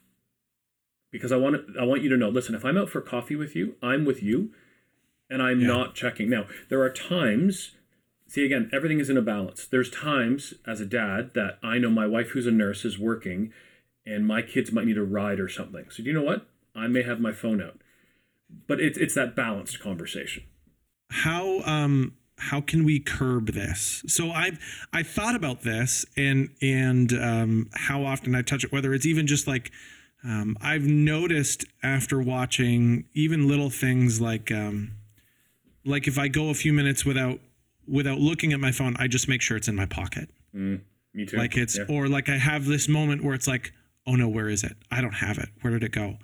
because 1.11 1.31
i 1.31 1.37
want 1.37 1.55
to, 1.55 1.79
i 1.79 1.83
want 1.85 2.01
you 2.01 2.09
to 2.09 2.17
know 2.17 2.29
listen 2.29 2.53
if 2.53 2.65
i'm 2.65 2.77
out 2.77 2.89
for 2.89 2.99
coffee 2.99 3.35
with 3.35 3.55
you 3.55 3.75
i'm 3.81 4.03
with 4.03 4.21
you 4.21 4.51
and 5.29 5.41
i'm 5.41 5.61
yeah. 5.61 5.67
not 5.67 5.95
checking 5.95 6.29
now 6.29 6.45
there 6.67 6.81
are 6.81 6.89
times 6.89 7.71
see 8.29 8.45
again 8.45 8.69
everything 8.73 8.99
is 8.99 9.09
in 9.09 9.17
a 9.17 9.21
balance. 9.21 9.65
There's 9.65 9.89
times 9.89 10.53
as 10.65 10.81
a 10.81 10.85
dad 10.85 11.31
that 11.35 11.59
i 11.63 11.77
know 11.77 11.89
my 11.89 12.07
wife 12.07 12.29
who's 12.29 12.47
a 12.47 12.51
nurse 12.51 12.85
is 12.85 12.97
working 12.97 13.51
and 14.05 14.25
my 14.25 14.41
kids 14.41 14.71
might 14.71 14.85
need 14.85 14.97
a 14.97 15.03
ride 15.03 15.39
or 15.39 15.49
something. 15.49 15.85
So 15.89 16.03
do 16.03 16.09
you 16.09 16.13
know 16.13 16.23
what? 16.23 16.47
I 16.75 16.87
may 16.87 17.03
have 17.03 17.19
my 17.19 17.31
phone 17.31 17.61
out. 17.61 17.81
But 18.67 18.79
it's 18.79 18.97
it's 18.97 19.15
that 19.15 19.35
balanced 19.35 19.79
conversation. 19.79 20.43
How 21.11 21.61
um 21.61 22.15
how 22.37 22.61
can 22.61 22.85
we 22.85 22.99
curb 22.99 23.47
this? 23.47 24.03
So 24.07 24.31
i've 24.31 24.59
i 24.93 25.03
thought 25.03 25.35
about 25.35 25.63
this 25.63 26.05
and 26.15 26.49
and 26.61 27.11
um 27.13 27.69
how 27.73 28.05
often 28.05 28.33
i 28.35 28.41
touch 28.41 28.63
it 28.63 28.71
whether 28.71 28.93
it's 28.93 29.05
even 29.05 29.27
just 29.27 29.47
like 29.47 29.71
um, 30.23 30.57
I've 30.61 30.85
noticed 30.85 31.65
after 31.81 32.19
watching 32.19 33.05
even 33.13 33.47
little 33.47 33.69
things 33.69 34.19
like 34.19 34.51
um, 34.51 34.91
like 35.85 36.07
if 36.07 36.17
I 36.17 36.27
go 36.27 36.49
a 36.49 36.53
few 36.53 36.73
minutes 36.73 37.05
without 37.05 37.39
without 37.89 38.19
looking 38.19 38.53
at 38.53 38.59
my 38.59 38.71
phone, 38.71 38.95
I 38.99 39.07
just 39.07 39.27
make 39.27 39.41
sure 39.41 39.57
it's 39.57 39.67
in 39.67 39.75
my 39.75 39.85
pocket. 39.85 40.29
Mm, 40.55 40.81
me 41.13 41.25
too. 41.25 41.37
Like 41.37 41.57
it's, 41.57 41.77
yeah. 41.77 41.85
or 41.89 42.07
like 42.07 42.29
I 42.29 42.37
have 42.37 42.65
this 42.65 42.87
moment 42.87 43.23
where 43.23 43.33
it's 43.33 43.47
like, 43.47 43.73
oh 44.05 44.15
no, 44.15 44.27
where 44.27 44.49
is 44.49 44.63
it? 44.63 44.77
I 44.91 45.01
don't 45.01 45.15
have 45.15 45.37
it. 45.37 45.49
Where 45.61 45.73
did 45.73 45.83
it 45.83 45.91
go? 45.91 46.17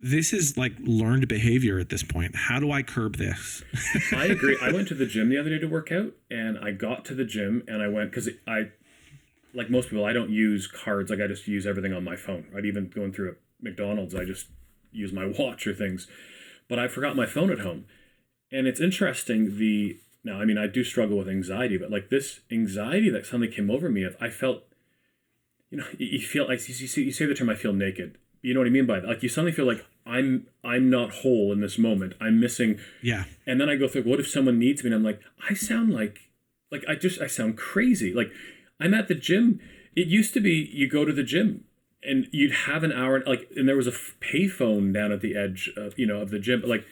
This 0.00 0.32
is 0.32 0.56
like 0.56 0.72
learned 0.80 1.26
behavior 1.26 1.78
at 1.78 1.88
this 1.88 2.04
point. 2.04 2.34
How 2.36 2.60
do 2.60 2.70
I 2.70 2.82
curb 2.82 3.16
this? 3.16 3.64
I 4.12 4.26
agree. 4.26 4.56
I 4.62 4.70
went 4.72 4.88
to 4.88 4.94
the 4.94 5.06
gym 5.06 5.28
the 5.28 5.38
other 5.38 5.50
day 5.50 5.58
to 5.58 5.66
work 5.66 5.90
out, 5.90 6.12
and 6.30 6.58
I 6.58 6.70
got 6.70 7.04
to 7.06 7.14
the 7.14 7.24
gym 7.24 7.64
and 7.66 7.82
I 7.82 7.88
went 7.88 8.10
because 8.10 8.28
I, 8.46 8.70
like 9.54 9.70
most 9.70 9.90
people, 9.90 10.04
I 10.04 10.12
don't 10.12 10.30
use 10.30 10.68
cards. 10.68 11.10
Like 11.10 11.20
I 11.20 11.26
just 11.26 11.48
use 11.48 11.66
everything 11.66 11.92
on 11.92 12.04
my 12.04 12.14
phone. 12.14 12.46
Right, 12.52 12.64
even 12.64 12.88
going 12.88 13.12
through 13.12 13.30
a 13.30 13.34
McDonald's, 13.60 14.14
I 14.14 14.24
just 14.24 14.46
use 14.92 15.12
my 15.12 15.26
watch 15.38 15.66
or 15.66 15.74
things. 15.74 16.06
But 16.68 16.78
I 16.78 16.86
forgot 16.86 17.16
my 17.16 17.26
phone 17.26 17.50
at 17.50 17.60
home, 17.60 17.86
and 18.52 18.66
it's 18.68 18.80
interesting 18.80 19.58
the 19.58 19.98
now, 20.24 20.40
I 20.40 20.44
mean, 20.44 20.58
I 20.58 20.66
do 20.66 20.84
struggle 20.84 21.18
with 21.18 21.28
anxiety, 21.28 21.78
but 21.78 21.90
like 21.90 22.10
this 22.10 22.40
anxiety 22.50 23.10
that 23.10 23.24
suddenly 23.24 23.48
came 23.48 23.70
over 23.70 23.88
me, 23.88 24.06
I 24.20 24.28
felt, 24.28 24.64
you 25.70 25.78
know, 25.78 25.86
you 25.98 26.20
feel 26.20 26.46
like 26.48 26.66
you, 26.68 26.74
see, 26.74 27.02
you 27.02 27.12
say 27.12 27.26
the 27.26 27.34
term 27.34 27.48
"I 27.48 27.54
feel 27.54 27.72
naked." 27.72 28.18
You 28.42 28.54
know 28.54 28.60
what 28.60 28.66
I 28.66 28.70
mean 28.70 28.86
by 28.86 29.00
that? 29.00 29.08
Like 29.08 29.22
you 29.22 29.28
suddenly 29.28 29.52
feel 29.52 29.66
like 29.66 29.84
I'm 30.06 30.46
I'm 30.64 30.90
not 30.90 31.10
whole 31.10 31.52
in 31.52 31.60
this 31.60 31.78
moment. 31.78 32.14
I'm 32.20 32.40
missing. 32.40 32.78
Yeah. 33.02 33.24
And 33.46 33.60
then 33.60 33.68
I 33.68 33.76
go 33.76 33.88
through. 33.88 34.04
What 34.04 34.20
if 34.20 34.28
someone 34.28 34.58
needs 34.58 34.82
me? 34.82 34.88
And 34.88 34.94
I'm 34.94 35.04
like, 35.04 35.20
I 35.48 35.54
sound 35.54 35.92
like, 35.92 36.30
like 36.70 36.84
I 36.88 36.94
just 36.94 37.20
I 37.20 37.26
sound 37.26 37.56
crazy. 37.56 38.14
Like 38.14 38.30
I'm 38.80 38.94
at 38.94 39.08
the 39.08 39.14
gym. 39.14 39.60
It 39.96 40.06
used 40.06 40.34
to 40.34 40.40
be 40.40 40.70
you 40.72 40.88
go 40.88 41.04
to 41.04 41.12
the 41.12 41.24
gym 41.24 41.64
and 42.02 42.28
you'd 42.30 42.52
have 42.52 42.84
an 42.84 42.92
hour 42.92 43.22
like 43.24 43.50
and 43.56 43.68
there 43.68 43.76
was 43.76 43.88
a 43.88 43.92
payphone 43.92 44.94
down 44.94 45.10
at 45.10 45.20
the 45.20 45.36
edge 45.36 45.70
of 45.76 45.98
you 45.98 46.06
know 46.06 46.20
of 46.20 46.30
the 46.30 46.38
gym 46.38 46.62
like 46.64 46.84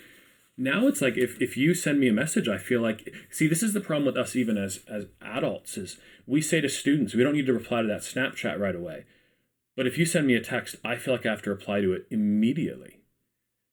now 0.57 0.87
it's 0.87 1.03
like 1.03 1.16
if, 1.16 1.40
if 1.40 1.57
you 1.57 1.75
send 1.75 2.01
me 2.01 2.09
a 2.09 2.12
message 2.12 2.49
i 2.49 2.59
feel 2.59 2.81
like 2.81 3.12
see 3.31 3.47
this 3.47 3.62
is 3.62 3.73
the 3.73 3.81
problem 3.81 4.07
with 4.07 4.16
us 4.16 4.35
even 4.35 4.57
as 4.57 4.81
as 4.88 5.07
adults 5.21 5.77
is 5.77 5.99
we 6.27 6.42
say 6.42 6.61
to 6.61 6.69
students 6.69 7.14
we 7.14 7.23
don't 7.23 7.35
need 7.35 7.47
to 7.47 7.53
reply 7.53 7.83
to 7.83 7.88
that 7.88 8.01
snapchat 8.01 8.59
right 8.59 8.75
away. 8.75 9.05
But 9.77 9.87
if 9.87 9.99
you 9.99 10.07
send 10.07 10.27
me 10.27 10.35
a 10.35 10.40
text 10.40 10.77
i 10.85 10.97
feel 10.97 11.14
like 11.14 11.27
i 11.27 11.31
have 11.31 11.42
to 11.42 11.51
reply 11.51 11.81
to 11.81 11.92
it 11.92 12.07
immediately. 12.11 13.01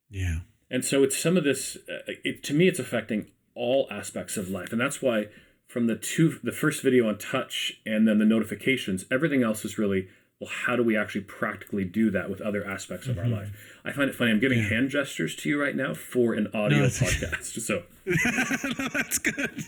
Yeah. 0.09 0.39
And 0.69 0.85
so 0.85 1.03
it's 1.03 1.17
some 1.17 1.37
of 1.37 1.43
this 1.43 1.77
uh, 1.89 2.13
it, 2.23 2.43
to 2.43 2.53
me 2.53 2.67
it's 2.67 2.79
affecting 2.79 3.31
all 3.55 3.87
aspects 3.91 4.37
of 4.37 4.49
life. 4.49 4.71
And 4.71 4.81
that's 4.81 5.01
why 5.01 5.27
from 5.67 5.87
the 5.87 5.95
two 5.95 6.39
the 6.43 6.51
first 6.51 6.83
video 6.83 7.07
on 7.07 7.17
touch 7.17 7.73
and 7.85 8.07
then 8.07 8.19
the 8.19 8.25
notifications 8.25 9.05
everything 9.09 9.43
else 9.43 9.65
is 9.65 9.77
really 9.77 10.07
well, 10.39 10.49
how 10.65 10.75
do 10.75 10.83
we 10.83 10.97
actually 10.97 11.21
practically 11.21 11.85
do 11.85 12.11
that 12.11 12.29
with 12.29 12.41
other 12.41 12.65
aspects 12.65 13.07
of 13.07 13.15
mm-hmm. 13.15 13.33
our 13.33 13.39
life? 13.39 13.51
I 13.85 13.91
find 13.91 14.09
it 14.09 14.15
funny. 14.15 14.31
I'm 14.31 14.39
giving 14.39 14.59
yeah. 14.59 14.69
hand 14.69 14.89
gestures 14.89 15.35
to 15.37 15.49
you 15.49 15.61
right 15.61 15.75
now 15.75 15.93
for 15.93 16.33
an 16.33 16.47
audio 16.53 16.79
no, 16.79 16.85
podcast. 16.87 17.59
So 17.61 17.83
no, 18.05 18.89
that's 18.89 19.19
good. 19.19 19.63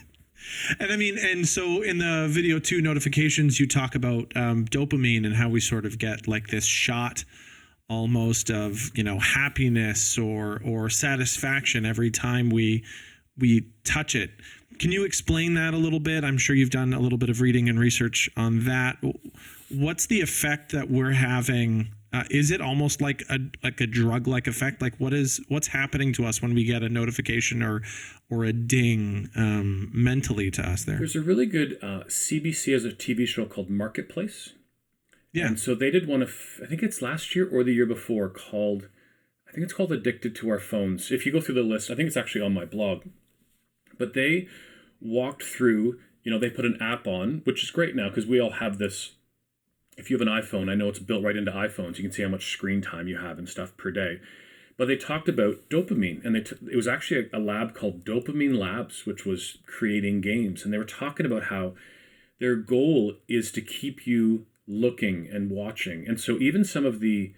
And 0.80 0.91
I 0.91 0.97
mean, 0.97 1.17
and 1.17 1.47
so 1.47 1.82
in 1.82 1.97
the 1.97 2.28
video 2.30 2.60
two 2.60 2.82
notifications, 2.82 3.60
you 3.60 3.67
talk 3.67 3.95
about 3.95 4.36
um, 4.36 4.65
dopamine 4.65 5.25
and 5.25 5.36
how 5.36 5.49
we 5.49 5.60
sort 5.60 5.86
of 5.86 5.97
get 5.97 6.28
like 6.28 6.47
this 6.47 6.65
shot 6.65 7.23
almost 7.89 8.49
of 8.49 8.89
you 8.95 9.04
know 9.04 9.19
happiness 9.19 10.17
or 10.17 10.62
or 10.65 10.89
satisfaction 10.89 11.86
every 11.86 12.10
time 12.10 12.49
we 12.49 12.84
we 13.38 13.67
touch 13.84 14.15
it 14.15 14.32
can 14.80 14.91
you 14.91 15.04
explain 15.04 15.54
that 15.54 15.73
a 15.73 15.78
little 15.78 15.99
bit 15.99 16.23
i'm 16.23 16.38
sure 16.38 16.56
you've 16.56 16.71
done 16.71 16.93
a 16.93 16.99
little 16.99 17.17
bit 17.17 17.30
of 17.30 17.41
reading 17.41 17.69
and 17.69 17.80
research 17.80 18.28
on 18.36 18.65
that 18.65 18.97
what's 19.69 20.06
the 20.06 20.21
effect 20.21 20.71
that 20.71 20.89
we're 20.89 21.13
having 21.13 21.89
uh, 22.15 22.23
is 22.30 22.49
it 22.49 22.62
almost 22.62 23.01
like 23.01 23.23
a 23.30 23.39
like 23.62 23.82
a 23.82 23.88
drug 23.88 24.25
like 24.25 24.47
effect? 24.47 24.82
Like 24.82 24.95
what 24.99 25.13
is 25.13 25.41
what's 25.49 25.67
happening 25.67 26.13
to 26.13 26.25
us 26.25 26.41
when 26.41 26.54
we 26.54 26.63
get 26.63 26.82
a 26.82 26.88
notification 26.88 27.62
or 27.62 27.82
or 28.30 28.45
a 28.45 28.54
ding 28.54 29.30
um, 29.36 29.91
mentally 29.93 30.49
to 30.51 30.62
us 30.62 30.86
there? 30.86 30.97
There's 30.97 31.17
a 31.17 31.21
really 31.21 31.45
good 31.45 31.78
uh, 31.82 32.06
cbc 32.08 32.71
has 32.71 32.86
a 32.86 32.91
tv 32.91 33.28
show 33.28 33.45
called 33.45 33.69
marketplace. 33.69 34.54
Yeah. 35.34 35.47
And 35.47 35.60
so 35.60 35.75
they 35.75 35.91
did 35.91 36.08
one 36.08 36.21
of 36.21 36.34
i 36.63 36.67
think 36.67 36.84
it's 36.84 37.01
last 37.01 37.36
year 37.36 37.49
or 37.51 37.65
the 37.65 37.73
year 37.73 37.86
before 37.86 38.30
called 38.30 38.88
i 39.49 39.51
think 39.51 39.65
it's 39.65 39.73
called 39.73 39.91
addicted 39.91 40.36
to 40.38 40.49
our 40.49 40.60
phones. 40.60 41.12
If 41.12 41.25
you 41.25 41.34
go 41.34 41.41
through 41.41 41.56
the 41.56 41.63
list 41.63 41.91
i 41.91 41.95
think 41.95 42.08
it's 42.08 42.17
actually 42.17 42.45
on 42.45 42.54
my 42.54 42.65
blog. 42.65 43.04
But 43.97 44.13
they 44.13 44.47
walked 45.01 45.43
through 45.43 45.99
you 46.23 46.32
know 46.32 46.39
they 46.39 46.49
put 46.49 46.63
an 46.63 46.78
app 46.80 47.08
on 47.08 47.41
which 47.43 47.62
is 47.62 47.71
great 47.71 47.93
now 47.93 48.08
because 48.08 48.25
we 48.25 48.39
all 48.39 48.51
have 48.51 48.78
this 48.78 49.14
if 49.97 50.10
you 50.10 50.17
have 50.17 50.27
an 50.27 50.34
iphone 50.41 50.69
i 50.69 50.75
know 50.75 50.89
it's 50.89 50.99
built 50.99 51.23
right 51.23 51.36
into 51.36 51.51
iphones 51.51 51.97
you 51.97 52.03
can 52.03 52.12
see 52.12 52.23
how 52.23 52.29
much 52.29 52.51
screen 52.51 52.81
time 52.81 53.08
you 53.08 53.17
have 53.17 53.38
and 53.38 53.49
stuff 53.49 53.75
per 53.77 53.91
day. 53.91 54.19
But 54.77 54.89
they 54.89 54.97
talked 54.97 55.29
about 55.29 55.69
dopamine 55.69 56.25
and 56.25 56.36
t- 56.45 56.55
it 56.69 56.75
was 56.75 56.88
actually 56.88 57.29
a, 57.31 57.38
a 57.38 57.39
lab 57.39 57.73
called 57.73 58.03
dopamine 58.03 58.58
labs 58.58 59.05
which 59.05 59.25
was 59.25 59.58
creating 59.65 60.21
games 60.21 60.63
and 60.63 60.73
they 60.73 60.77
were 60.77 60.84
talking 60.84 61.25
about 61.25 61.43
how 61.43 61.73
their 62.39 62.55
goal 62.55 63.13
is 63.29 63.51
to 63.53 63.62
keep 63.62 64.05
you 64.05 64.45
looking 64.67 65.29
and 65.31 65.49
watching. 65.49 66.05
And 66.08 66.19
so 66.19 66.38
even 66.39 66.65
some 66.65 66.86
of 66.86 66.99
the 66.99 67.34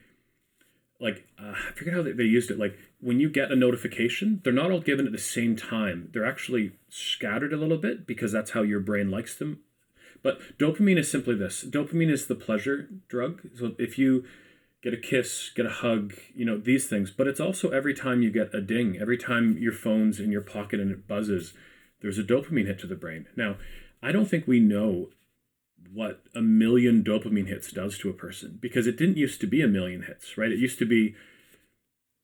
like 0.99 1.27
uh, 1.39 1.53
i 1.69 1.71
forget 1.75 1.93
how 1.93 2.01
they, 2.01 2.11
they 2.11 2.23
used 2.23 2.49
it 2.49 2.57
like 2.57 2.75
when 2.99 3.19
you 3.19 3.29
get 3.29 3.51
a 3.51 3.55
notification 3.55 4.41
they're 4.43 4.51
not 4.51 4.71
all 4.71 4.79
given 4.79 5.05
at 5.05 5.11
the 5.11 5.19
same 5.19 5.55
time. 5.55 6.09
They're 6.11 6.25
actually 6.25 6.71
scattered 6.89 7.53
a 7.53 7.57
little 7.57 7.77
bit 7.77 8.07
because 8.07 8.31
that's 8.31 8.51
how 8.51 8.63
your 8.63 8.79
brain 8.79 9.11
likes 9.11 9.35
them 9.35 9.59
but 10.23 10.39
dopamine 10.57 10.97
is 10.97 11.09
simply 11.09 11.35
this. 11.35 11.63
Dopamine 11.63 12.11
is 12.11 12.27
the 12.27 12.35
pleasure 12.35 12.89
drug. 13.07 13.41
So 13.57 13.75
if 13.77 13.97
you 13.97 14.25
get 14.81 14.93
a 14.93 14.97
kiss 14.97 15.51
get 15.55 15.65
a 15.65 15.69
hug 15.69 16.13
you 16.33 16.45
know 16.45 16.57
these 16.57 16.87
things. 16.87 17.11
But 17.11 17.27
it's 17.27 17.39
also 17.39 17.69
every 17.69 17.93
time 17.93 18.21
you 18.21 18.31
get 18.31 18.53
a 18.53 18.61
ding 18.61 18.97
every 18.99 19.17
time 19.17 19.57
your 19.57 19.73
phone's 19.73 20.19
in 20.19 20.31
your 20.31 20.41
pocket 20.41 20.79
and 20.79 20.91
it 20.91 21.07
buzzes 21.07 21.53
there's 22.01 22.19
a 22.19 22.23
dopamine 22.23 22.67
hit 22.67 22.79
to 22.79 22.87
the 22.87 22.95
brain. 22.95 23.27
Now 23.35 23.57
i 24.01 24.11
don't 24.11 24.29
think 24.29 24.47
we 24.47 24.59
know 24.59 25.09
what 25.93 26.23
a 26.35 26.41
million 26.41 27.03
dopamine 27.03 27.47
hits 27.47 27.71
does 27.71 27.97
to 27.97 28.09
a 28.09 28.13
person 28.13 28.59
because 28.61 28.87
it 28.87 28.97
didn't 28.97 29.17
used 29.17 29.41
to 29.41 29.47
be 29.47 29.61
a 29.61 29.67
million 29.67 30.03
hits 30.03 30.37
right? 30.37 30.51
It 30.51 30.59
used 30.59 30.79
to 30.79 30.85
be 30.85 31.15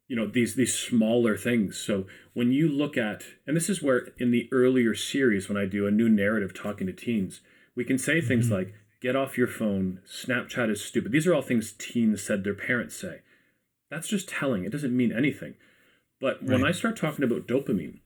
you 0.08 0.16
know 0.16 0.28
these 0.28 0.56
these 0.56 0.74
smaller 0.74 1.36
things. 1.36 1.78
So 1.78 2.06
when 2.34 2.52
you 2.52 2.70
look 2.70 2.98
at 2.98 3.24
and 3.48 3.58
this 3.58 3.70
is 3.70 3.82
where 3.82 4.10
in 4.20 4.32
the 4.32 4.48
earlier 4.52 4.94
series 4.94 5.50
when 5.50 5.58
i 5.58 5.66
do 5.66 5.88
a 5.88 5.92
new 5.92 6.08
narrative 6.08 6.54
talking 6.54 6.88
to 6.88 6.94
teens 6.94 7.42
we 7.76 7.84
can 7.84 7.98
say 7.98 8.22
things 8.22 8.46
Mm-hmm. 8.46 8.54
like 8.56 8.74
get 9.02 9.16
off 9.16 9.38
your 9.38 9.48
phone. 9.48 10.00
Snapchat 10.08 10.70
is 10.70 10.84
stupid. 10.84 11.12
These 11.12 11.28
are 11.28 11.34
all 11.34 11.42
things 11.42 11.74
teens 11.78 12.22
said 12.22 12.44
their 12.44 12.54
parents 12.54 12.96
say. 12.96 13.22
That's 13.90 14.08
just 14.08 14.30
telling. 14.30 14.64
It 14.64 14.72
doesn't 14.72 14.96
mean 14.96 15.12
anything. 15.12 15.56
But 16.22 16.42
when 16.42 16.64
i 16.66 16.72
start 16.72 16.96
talking 16.96 17.26
about 17.26 17.48
dopamine 17.48 18.00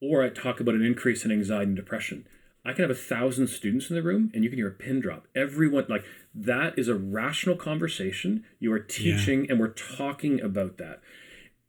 or 0.00 0.22
i 0.24 0.28
talk 0.28 0.58
about 0.58 0.74
an 0.74 0.84
increase 0.84 1.24
in 1.24 1.30
anxiety 1.30 1.66
and 1.68 1.76
depression 1.76 2.26
i 2.64 2.72
can 2.72 2.82
have 2.82 2.90
a 2.90 2.94
thousand 2.94 3.46
students 3.46 3.88
in 3.88 3.94
the 3.94 4.02
room 4.02 4.32
and 4.34 4.42
you 4.42 4.50
can 4.50 4.58
hear 4.58 4.66
a 4.68 4.72
pin 4.72 4.98
drop. 5.00 5.28
Everyone 5.36 5.86
like 5.88 6.04
that 6.34 6.76
is 6.78 6.88
a 6.88 6.94
rational 6.96 7.54
conversation. 7.56 8.44
You 8.58 8.72
are 8.72 8.80
teaching 8.80 9.48
and 9.48 9.60
we're 9.60 9.68
talking 9.68 10.40
about 10.40 10.76
that. 10.78 11.00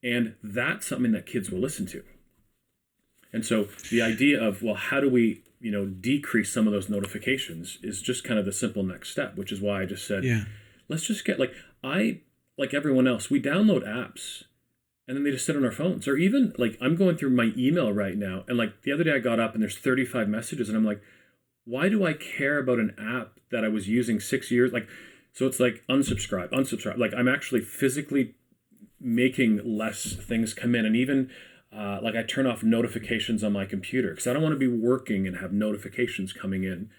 And 0.01 0.35
that's 0.43 0.87
something 0.87 1.11
that 1.11 1.25
kids 1.25 1.49
will 1.51 1.59
listen 1.59 1.85
to. 1.87 2.03
And 3.31 3.45
so 3.45 3.67
the 3.91 4.01
idea 4.01 4.41
of 4.41 4.63
well 4.63 4.75
how 4.75 4.99
do 4.99 5.09
we 5.09 5.43
you 5.63 5.71
know 5.71 5.85
decrease 5.85 6.51
some 6.53 6.67
of 6.67 6.73
those 6.73 6.89
notifications 6.89 7.79
is 7.81 8.01
just 8.01 8.25
kind 8.25 8.37
of 8.37 8.45
the 8.45 8.51
simple 8.51 8.83
next 8.83 9.09
step 9.09 9.37
which 9.37 9.51
is 9.51 9.61
why 9.61 9.81
i 9.81 9.85
just 9.85 10.05
said 10.05 10.23
yeah. 10.23 10.43
Let's 10.89 11.07
just 11.07 11.23
get 11.23 11.39
like 11.39 11.53
i 11.83 12.19
like 12.57 12.73
everyone 12.73 13.07
else 13.07 13.29
we 13.29 13.41
download 13.41 13.87
apps 13.87 14.43
and 15.07 15.17
then 15.17 15.23
they 15.23 15.31
just 15.31 15.45
sit 15.45 15.57
on 15.57 15.65
our 15.65 15.71
phones. 15.71 16.07
Or 16.07 16.17
even 16.17 16.53
like 16.57 16.77
i'm 16.81 16.97
going 16.97 17.15
through 17.15 17.29
my 17.29 17.53
email 17.57 17.93
right 17.93 18.17
now 18.17 18.43
and 18.49 18.57
like 18.57 18.81
the 18.81 18.91
other 18.91 19.05
day 19.05 19.13
i 19.13 19.19
got 19.19 19.39
up 19.39 19.53
and 19.53 19.63
there's 19.63 19.77
35 19.77 20.27
messages 20.27 20.67
and 20.67 20.77
i'm 20.77 20.85
like 20.85 21.01
why 21.63 21.87
do 21.87 22.05
i 22.05 22.11
care 22.11 22.59
about 22.59 22.79
an 22.79 22.93
app 22.99 23.39
that 23.49 23.63
i 23.63 23.69
was 23.69 23.87
using 23.87 24.19
six 24.19 24.51
years? 24.51 24.73
Like 24.73 24.87
so 25.31 25.47
it's 25.47 25.61
like 25.61 25.81
unsubscribe 25.89 26.51
unsubscribe. 26.51 26.97
Like 26.97 27.13
i'm 27.17 27.29
actually 27.29 27.61
physically 27.61 28.35
making 28.99 29.77
less 29.77 30.13
things 30.13 30.53
come 30.53 30.75
in 30.75 30.85
and 30.85 30.95
even 30.97 31.29
uh, 31.75 31.99
like 32.01 32.15
i 32.15 32.23
turn 32.23 32.45
off 32.45 32.63
notifications 32.63 33.43
on 33.43 33.51
my 33.51 33.65
computer 33.65 34.11
because 34.11 34.27
i 34.27 34.33
don't 34.33 34.43
want 34.43 34.53
to 34.53 34.59
be 34.59 34.67
working 34.67 35.27
and 35.27 35.37
have 35.37 35.51
notifications 35.51 36.31
coming 36.33 36.63
in 36.63 36.89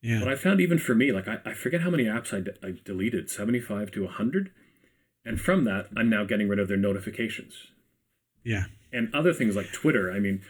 yeah 0.00 0.20
but 0.20 0.28
I 0.28 0.36
found 0.36 0.60
even 0.60 0.78
for 0.78 0.94
me, 0.94 1.10
like 1.12 1.26
I, 1.26 1.38
I 1.44 1.54
forget 1.54 1.80
how 1.80 1.90
many 1.90 2.04
apps 2.04 2.32
I, 2.32 2.40
de- 2.40 2.66
I 2.66 2.74
deleted, 2.84 3.28
75 3.30 3.90
to 3.92 4.04
100. 4.04 4.52
And 5.24 5.40
from 5.40 5.64
that, 5.64 5.88
I'm 5.96 6.08
now 6.08 6.24
getting 6.24 6.48
rid 6.48 6.58
of 6.58 6.68
their 6.68 6.76
notifications. 6.76 7.54
yeah 8.44 8.64
And 8.92 9.12
other 9.14 9.32
things 9.32 9.56
like 9.56 9.72
Twitter. 9.72 10.12
I 10.12 10.20
mean, 10.20 10.42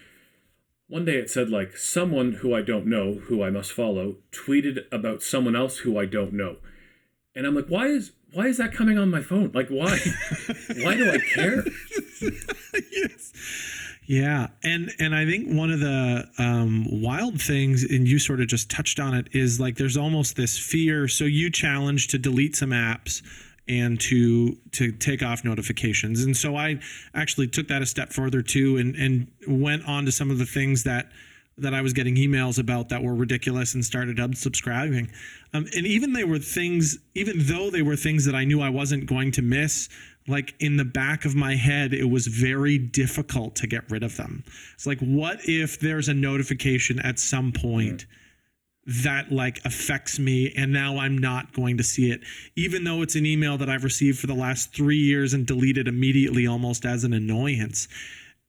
one 0.88 1.04
day 1.04 1.16
it 1.16 1.30
said 1.30 1.50
like 1.50 1.76
someone 1.76 2.34
who 2.34 2.54
I 2.54 2.62
don't 2.62 2.86
know, 2.86 3.14
who 3.14 3.42
I 3.42 3.50
must 3.50 3.72
follow, 3.72 4.16
tweeted 4.32 4.80
about 4.92 5.22
someone 5.22 5.56
else 5.56 5.78
who 5.78 5.98
I 5.98 6.04
don't 6.04 6.32
know. 6.32 6.56
And 7.34 7.46
I'm 7.46 7.54
like, 7.54 7.68
why 7.68 7.86
is 7.86 8.12
why 8.32 8.46
is 8.46 8.58
that 8.58 8.72
coming 8.72 8.98
on 8.98 9.10
my 9.10 9.22
phone? 9.22 9.50
Like 9.54 9.68
why? 9.68 9.98
why 10.82 10.96
do 10.96 11.10
I 11.10 11.18
care? 11.34 11.64
yes. 12.92 13.32
Yeah, 14.06 14.46
and 14.62 14.90
and 14.98 15.14
I 15.14 15.26
think 15.26 15.54
one 15.54 15.70
of 15.70 15.80
the 15.80 16.26
um, 16.38 16.86
wild 17.02 17.42
things, 17.42 17.84
and 17.84 18.08
you 18.08 18.18
sort 18.18 18.40
of 18.40 18.48
just 18.48 18.70
touched 18.70 18.98
on 18.98 19.14
it, 19.14 19.28
is 19.32 19.60
like 19.60 19.76
there's 19.76 19.98
almost 19.98 20.34
this 20.34 20.58
fear. 20.58 21.08
So 21.08 21.24
you 21.24 21.50
challenge 21.50 22.08
to 22.08 22.18
delete 22.18 22.56
some 22.56 22.70
apps 22.70 23.22
and 23.68 24.00
to 24.00 24.56
to 24.72 24.92
take 24.92 25.22
off 25.22 25.44
notifications, 25.44 26.24
and 26.24 26.34
so 26.34 26.56
I 26.56 26.80
actually 27.14 27.48
took 27.48 27.68
that 27.68 27.82
a 27.82 27.86
step 27.86 28.14
further 28.14 28.40
too, 28.40 28.78
and 28.78 28.96
and 28.96 29.30
went 29.46 29.86
on 29.86 30.06
to 30.06 30.12
some 30.12 30.30
of 30.30 30.38
the 30.38 30.46
things 30.46 30.84
that 30.84 31.10
that 31.58 31.74
I 31.74 31.82
was 31.82 31.92
getting 31.92 32.16
emails 32.16 32.58
about 32.58 32.88
that 32.88 33.02
were 33.02 33.14
ridiculous 33.14 33.74
and 33.74 33.84
started 33.84 34.18
unsubscribing. 34.18 35.10
Um, 35.52 35.66
and 35.76 35.86
even 35.86 36.12
they 36.12 36.24
were 36.24 36.38
things, 36.38 36.98
even 37.14 37.36
though 37.38 37.70
they 37.70 37.82
were 37.82 37.96
things 37.96 38.24
that 38.26 38.34
I 38.34 38.44
knew 38.44 38.60
I 38.60 38.68
wasn't 38.68 39.06
going 39.06 39.32
to 39.32 39.42
miss, 39.42 39.88
like 40.26 40.54
in 40.60 40.76
the 40.76 40.84
back 40.84 41.24
of 41.24 41.34
my 41.34 41.54
head, 41.54 41.94
it 41.94 42.04
was 42.04 42.26
very 42.26 42.78
difficult 42.78 43.56
to 43.56 43.66
get 43.66 43.90
rid 43.90 44.02
of 44.02 44.16
them. 44.16 44.44
It's 44.74 44.86
like, 44.86 45.00
what 45.00 45.40
if 45.44 45.80
there's 45.80 46.08
a 46.08 46.14
notification 46.14 46.98
at 47.00 47.18
some 47.18 47.52
point 47.52 48.06
that 48.88 49.30
like 49.30 49.60
affects 49.66 50.18
me 50.18 50.52
and 50.56 50.72
now 50.72 50.98
I'm 50.98 51.18
not 51.18 51.52
going 51.52 51.76
to 51.76 51.82
see 51.82 52.10
it, 52.10 52.22
even 52.56 52.84
though 52.84 53.02
it's 53.02 53.16
an 53.16 53.26
email 53.26 53.58
that 53.58 53.68
I've 53.68 53.84
received 53.84 54.18
for 54.18 54.26
the 54.26 54.34
last 54.34 54.74
three 54.74 54.96
years 54.96 55.34
and 55.34 55.46
deleted 55.46 55.88
immediately 55.88 56.46
almost 56.46 56.86
as 56.86 57.04
an 57.04 57.12
annoyance 57.12 57.88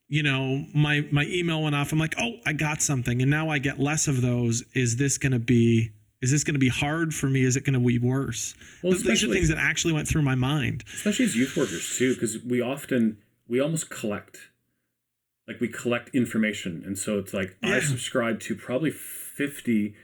you 0.09 0.23
know 0.23 0.65
my 0.73 1.07
my 1.11 1.25
email 1.25 1.63
went 1.63 1.75
off. 1.75 1.93
I'm 1.93 1.99
like 1.99 2.15
oh 2.19 2.33
i 2.45 2.51
got 2.51 2.81
something. 2.81 3.21
And 3.21 3.31
now 3.31 3.49
i 3.49 3.59
get 3.59 3.79
less 3.79 4.07
of 4.07 4.21
those. 4.21 4.63
Is 4.73 4.97
this 4.97 5.17
going 5.17 5.31
to 5.31 5.39
be 5.39 5.91
is 6.21 6.31
this 6.31 6.43
going 6.43 6.55
to 6.55 6.59
be 6.59 6.67
hard 6.67 7.13
for 7.13 7.27
me? 7.27 7.43
Is 7.43 7.55
it 7.55 7.63
going 7.63 7.75
to 7.75 7.79
be 7.79 7.97
worse? 7.97 8.53
Well, 8.83 8.91
these 8.91 9.23
are 9.23 9.31
things 9.31 9.47
that 9.47 9.57
actually 9.57 9.93
went 9.93 10.07
through 10.07 10.23
my 10.23 10.35
mind. 10.35 10.83
Especially 10.93 11.25
as 11.25 11.35
youth 11.35 11.55
workers 11.55 11.97
too 11.97 12.13
because 12.15 12.43
we 12.43 12.59
often 12.61 13.19
we 13.47 13.61
almost 13.61 13.89
collect 13.89 14.49
like 15.47 15.61
we 15.61 15.67
collect 15.67 16.13
information. 16.13 16.83
And 16.85 16.97
so 16.97 17.19
it's 17.19 17.33
like 17.33 17.55
i 17.63 17.79
subscribe 17.79 18.39
to 18.41 18.55
probably 18.55 18.91
50 18.91 19.95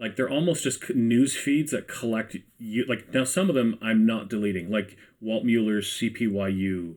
like 0.00 0.16
they're 0.16 0.30
almost 0.30 0.62
just 0.64 0.94
news 0.94 1.36
feeds 1.36 1.72
that 1.72 1.88
collect 1.88 2.36
you 2.58 2.84
like 2.88 3.12
now 3.12 3.24
some 3.24 3.48
of 3.48 3.54
them 3.54 3.78
i'm 3.82 4.06
not 4.06 4.28
deleting 4.28 4.70
like 4.70 4.96
walt 5.20 5.44
mueller's 5.44 5.88
cpyu 5.88 6.94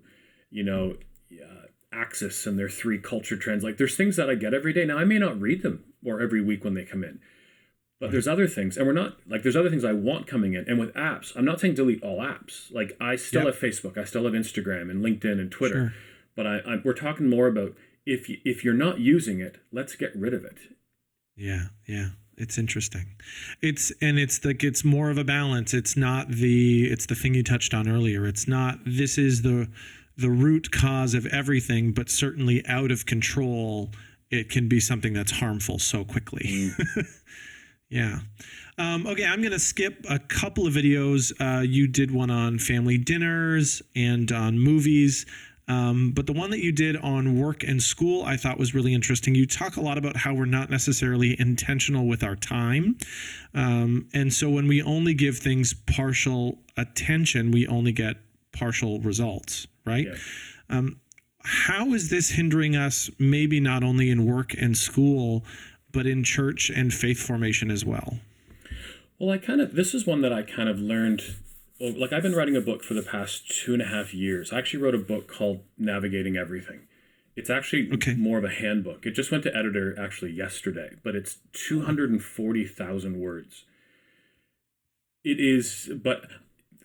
you 0.49 0.63
know 0.63 0.97
axis 1.93 2.45
and 2.45 2.57
their 2.57 2.69
three 2.69 2.97
culture 2.97 3.37
trends 3.37 3.63
like 3.63 3.77
there's 3.77 3.95
things 3.97 4.15
that 4.15 4.29
i 4.29 4.35
get 4.35 4.53
every 4.53 4.73
day 4.73 4.85
now 4.85 4.97
i 4.97 5.03
may 5.03 5.17
not 5.17 5.39
read 5.39 5.61
them 5.61 5.83
or 6.05 6.21
every 6.21 6.41
week 6.41 6.63
when 6.63 6.73
they 6.73 6.83
come 6.85 7.03
in 7.03 7.19
but 8.01 8.09
there's 8.11 8.27
other 8.27 8.47
things, 8.47 8.77
and 8.77 8.87
we're 8.87 8.93
not 8.93 9.17
like 9.29 9.43
there's 9.43 9.55
other 9.55 9.69
things 9.69 9.85
I 9.85 9.93
want 9.93 10.25
coming 10.25 10.55
in. 10.55 10.67
And 10.67 10.79
with 10.79 10.91
apps, 10.95 11.37
I'm 11.37 11.45
not 11.45 11.59
saying 11.59 11.75
delete 11.75 12.01
all 12.01 12.17
apps. 12.17 12.73
Like 12.73 12.97
I 12.99 13.15
still 13.15 13.43
Yep. 13.43 13.53
have 13.53 13.61
Facebook, 13.61 13.95
I 13.95 14.05
still 14.05 14.23
have 14.23 14.33
Instagram 14.33 14.89
and 14.89 15.05
LinkedIn 15.05 15.39
and 15.39 15.51
Twitter. 15.51 15.75
Sure. 15.75 15.93
But 16.35 16.47
I, 16.47 16.57
I 16.67 16.75
we're 16.83 16.93
talking 16.95 17.29
more 17.29 17.45
about 17.45 17.75
if 18.03 18.27
you, 18.27 18.39
if 18.43 18.65
you're 18.65 18.73
not 18.73 18.99
using 18.99 19.39
it, 19.39 19.57
let's 19.71 19.95
get 19.95 20.15
rid 20.15 20.33
of 20.33 20.43
it. 20.43 20.57
Yeah, 21.35 21.65
yeah. 21.87 22.09
It's 22.37 22.57
interesting. 22.57 23.05
It's 23.61 23.91
and 24.01 24.17
it's 24.17 24.43
like 24.43 24.63
it's 24.63 24.83
more 24.83 25.11
of 25.11 25.19
a 25.19 25.23
balance. 25.23 25.71
It's 25.75 25.95
not 25.95 26.27
the 26.27 26.85
it's 26.85 27.05
the 27.05 27.13
thing 27.13 27.35
you 27.35 27.43
touched 27.43 27.75
on 27.75 27.87
earlier. 27.87 28.25
It's 28.25 28.47
not 28.47 28.79
this 28.83 29.19
is 29.19 29.43
the 29.43 29.69
the 30.21 30.29
root 30.29 30.71
cause 30.71 31.13
of 31.13 31.25
everything, 31.27 31.91
but 31.91 32.09
certainly 32.09 32.65
out 32.67 32.91
of 32.91 33.05
control, 33.05 33.91
it 34.29 34.49
can 34.49 34.67
be 34.67 34.79
something 34.79 35.13
that's 35.13 35.31
harmful 35.31 35.79
so 35.79 36.05
quickly. 36.05 36.71
yeah. 37.89 38.19
Um, 38.77 39.05
okay, 39.05 39.25
I'm 39.25 39.41
going 39.41 39.51
to 39.51 39.59
skip 39.59 40.05
a 40.09 40.17
couple 40.17 40.65
of 40.65 40.73
videos. 40.73 41.33
Uh, 41.39 41.61
you 41.61 41.87
did 41.87 42.11
one 42.11 42.31
on 42.31 42.57
family 42.57 42.97
dinners 42.97 43.81
and 43.95 44.31
on 44.31 44.57
movies. 44.57 45.25
Um, 45.67 46.11
but 46.11 46.25
the 46.25 46.33
one 46.33 46.49
that 46.49 46.59
you 46.59 46.71
did 46.71 46.97
on 46.97 47.39
work 47.39 47.63
and 47.63 47.81
school, 47.81 48.23
I 48.23 48.35
thought 48.35 48.57
was 48.57 48.73
really 48.73 48.93
interesting. 48.93 49.35
You 49.35 49.45
talk 49.45 49.77
a 49.77 49.81
lot 49.81 49.97
about 49.97 50.17
how 50.17 50.33
we're 50.33 50.45
not 50.45 50.69
necessarily 50.69 51.39
intentional 51.39 52.07
with 52.07 52.23
our 52.23 52.35
time. 52.35 52.97
Um, 53.53 54.07
and 54.13 54.33
so 54.33 54.49
when 54.49 54.67
we 54.67 54.81
only 54.81 55.13
give 55.13 55.37
things 55.37 55.73
partial 55.73 56.59
attention, 56.75 57.51
we 57.51 57.67
only 57.67 57.91
get 57.91 58.17
partial 58.51 58.99
results, 58.99 59.67
right? 59.85 60.07
Yeah. 60.07 60.15
Um, 60.69 60.99
how 61.43 61.93
is 61.93 62.09
this 62.09 62.29
hindering 62.29 62.75
us, 62.75 63.09
maybe 63.17 63.59
not 63.59 63.83
only 63.83 64.09
in 64.09 64.25
work 64.25 64.53
and 64.53 64.77
school, 64.77 65.43
but 65.91 66.05
in 66.05 66.23
church 66.23 66.69
and 66.69 66.93
faith 66.93 67.19
formation 67.19 67.71
as 67.71 67.83
well? 67.83 68.19
Well, 69.19 69.31
I 69.31 69.37
kind 69.37 69.61
of, 69.61 69.75
this 69.75 69.93
is 69.93 70.05
one 70.05 70.21
that 70.21 70.31
I 70.33 70.43
kind 70.43 70.69
of 70.69 70.79
learned. 70.79 71.35
Well, 71.79 71.93
like, 71.99 72.13
I've 72.13 72.23
been 72.23 72.35
writing 72.35 72.55
a 72.55 72.61
book 72.61 72.83
for 72.83 72.93
the 72.93 73.01
past 73.01 73.49
two 73.49 73.73
and 73.73 73.81
a 73.81 73.85
half 73.85 74.13
years. 74.13 74.53
I 74.53 74.59
actually 74.59 74.83
wrote 74.83 74.95
a 74.95 74.99
book 74.99 75.27
called 75.27 75.61
Navigating 75.77 76.37
Everything. 76.37 76.81
It's 77.35 77.49
actually 77.49 77.89
Okay. 77.93 78.13
more 78.13 78.37
of 78.37 78.43
a 78.43 78.49
handbook. 78.49 79.05
It 79.05 79.11
just 79.11 79.31
went 79.31 79.43
to 79.43 79.55
editor 79.55 79.95
actually 79.99 80.31
yesterday, 80.31 80.91
but 81.03 81.15
it's 81.15 81.37
240,000 81.53 83.19
words. 83.19 83.65
It 85.23 85.39
is, 85.39 85.89
but 86.03 86.25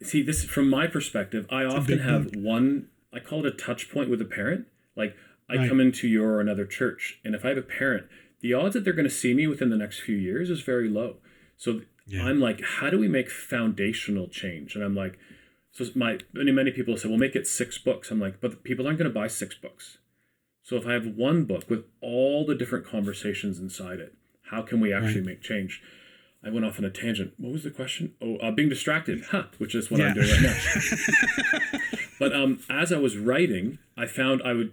see, 0.02 0.22
this 0.22 0.44
from 0.44 0.68
my 0.68 0.86
perspective, 0.86 1.46
I 1.50 1.64
often 1.64 1.98
big 1.98 2.00
have 2.00 2.34
one, 2.36 2.88
I 3.12 3.20
call 3.20 3.40
it 3.44 3.46
a 3.46 3.56
touch 3.56 3.90
point 3.90 4.10
with 4.10 4.20
a 4.20 4.26
parent. 4.26 4.66
Like, 4.94 5.16
I 5.48 5.56
Right. 5.56 5.68
come 5.68 5.80
into 5.80 6.08
your 6.08 6.32
or 6.34 6.40
another 6.40 6.66
church, 6.66 7.18
and 7.24 7.34
if 7.34 7.44
I 7.44 7.48
have 7.50 7.58
a 7.58 7.62
parent, 7.62 8.06
the 8.40 8.52
odds 8.54 8.74
that 8.74 8.84
they're 8.84 8.92
going 8.92 9.08
to 9.08 9.14
see 9.14 9.32
me 9.34 9.46
within 9.46 9.70
the 9.70 9.76
next 9.76 10.00
few 10.00 10.16
years 10.16 10.50
is 10.50 10.60
very 10.60 10.88
low. 10.88 11.16
So 11.56 11.82
Yeah. 12.08 12.24
I'm 12.26 12.38
like, 12.40 12.60
how 12.60 12.88
do 12.90 12.98
we 12.98 13.08
make 13.08 13.30
foundational 13.30 14.28
change? 14.28 14.76
And 14.76 14.84
I'm 14.84 14.94
like, 14.94 15.18
so 15.72 15.84
my 15.94 16.18
many 16.32 16.52
many 16.52 16.70
people 16.70 16.96
say, 16.96 17.08
well, 17.08 17.18
make 17.18 17.34
it 17.36 17.46
six 17.46 17.78
books. 17.78 18.10
I'm 18.10 18.20
like, 18.20 18.40
but 18.40 18.62
people 18.62 18.86
aren't 18.86 18.98
going 18.98 19.10
to 19.10 19.14
buy 19.14 19.26
six 19.26 19.54
books. 19.56 19.98
So 20.62 20.76
if 20.76 20.86
I 20.86 20.92
have 20.92 21.06
one 21.06 21.44
book 21.44 21.68
with 21.68 21.84
all 22.00 22.44
the 22.46 22.54
different 22.54 22.86
conversations 22.86 23.58
inside 23.58 24.00
it, 24.00 24.14
how 24.50 24.62
can 24.62 24.80
we 24.80 24.92
actually 24.92 25.22
make 25.22 25.40
change? 25.42 25.82
I 26.46 26.50
went 26.50 26.64
off 26.64 26.78
on 26.78 26.84
a 26.84 26.90
tangent. 26.90 27.34
What 27.38 27.52
was 27.52 27.64
the 27.64 27.70
question? 27.70 28.14
Oh, 28.22 28.36
uh, 28.36 28.52
being 28.52 28.68
distracted, 28.68 29.24
huh? 29.30 29.44
Which 29.58 29.74
is 29.74 29.90
what 29.90 30.00
I'm 30.00 30.14
doing 30.14 30.30
right 30.30 30.42
now. 30.42 31.78
but 32.20 32.32
um, 32.32 32.60
as 32.70 32.92
I 32.92 32.98
was 32.98 33.16
writing, 33.16 33.78
I 33.96 34.06
found 34.06 34.42
I 34.44 34.52
would 34.52 34.72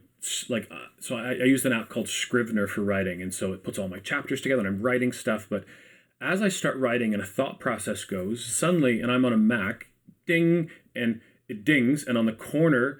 like 0.49 0.69
uh, 0.71 0.86
so 0.99 1.17
I, 1.17 1.32
I 1.32 1.45
used 1.45 1.65
an 1.65 1.74
app 1.74 1.89
called 1.89 2.07
Scrivener 2.07 2.67
for 2.67 2.82
writing, 2.82 3.24
and 3.24 3.34
so 3.34 3.53
it 3.53 3.63
puts 3.63 3.80
all 3.80 3.88
my 3.88 3.99
chapters 3.99 4.39
together, 4.41 4.59
and 4.59 4.67
I'm 4.67 4.82
writing 4.84 5.11
stuff. 5.11 5.47
But 5.49 5.65
as 6.21 6.43
I 6.43 6.47
start 6.47 6.78
writing 6.78 7.11
and 7.13 7.24
a 7.24 7.26
thought 7.26 7.59
process 7.59 8.03
goes, 8.05 8.45
suddenly, 8.45 9.01
and 9.01 9.11
I'm 9.11 9.26
on 9.26 9.34
a 9.34 9.38
Mac, 9.38 9.88
ding, 10.28 10.69
and 10.95 11.21
it 11.49 11.65
dings, 11.65 12.03
and 12.03 12.19
on 12.19 12.28
the 12.28 12.34
corner, 12.34 12.99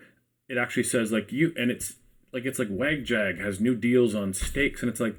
it 0.50 0.58
actually 0.58 0.84
says 0.84 1.12
like 1.12 1.32
you, 1.32 1.54
and 1.56 1.70
it's 1.70 1.98
like 2.32 2.46
it's 2.46 2.58
like 2.58 2.70
Wagjag 2.70 3.40
has 3.40 3.60
new 3.60 3.76
deals 3.76 4.16
on 4.16 4.34
steaks, 4.34 4.82
and 4.82 4.90
it's 4.90 5.00
like, 5.00 5.16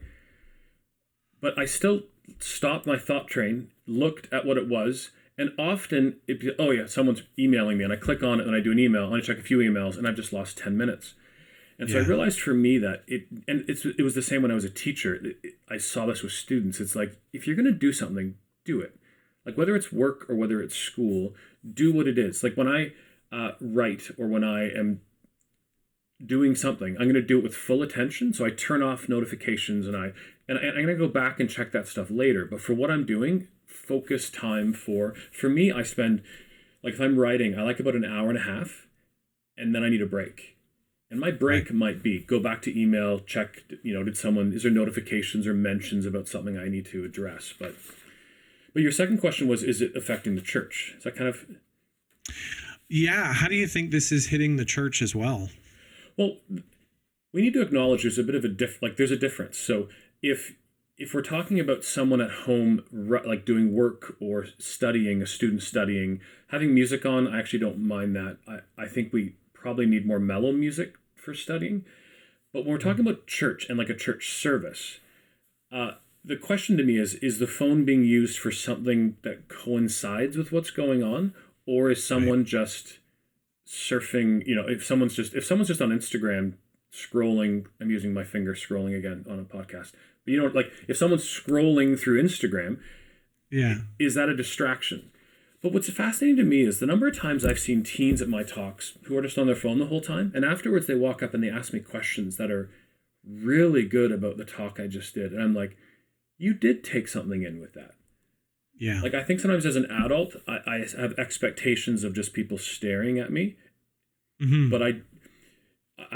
but 1.41 1.57
I 1.57 1.67
still 1.67 2.03
stopped 2.39 2.87
my 2.87 2.99
thought 2.99 3.29
train, 3.29 3.71
looked 3.87 4.33
at 4.33 4.45
what 4.47 4.57
it 4.57 4.69
was, 4.69 5.11
and 5.37 5.51
often 5.59 6.17
it 6.27 6.41
be, 6.41 6.53
oh 6.59 6.71
yeah, 6.71 6.87
someone's 6.87 7.23
emailing 7.39 7.79
me, 7.79 7.85
and 7.85 7.93
I 7.93 7.97
click 7.97 8.23
on 8.23 8.41
it, 8.41 8.47
and 8.47 8.55
I 8.55 8.61
do 8.61 8.73
an 8.73 8.79
email, 8.79 9.07
and 9.07 9.17
I 9.17 9.21
check 9.21 9.39
a 9.39 9.43
few 9.43 9.59
emails, 9.59 9.97
and 9.99 10.07
I've 10.07 10.17
just 10.17 10.33
lost 10.33 10.59
ten 10.59 10.77
minutes. 10.77 11.15
And 11.79 11.91
so 11.91 11.99
I 11.99 12.03
realized 12.09 12.41
for 12.41 12.55
me 12.55 12.79
that 12.79 13.03
it, 13.09 13.27
and 13.49 13.65
it's 13.69 13.85
it 13.85 14.03
was 14.03 14.15
the 14.15 14.23
same 14.23 14.43
when 14.43 14.53
I 14.53 14.55
was 14.55 14.65
a 14.65 14.71
teacher. 14.71 15.17
It- 15.17 15.37
it- 15.43 15.55
I 15.69 15.79
saw 15.79 16.07
this 16.07 16.23
with 16.23 16.31
students. 16.33 16.79
It's 16.79 16.95
like 16.95 17.17
if 17.33 17.47
you're 17.47 17.57
going 17.57 17.65
to 17.67 17.73
do 17.73 17.93
something, 17.93 18.37
do 18.65 18.81
it. 18.81 18.95
Like 19.45 19.57
whether 19.59 19.75
it's 19.75 19.91
work 19.91 20.29
or 20.31 20.37
whether 20.37 20.63
it's 20.63 20.77
school, 20.77 21.35
do 21.69 21.93
what 21.93 22.07
it 22.07 22.17
is. 22.19 22.45
Like 22.45 22.55
when 22.57 22.69
I 22.69 22.93
uh, 23.33 23.53
write 23.61 24.11
or 24.19 24.29
when 24.29 24.45
I 24.45 24.69
am 24.71 25.01
doing 26.25 26.55
something, 26.55 26.97
I'm 26.97 27.05
going 27.05 27.15
to 27.15 27.23
do 27.23 27.39
it 27.39 27.45
with 27.45 27.55
full 27.55 27.83
attention. 27.83 28.33
So 28.33 28.45
I 28.45 28.51
turn 28.51 28.83
off 28.83 29.09
notifications 29.09 29.87
and 29.87 29.97
I 29.97 30.13
and, 30.47 30.59
I'm 30.59 30.75
going 30.75 30.87
to 30.89 30.95
go 30.95 31.09
back 31.09 31.41
and 31.41 31.49
check 31.49 31.73
that 31.73 31.89
stuff 31.89 32.11
later. 32.11 32.45
But 32.45 32.61
for 32.61 32.75
what 32.75 32.91
I'm 32.91 33.07
doing, 33.07 33.49
focus 33.67 34.31
time 34.31 34.73
for 34.73 35.15
for 35.33 35.49
me, 35.49 35.73
I 35.73 35.83
spend 35.83 36.23
like 36.83 36.95
if 36.95 37.01
I'm 37.01 37.19
writing, 37.19 37.59
I 37.59 37.63
like 37.63 37.81
about 37.81 37.95
an 37.95 38.05
hour 38.05 38.29
and 38.29 38.39
a 38.39 38.43
half, 38.43 38.87
and 39.57 39.75
then 39.75 39.83
I 39.83 39.89
need 39.89 40.03
a 40.03 40.07
break. 40.07 40.57
And 41.11 41.21
my 41.21 41.31
break 41.31 41.73
might 41.73 42.03
be 42.03 42.19
go 42.19 42.41
back 42.41 42.61
to 42.63 42.79
email, 42.81 43.21
check, 43.21 43.63
you 43.83 43.95
know, 43.95 44.03
did 44.03 44.17
someone 44.17 44.53
is 44.53 44.63
there 44.63 44.73
notifications 44.73 45.47
or 45.47 45.55
mentions 45.55 46.07
about 46.07 46.29
something 46.29 46.59
I 46.59 46.69
need 46.69 46.87
to 46.87 47.05
address? 47.05 47.55
But 47.59 47.75
but 48.73 48.83
your 48.83 48.93
second 48.93 49.19
question 49.19 49.49
was 49.49 49.63
is 49.63 49.81
it 49.81 49.97
affecting 49.97 50.35
the 50.35 50.41
church? 50.41 50.95
Is 50.99 51.05
that 51.05 51.17
kind 51.17 51.29
of 51.29 51.47
Yeah. 52.89 53.33
How 53.33 53.49
do 53.49 53.55
you 53.55 53.67
think 53.67 53.91
this 53.91 54.11
is 54.13 54.27
hitting 54.27 54.57
the 54.57 54.65
church 54.65 55.03
as 55.03 55.15
well? 55.15 55.49
Well, 56.17 56.37
we 57.33 57.43
need 57.43 57.55
to 57.55 57.63
acknowledge 57.63 58.03
there's 58.03 58.19
a 58.19 58.23
bit 58.23 58.35
of 58.35 58.45
a 58.45 58.49
diff 58.49 58.81
like 58.81 58.97
there's 58.97 59.11
a 59.11 59.17
difference. 59.17 59.59
So 59.59 59.89
if 60.23 60.55
if 60.97 61.13
we're 61.13 61.23
talking 61.23 61.59
about 61.59 61.85
someone 61.85 62.21
at 62.21 62.31
home 62.31 62.85
like 62.93 63.45
doing 63.45 63.75
work 63.75 64.17
or 64.21 64.47
studying, 64.59 65.21
a 65.21 65.27
student 65.27 65.63
studying, 65.63 66.21
having 66.49 66.73
music 66.73 67.05
on, 67.05 67.27
I 67.27 67.41
actually 67.41 67.59
don't 67.59 67.81
mind 67.81 68.15
that. 68.15 68.39
I, 68.47 68.61
I 68.83 68.87
think 68.87 69.13
we 69.13 69.35
probably 69.53 69.87
need 69.87 70.07
more 70.07 70.21
mellow 70.21 70.53
music 70.53 70.95
for 71.17 71.35
studying. 71.35 71.85
But 72.53 72.61
when 72.61 72.73
we're 72.73 72.79
talking 72.79 73.01
about 73.01 73.27
church 73.27 73.67
and 73.69 73.77
like 73.77 73.89
a 73.89 73.97
church 73.97 74.31
service, 74.31 75.01
uh, 75.73 75.93
the 76.25 76.37
question 76.37 76.77
to 76.77 76.85
me 76.85 76.97
is 76.97 77.15
is 77.15 77.39
the 77.39 77.49
phone 77.49 77.85
being 77.85 78.05
used 78.05 78.39
for 78.39 78.53
something 78.53 79.17
that 79.23 79.49
coincides 79.49 80.37
with 80.37 80.53
what's 80.53 80.71
going 80.71 81.03
on 81.03 81.35
or 81.67 81.91
is 81.91 82.07
someone 82.07 82.45
just 82.45 82.99
surfing 83.67 84.47
you 84.47 84.55
know 84.55 84.67
if 84.69 84.85
someone's 84.85 85.15
just 85.15 85.35
if 85.35 85.45
someone's 85.45 85.69
just 85.69 85.81
on 85.81 85.89
instagram 85.91 86.55
scrolling 86.93 87.67
i'm 87.81 87.91
using 87.91 88.13
my 88.13 88.23
finger 88.25 88.55
scrolling 88.55 88.97
again 88.97 89.25
on 89.29 89.39
a 89.39 89.43
podcast 89.45 89.93
but 90.25 90.33
you 90.33 90.37
know 90.41 90.47
like 90.55 90.71
if 90.87 90.97
someone's 90.97 91.25
scrolling 91.25 91.99
through 91.99 92.23
instagram 92.23 92.79
Yeah. 93.51 93.77
is 93.99 94.15
that 94.15 94.29
a 94.29 94.37
distraction 94.37 95.11
but 95.63 95.73
what's 95.73 95.89
fascinating 95.91 96.37
to 96.37 96.45
me 96.45 96.61
is 96.61 96.79
the 96.79 96.87
number 96.87 97.09
of 97.09 97.19
times 97.19 97.45
i've 97.45 97.59
seen 97.59 97.83
teens 97.83 98.21
at 98.21 98.29
my 98.29 98.43
talks 98.43 98.99
who 99.05 99.17
are 99.17 99.23
just 99.23 99.39
on 99.39 99.47
their 99.47 99.57
phone 99.57 99.79
the 99.79 99.87
whole 99.87 100.03
time 100.03 100.31
and 100.35 100.45
afterwards 100.45 100.87
they 100.87 100.95
walk 100.95 101.23
up 101.23 101.33
and 101.35 101.43
they 101.43 101.51
ask 101.51 101.73
me 101.73 101.81
questions 101.81 102.37
that 102.37 102.51
are 102.51 102.69
really 103.27 103.85
good 103.87 104.13
about 104.13 104.37
the 104.37 104.45
talk 104.45 104.79
i 104.79 104.87
just 104.87 105.15
did 105.15 105.33
and 105.33 105.43
i'm 105.43 105.55
like 105.55 105.77
you 106.37 106.53
did 106.53 106.85
take 106.85 107.09
something 107.09 107.43
in 107.43 107.61
with 107.61 107.73
that 107.73 107.93
Yeah. 108.85 109.01
like 109.01 109.15
I 109.15 109.23
think 109.23 109.41
sometimes 109.41 109.65
as 109.65 109.77
an 109.77 109.87
adult, 109.91 110.37
I, 110.47 110.59
I 110.67 110.77
have 111.01 111.19
expectations 111.19 112.05
of 112.05 112.15
just 112.15 112.33
people 112.35 112.59
staring 112.59 113.19
at 113.19 113.31
me, 113.33 113.57
Mhm. 114.43 114.71
but 114.71 114.83
I, 114.83 114.91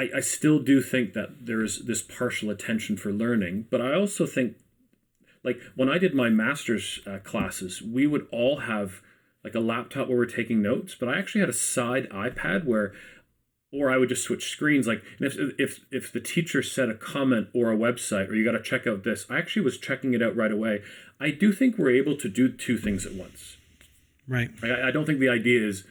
I, 0.01 0.11
I 0.16 0.21
still 0.21 0.59
do 0.59 0.83
think 0.83 1.12
that 1.14 1.47
there 1.47 1.62
is 1.62 1.87
this 1.87 2.03
partial 2.03 2.51
attention 2.51 2.97
for 2.97 3.11
learning. 3.12 3.66
But 3.71 3.81
I 3.81 3.95
also 3.95 4.27
think, 4.27 4.57
like 5.43 5.59
when 5.77 5.89
I 5.89 5.99
did 5.99 6.14
my 6.14 6.29
master's 6.29 7.01
uh, 7.07 7.19
classes, 7.31 7.81
we 7.81 8.07
would 8.07 8.27
all 8.31 8.57
have 8.73 9.01
like 9.45 9.55
a 9.55 9.61
laptop 9.61 10.09
where 10.09 10.19
we're 10.19 10.27
taking 10.27 10.61
notes, 10.61 10.95
but 10.99 11.09
I 11.09 11.19
actually 11.19 11.41
had 11.41 11.49
a 11.49 11.55
side 11.55 12.09
iPad 12.11 12.64
where 12.64 12.93
or 13.73 13.91
I 13.91 13.99
would 13.99 14.09
just 14.09 14.25
switch 14.25 14.51
screens. 14.51 14.87
Like 14.87 15.03
if 15.21 15.37
if 15.59 15.81
if 15.91 16.12
the 16.12 16.21
teacher 16.21 16.62
said 16.62 16.89
a 16.89 16.95
comment 16.95 17.49
or 17.55 17.73
a 17.73 17.77
website 17.77 18.29
or 18.29 18.35
you 18.35 18.45
got 18.45 18.53
to 18.53 18.62
check 18.62 18.87
out 18.87 19.05
this, 19.05 19.27
I 19.29 19.39
actually 19.39 19.62
was 19.62 19.79
checking 19.79 20.14
it 20.14 20.23
out 20.23 20.37
right 20.37 20.53
away. 20.53 20.83
I 21.21 21.31
do 21.31 21.53
think 21.53 21.77
we're 21.77 21.91
able 21.91 22.16
to 22.16 22.29
do 22.29 22.49
two 22.49 22.79
things 22.79 23.05
at 23.05 23.14
once. 23.14 23.57
right. 24.27 24.51
I, 24.62 24.89
I 24.89 24.91
don't 24.91 25.05
think 25.05 25.21
the 25.21 25.29
idea 25.29 25.66
is, 25.66 25.85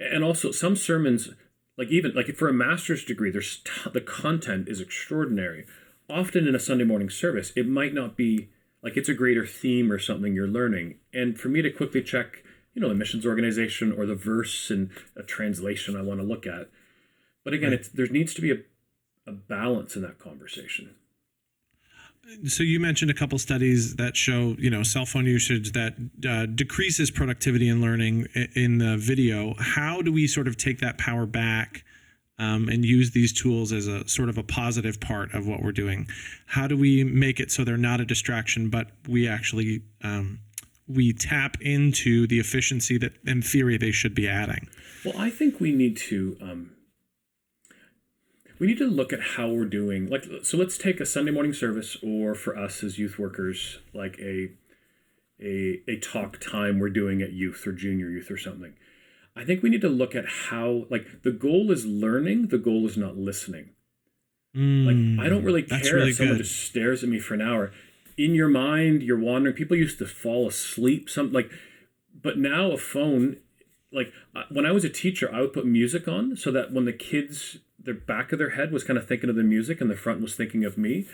and 0.00 0.24
also 0.24 0.50
some 0.50 0.76
sermons, 0.76 1.30
like 1.76 1.88
even 1.88 2.14
like 2.14 2.34
for 2.36 2.48
a 2.48 2.52
master's 2.54 3.04
degree, 3.04 3.30
there's 3.30 3.58
t- 3.58 3.90
the 3.92 4.00
content 4.00 4.68
is 4.68 4.80
extraordinary. 4.80 5.66
Often 6.10 6.48
in 6.48 6.54
a 6.54 6.60
Sunday 6.60 6.84
morning 6.84 7.10
service, 7.10 7.52
it 7.54 7.68
might 7.68 7.94
not 7.94 8.16
be 8.16 8.48
like 8.82 8.96
it's 8.96 9.08
a 9.08 9.14
greater 9.14 9.46
theme 9.46 9.92
or 9.92 9.98
something 9.98 10.34
you're 10.34 10.48
learning. 10.48 10.96
And 11.14 11.38
for 11.38 11.48
me 11.48 11.62
to 11.62 11.70
quickly 11.70 12.02
check, 12.02 12.42
you 12.74 12.82
know, 12.82 12.88
the 12.88 12.94
missions 12.94 13.24
organization 13.24 13.92
or 13.92 14.06
the 14.06 14.16
verse 14.16 14.70
and 14.70 14.90
a 15.16 15.22
translation 15.22 15.96
I 15.96 16.02
want 16.02 16.20
to 16.20 16.26
look 16.26 16.46
at. 16.46 16.68
But 17.44 17.54
again, 17.54 17.72
it's, 17.72 17.88
there 17.88 18.06
needs 18.06 18.34
to 18.34 18.40
be 18.40 18.52
a, 18.52 18.58
a 19.26 19.32
balance 19.32 19.96
in 19.96 20.02
that 20.02 20.18
conversation. 20.18 20.94
So 22.46 22.62
you 22.62 22.78
mentioned 22.78 23.10
a 23.10 23.14
couple 23.14 23.36
studies 23.38 23.96
that 23.96 24.16
show, 24.16 24.54
you 24.58 24.70
know, 24.70 24.84
cell 24.84 25.04
phone 25.04 25.26
usage 25.26 25.72
that 25.72 25.96
uh, 26.28 26.46
decreases 26.46 27.10
productivity 27.10 27.68
and 27.68 27.80
learning 27.80 28.28
in 28.54 28.78
the 28.78 28.96
video. 28.96 29.54
How 29.58 30.02
do 30.02 30.12
we 30.12 30.28
sort 30.28 30.46
of 30.46 30.56
take 30.56 30.78
that 30.78 30.98
power 30.98 31.26
back 31.26 31.84
um, 32.38 32.68
and 32.68 32.84
use 32.84 33.10
these 33.10 33.32
tools 33.32 33.72
as 33.72 33.88
a 33.88 34.06
sort 34.06 34.28
of 34.28 34.38
a 34.38 34.44
positive 34.44 35.00
part 35.00 35.34
of 35.34 35.48
what 35.48 35.62
we're 35.62 35.72
doing? 35.72 36.06
How 36.46 36.68
do 36.68 36.76
we 36.76 37.02
make 37.02 37.40
it 37.40 37.50
so 37.50 37.64
they're 37.64 37.76
not 37.76 38.00
a 38.00 38.04
distraction, 38.04 38.70
but 38.70 38.92
we 39.08 39.26
actually 39.26 39.82
um, 40.04 40.38
we 40.86 41.12
tap 41.12 41.56
into 41.60 42.26
the 42.28 42.38
efficiency 42.38 42.98
that, 42.98 43.12
in 43.26 43.42
theory, 43.42 43.76
they 43.76 43.92
should 43.92 44.14
be 44.14 44.28
adding? 44.28 44.68
Well, 45.04 45.18
I 45.18 45.30
think 45.30 45.60
we 45.60 45.72
need 45.72 45.96
to 45.98 46.36
um, 46.40 46.70
we 48.62 48.68
need 48.68 48.78
to 48.78 48.86
look 48.86 49.12
at 49.12 49.20
how 49.20 49.48
we're 49.48 49.64
doing. 49.64 50.08
Like, 50.08 50.24
so 50.44 50.56
let's 50.56 50.78
take 50.78 51.00
a 51.00 51.04
Sunday 51.04 51.32
morning 51.32 51.52
service, 51.52 51.96
or 52.00 52.32
for 52.32 52.56
us 52.56 52.84
as 52.84 52.96
youth 52.96 53.18
workers, 53.18 53.80
like 53.92 54.16
a 54.20 54.52
a, 55.40 55.82
a 55.88 55.98
talk 55.98 56.38
time 56.38 56.78
we're 56.78 56.88
doing 56.88 57.22
at 57.22 57.32
youth 57.32 57.66
or 57.66 57.72
junior 57.72 58.08
youth 58.08 58.30
or 58.30 58.36
something. 58.38 58.74
I 59.34 59.44
think 59.44 59.64
we 59.64 59.68
need 59.68 59.80
to 59.80 59.88
look 59.88 60.14
at 60.14 60.26
how, 60.28 60.84
like, 60.90 61.22
the 61.24 61.32
goal 61.32 61.72
is 61.72 61.84
learning, 61.84 62.48
the 62.48 62.58
goal 62.58 62.86
is 62.86 62.96
not 62.96 63.16
listening. 63.16 63.70
Mm, 64.56 65.16
like, 65.18 65.26
I 65.26 65.28
don't 65.28 65.42
really 65.44 65.64
care 65.64 65.96
really 65.96 66.10
if 66.10 66.18
someone 66.18 66.36
good. 66.36 66.44
just 66.44 66.64
stares 66.64 67.02
at 67.02 67.08
me 67.08 67.18
for 67.18 67.34
an 67.34 67.42
hour. 67.42 67.72
In 68.16 68.32
your 68.32 68.48
mind, 68.48 69.02
you're 69.02 69.18
wandering. 69.18 69.56
People 69.56 69.76
used 69.76 69.98
to 69.98 70.06
fall 70.06 70.46
asleep. 70.46 71.10
Some 71.10 71.32
like, 71.32 71.50
but 72.14 72.38
now 72.38 72.70
a 72.70 72.78
phone, 72.78 73.38
like 73.90 74.12
when 74.52 74.66
I 74.66 74.70
was 74.70 74.84
a 74.84 74.88
teacher, 74.88 75.28
I 75.34 75.40
would 75.40 75.52
put 75.52 75.66
music 75.66 76.06
on 76.06 76.36
so 76.36 76.52
that 76.52 76.72
when 76.72 76.84
the 76.84 76.92
kids, 76.92 77.58
their 77.84 77.94
back 77.94 78.32
of 78.32 78.38
their 78.38 78.50
head 78.50 78.72
was 78.72 78.84
kind 78.84 78.98
of 78.98 79.06
thinking 79.06 79.30
of 79.30 79.36
the 79.36 79.42
music 79.42 79.80
and 79.80 79.90
the 79.90 79.96
front 79.96 80.20
was 80.20 80.34
thinking 80.34 80.64
of 80.64 80.78
me. 80.78 81.06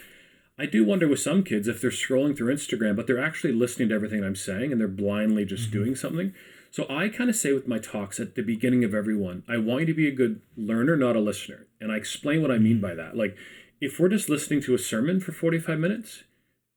I 0.58 0.66
do 0.66 0.84
wonder 0.84 1.06
with 1.06 1.20
some 1.20 1.44
kids 1.44 1.68
if 1.68 1.80
they're 1.80 1.90
scrolling 1.90 2.36
through 2.36 2.52
Instagram, 2.52 2.96
but 2.96 3.06
they're 3.06 3.22
actually 3.22 3.52
listening 3.52 3.90
to 3.90 3.94
everything 3.94 4.24
I'm 4.24 4.36
saying 4.36 4.72
and 4.72 4.80
they're 4.80 4.88
blindly 4.88 5.44
just 5.44 5.70
mm-hmm. 5.70 5.78
doing 5.78 5.96
something. 5.96 6.34
So 6.70 6.84
I 6.90 7.08
kind 7.08 7.30
of 7.30 7.36
say 7.36 7.52
with 7.52 7.68
my 7.68 7.78
talks 7.78 8.20
at 8.20 8.34
the 8.34 8.42
beginning 8.42 8.84
of 8.84 8.92
every 8.92 9.16
one, 9.16 9.44
I 9.48 9.56
want 9.56 9.80
you 9.80 9.86
to 9.86 9.94
be 9.94 10.08
a 10.08 10.14
good 10.14 10.42
learner, 10.56 10.96
not 10.96 11.16
a 11.16 11.20
listener. 11.20 11.66
And 11.80 11.92
I 11.92 11.96
explain 11.96 12.42
what 12.42 12.50
I 12.50 12.58
mean 12.58 12.80
by 12.80 12.90
mm-hmm. 12.90 12.98
that. 12.98 13.16
Like, 13.16 13.36
if 13.80 14.00
we're 14.00 14.08
just 14.08 14.28
listening 14.28 14.60
to 14.62 14.74
a 14.74 14.78
sermon 14.78 15.20
for 15.20 15.32
45 15.32 15.78
minutes 15.78 16.24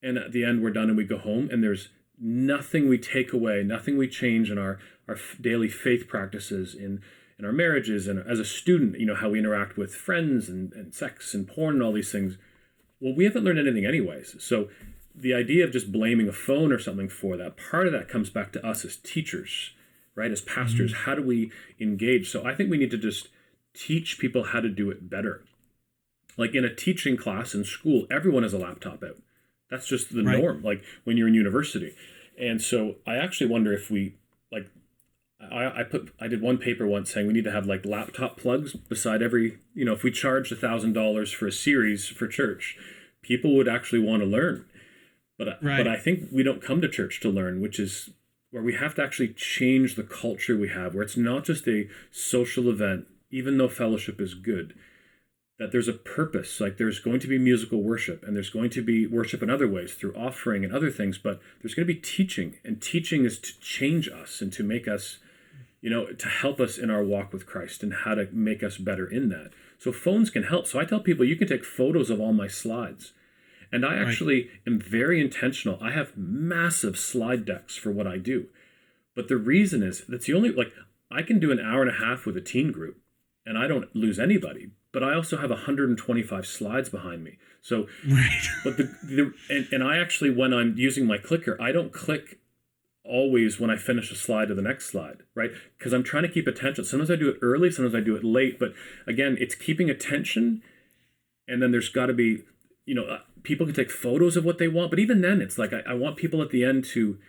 and 0.04 0.18
at 0.18 0.32
the 0.32 0.46
end 0.46 0.62
we're 0.62 0.70
done 0.70 0.89
and 0.89 0.98
we 0.98 1.04
go 1.04 1.18
home 1.18 1.50
and 1.52 1.64
there's 1.64 1.89
nothing 2.20 2.88
we 2.88 3.00
take 3.00 3.34
away, 3.34 3.64
nothing 3.64 3.98
we 3.98 4.08
change 4.08 4.52
in 4.52 4.60
our, 4.60 4.78
our 5.08 5.18
daily 5.42 5.68
faith 5.68 6.08
practices, 6.08 6.76
in, 6.76 7.02
in 7.42 7.48
our 7.48 7.52
marriages, 7.52 8.08
and 8.08 8.20
as 8.20 8.39
a 8.39 8.46
student, 8.46 9.00
you 9.00 9.06
know, 9.08 9.16
how 9.16 9.30
we 9.30 9.39
interact 9.39 9.76
with 9.76 9.96
friends 9.96 10.48
and, 10.48 10.72
and 10.74 10.94
sex 10.94 11.34
and 11.34 11.48
porn 11.48 11.76
and 11.76 11.84
all 11.84 11.92
these 11.92 12.12
things. 12.12 12.38
Well, 13.00 13.16
we 13.16 13.24
haven't 13.26 13.44
learned 13.44 13.58
anything 13.58 13.84
anyways. 13.84 14.36
So 14.39 14.70
the 15.16 15.34
idea 15.34 15.64
of 15.64 15.72
just 15.72 15.92
blaming 15.92 16.30
a 16.30 16.34
phone 16.34 16.72
or 16.72 16.78
something 16.78 17.10
for 17.10 17.38
that, 17.38 17.58
part 17.58 17.88
of 17.88 17.94
that 17.94 18.08
comes 18.08 18.30
back 18.30 18.52
to 18.54 18.66
us 18.66 18.86
as 18.86 18.96
teachers, 18.96 19.72
right? 20.14 20.30
As 20.30 20.42
pastors, 20.42 20.94
mm-hmm. 20.94 21.04
how 21.06 21.16
do 21.16 21.24
we 21.24 21.52
engage? 21.80 22.30
So 22.30 22.46
I 22.46 22.54
think 22.54 22.70
we 22.70 22.78
need 22.78 22.92
to 22.92 22.98
just 22.98 23.30
teach 23.74 24.20
people 24.20 24.44
how 24.44 24.60
to 24.60 24.70
do 24.70 24.92
it 24.92 25.10
better. 25.10 25.44
Like 26.38 26.54
in 26.54 26.64
a 26.64 26.74
teaching 26.74 27.18
class 27.18 27.56
in 27.56 27.64
school, 27.64 28.06
everyone 28.12 28.44
has 28.44 28.54
a 28.54 28.60
laptop 28.60 29.04
out. 29.04 29.18
That's 29.72 29.88
just 29.88 30.14
the 30.14 30.24
Right. 30.24 30.39
norm, 30.39 30.62
like 30.62 30.84
when 31.06 31.18
you're 31.18 31.28
in 31.28 31.34
university. 31.34 31.96
And 32.38 32.62
so 32.62 32.98
I 33.08 33.16
actually 33.18 33.50
wonder 33.50 33.74
if 33.74 33.89
we 33.89 34.14
I, 35.50 35.82
I 35.82 35.84
put 35.84 36.14
I 36.20 36.28
did 36.28 36.42
one 36.42 36.58
paper 36.58 36.86
once 36.86 37.12
saying 37.12 37.28
we 37.28 37.34
need 37.34 37.46
to 37.46 37.52
have 37.52 37.66
like 37.66 37.86
laptop 37.86 38.38
plugs 38.38 38.74
beside 38.74 39.22
every 39.22 39.58
you 39.74 39.86
know 39.86 39.94
if 39.94 40.04
we 40.04 40.12
charged 40.12 40.52
a 40.52 40.56
thousand 40.56 40.94
dollars 40.94 41.32
for 41.32 41.48
a 41.48 41.52
series 41.52 42.08
for 42.08 42.28
church, 42.28 42.78
people 43.22 43.56
would 43.56 43.68
actually 43.68 44.02
want 44.02 44.22
to 44.22 44.28
learn. 44.28 44.66
But 45.38 45.64
Right. 45.64 45.78
but 45.78 45.88
I 45.88 45.98
think 45.98 46.30
we 46.32 46.44
don't 46.44 46.62
come 46.62 46.82
to 46.82 46.88
church 46.88 47.20
to 47.22 47.30
learn, 47.30 47.62
which 47.62 47.80
is 47.80 48.12
where 48.52 48.62
we 48.62 48.76
have 48.76 48.94
to 48.96 49.04
actually 49.04 49.30
change 49.30 49.96
the 49.96 50.04
culture 50.04 50.58
we 50.58 50.70
have, 50.70 50.94
where 50.94 51.04
it's 51.04 51.18
not 51.18 51.46
just 51.46 51.68
a 51.68 51.88
social 52.12 52.70
event, 52.70 53.08
even 53.32 53.58
though 53.58 53.70
fellowship 53.70 54.22
is 54.22 54.34
good. 54.34 54.76
That 55.58 55.72
there's 55.72 55.88
a 55.88 55.94
purpose, 55.94 56.60
like 56.60 56.78
there's 56.78 57.00
going 57.00 57.20
to 57.22 57.28
be 57.28 57.38
musical 57.38 57.82
worship, 57.82 58.24
and 58.24 58.36
there's 58.36 58.50
going 58.50 58.72
to 58.72 58.82
be 58.82 59.08
worship 59.08 59.42
in 59.42 59.50
other 59.50 59.68
ways 59.68 59.94
through 59.94 60.16
offering 60.16 60.64
and 60.66 60.74
other 60.74 60.89
things, 60.92 61.18
but 61.18 61.39
there's 61.62 61.76
going 61.76 61.88
to 61.88 61.94
be 61.94 62.00
teaching, 62.00 62.58
and 62.64 62.82
teaching 62.82 63.26
is 63.26 63.39
to 63.39 63.60
change 63.60 64.10
us 64.10 64.42
and 64.42 64.52
to 64.54 64.64
make 64.64 64.88
us 64.88 65.20
you 65.82 65.90
know, 65.90 66.08
to 66.08 66.28
help 66.28 66.60
us 66.60 66.78
in 66.78 66.90
our 66.90 67.04
walk 67.04 67.34
with 67.34 67.46
Christ 67.48 67.82
and 67.84 67.94
how 67.94 68.16
to 68.16 68.28
make 68.32 68.64
us 68.64 68.78
better 68.78 69.10
in 69.10 69.30
that. 69.30 69.52
So 69.80 69.92
phones 69.92 70.30
can 70.30 70.44
help. 70.44 70.68
So 70.68 70.80
I 70.80 70.86
tell 70.86 71.00
people 71.00 71.26
you 71.26 71.36
can 71.36 71.48
take 71.48 71.66
photos 71.66 72.10
of 72.10 72.22
all 72.22 72.34
my 72.34 72.48
slides. 72.48 73.14
And 73.72 73.86
I 73.86 73.96
actually 73.96 74.50
am 74.68 74.80
very 74.80 75.22
intentional. 75.22 75.80
I 75.82 75.92
have 75.92 76.18
massive 76.18 77.00
slide 77.00 77.46
decks 77.46 77.78
for 77.78 77.90
what 77.90 78.06
I 78.06 78.18
do. 78.18 78.48
But 79.16 79.28
the 79.28 79.38
reason 79.38 79.82
is 79.82 80.04
that's 80.08 80.28
the 80.28 80.34
only 80.34 80.52
like 80.52 80.74
I 81.10 81.22
can 81.24 81.40
do 81.40 81.52
an 81.52 81.60
hour 81.60 81.82
and 81.82 81.90
a 81.90 82.06
half 82.06 82.26
with 82.26 82.38
a 82.38 82.42
teen 82.42 82.72
group 82.72 82.98
and 83.46 83.58
I 83.58 83.68
don't 83.68 83.94
lose 83.96 84.20
anybody. 84.20 84.72
But 84.92 85.04
I 85.04 85.16
also 85.16 85.38
have 85.38 85.50
125 85.50 86.46
slides 86.46 86.90
behind 86.90 87.24
me. 87.24 87.38
So 87.62 87.88
Right. 88.08 88.48
but 88.64 88.78
the, 88.78 88.84
the 89.04 89.34
and, 89.50 89.68
and 89.72 89.84
I 89.84 89.98
actually 89.98 90.32
when 90.32 90.54
I'm 90.54 90.76
using 90.78 91.06
my 91.06 91.18
clicker, 91.18 91.60
I 91.62 91.72
don't 91.72 91.94
click 91.94 92.40
always 93.12 93.59
when 93.59 93.70
I 93.70 93.76
finish 93.76 94.09
a 94.12 94.16
slide 94.16 94.47
to 94.47 94.55
the 94.55 94.62
next 94.62 94.86
slide, 94.86 95.24
right? 95.36 95.51
Because 95.78 95.91
I'm 95.91 96.03
trying 96.03 96.24
to 96.24 96.30
keep 96.30 96.47
attention. 96.47 96.86
Sometimes 96.86 97.12
I 97.12 97.18
do 97.18 97.30
it 97.30 97.38
early, 97.41 97.70
sometimes 97.70 97.93
I 97.93 97.99
do 97.99 98.16
it 98.16 98.24
late, 98.24 98.57
but 98.57 98.74
again, 99.05 99.38
it's 99.39 99.53
keeping 99.53 99.89
attention. 99.89 100.64
And 101.47 101.62
then 101.62 101.72
there's 101.72 101.89
got 101.89 102.05
to 102.05 102.14
be, 102.14 102.43
you 102.86 102.95
know, 102.95 103.05
uh, 103.05 103.20
people 103.43 103.66
can 103.66 103.76
take 103.76 103.91
photos 103.91 104.38
of 104.38 104.45
what 104.45 104.57
they 104.57 104.70
want, 104.70 104.89
but 104.89 104.99
even 104.99 105.22
then, 105.22 105.41
it's 105.41 105.57
like 105.57 105.74
I, 105.74 105.82
I 105.86 105.93
want 105.93 106.16
people 106.16 106.41
at 106.41 106.51
the 106.51 106.64
end 106.64 106.86
to 106.93 107.20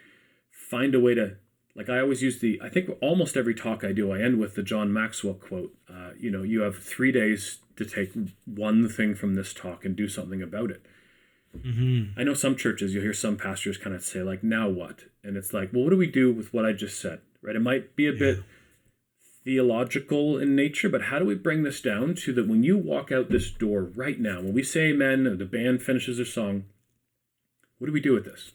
find 0.51 0.95
a 0.95 1.01
way 1.01 1.15
to, 1.15 1.37
like 1.75 1.89
I 1.89 2.01
always 2.01 2.23
use 2.23 2.41
the, 2.41 2.61
I 2.63 2.69
think 2.69 2.91
almost 3.03 3.37
every 3.37 3.55
talk 3.55 3.83
I 3.83 3.93
do, 3.93 4.13
I 4.13 4.21
end 4.21 4.39
with 4.39 4.55
the 4.55 4.63
John 4.63 4.93
Maxwell 4.93 5.35
quote. 5.35 5.75
Uh, 5.91 6.11
you 6.19 6.31
know, 6.31 6.45
you 6.45 6.61
have 6.61 6.79
three 6.79 7.11
days 7.11 7.59
to 7.77 7.85
take 7.85 8.13
one 8.45 8.89
thing 8.89 9.15
from 9.15 9.35
this 9.35 9.53
talk 9.53 9.85
and 9.85 9.97
do 9.97 10.07
something 10.07 10.43
about 10.43 10.71
it. 10.71 10.83
Mm-hmm. 11.57 12.19
I 12.19 12.25
know 12.25 12.35
some 12.35 12.57
churches, 12.57 12.95
you'll 12.95 13.03
hear 13.03 13.13
some 13.13 13.37
pastors 13.37 13.77
kind 13.77 13.95
of 13.95 14.03
say, 14.03 14.23
like, 14.23 14.43
now 14.43 14.69
what? 14.69 15.05
And 15.23 15.37
it's 15.37 15.53
like, 15.53 15.73
well, 15.73 15.85
what 15.85 15.91
do 15.91 15.97
we 15.97 16.07
do 16.07 16.33
with 16.33 16.53
what 16.53 16.65
I 16.65 16.73
just 16.73 17.01
said? 17.01 17.21
Right? 17.43 17.57
It 17.57 17.61
might 17.61 17.95
be 17.97 18.07
a 18.07 18.13
bit 18.13 18.43
theological 19.45 20.39
in 20.39 20.55
nature, 20.55 20.89
but 20.89 21.03
how 21.03 21.19
do 21.19 21.25
we 21.25 21.35
bring 21.35 21.63
this 21.63 21.81
down 21.81 22.15
to 22.15 22.33
that 22.33 22.49
when 22.49 22.63
you 22.63 22.79
walk 22.79 23.11
out 23.11 23.29
this 23.29 23.51
door 23.51 23.83
right 23.83 24.21
now, 24.21 24.41
when 24.41 24.55
we 24.55 24.63
say 24.63 24.91
amen 24.91 25.27
and 25.27 25.39
the 25.39 25.45
band 25.45 25.83
finishes 25.83 26.17
their 26.17 26.27
song, 26.27 26.65
what 27.79 27.87
do 27.87 27.93
we 27.93 28.01
do 28.01 28.15
with 28.15 28.25
this? 28.25 28.53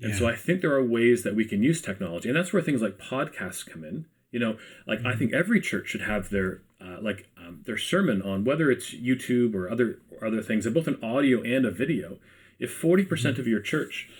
And 0.00 0.14
so 0.14 0.28
I 0.28 0.36
think 0.36 0.60
there 0.60 0.74
are 0.74 0.84
ways 0.84 1.22
that 1.22 1.34
we 1.34 1.46
can 1.46 1.62
use 1.62 1.80
technology, 1.80 2.28
and 2.28 2.36
that's 2.36 2.52
where 2.52 2.62
things 2.62 2.82
like 2.82 2.98
podcasts 2.98 3.66
come 3.66 3.82
in. 3.82 4.04
You 4.36 4.40
know, 4.40 4.58
like 4.86 5.02
I 5.02 5.14
think 5.14 5.32
every 5.32 5.62
church 5.62 5.88
should 5.88 6.02
have 6.02 6.28
their 6.28 6.60
uh, 6.78 6.98
like 7.00 7.26
um, 7.38 7.62
their 7.64 7.78
sermon 7.78 8.20
on 8.20 8.44
whether 8.44 8.70
it's 8.70 8.94
YouTube 8.94 9.54
or 9.54 9.70
other 9.70 9.98
or 10.10 10.26
other 10.26 10.42
things, 10.42 10.68
both 10.68 10.86
an 10.86 11.02
audio 11.02 11.40
and 11.40 11.64
a 11.64 11.70
video. 11.70 12.18
If 12.58 12.70
forty 12.70 13.06
percent 13.06 13.38
of 13.38 13.46
your 13.46 13.60
church, 13.60 14.10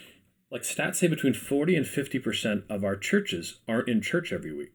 like 0.51 0.63
stats 0.63 0.97
say, 0.97 1.09
between 1.09 1.35
forty 1.35 1.77
and 1.77 1.87
fifty 1.87 2.19
percent 2.19 2.65
of 2.71 2.83
our 2.83 2.97
churches 2.97 3.59
aren't 3.69 3.91
in 3.91 4.01
church 4.01 4.33
every 4.33 4.55
week. 4.55 4.73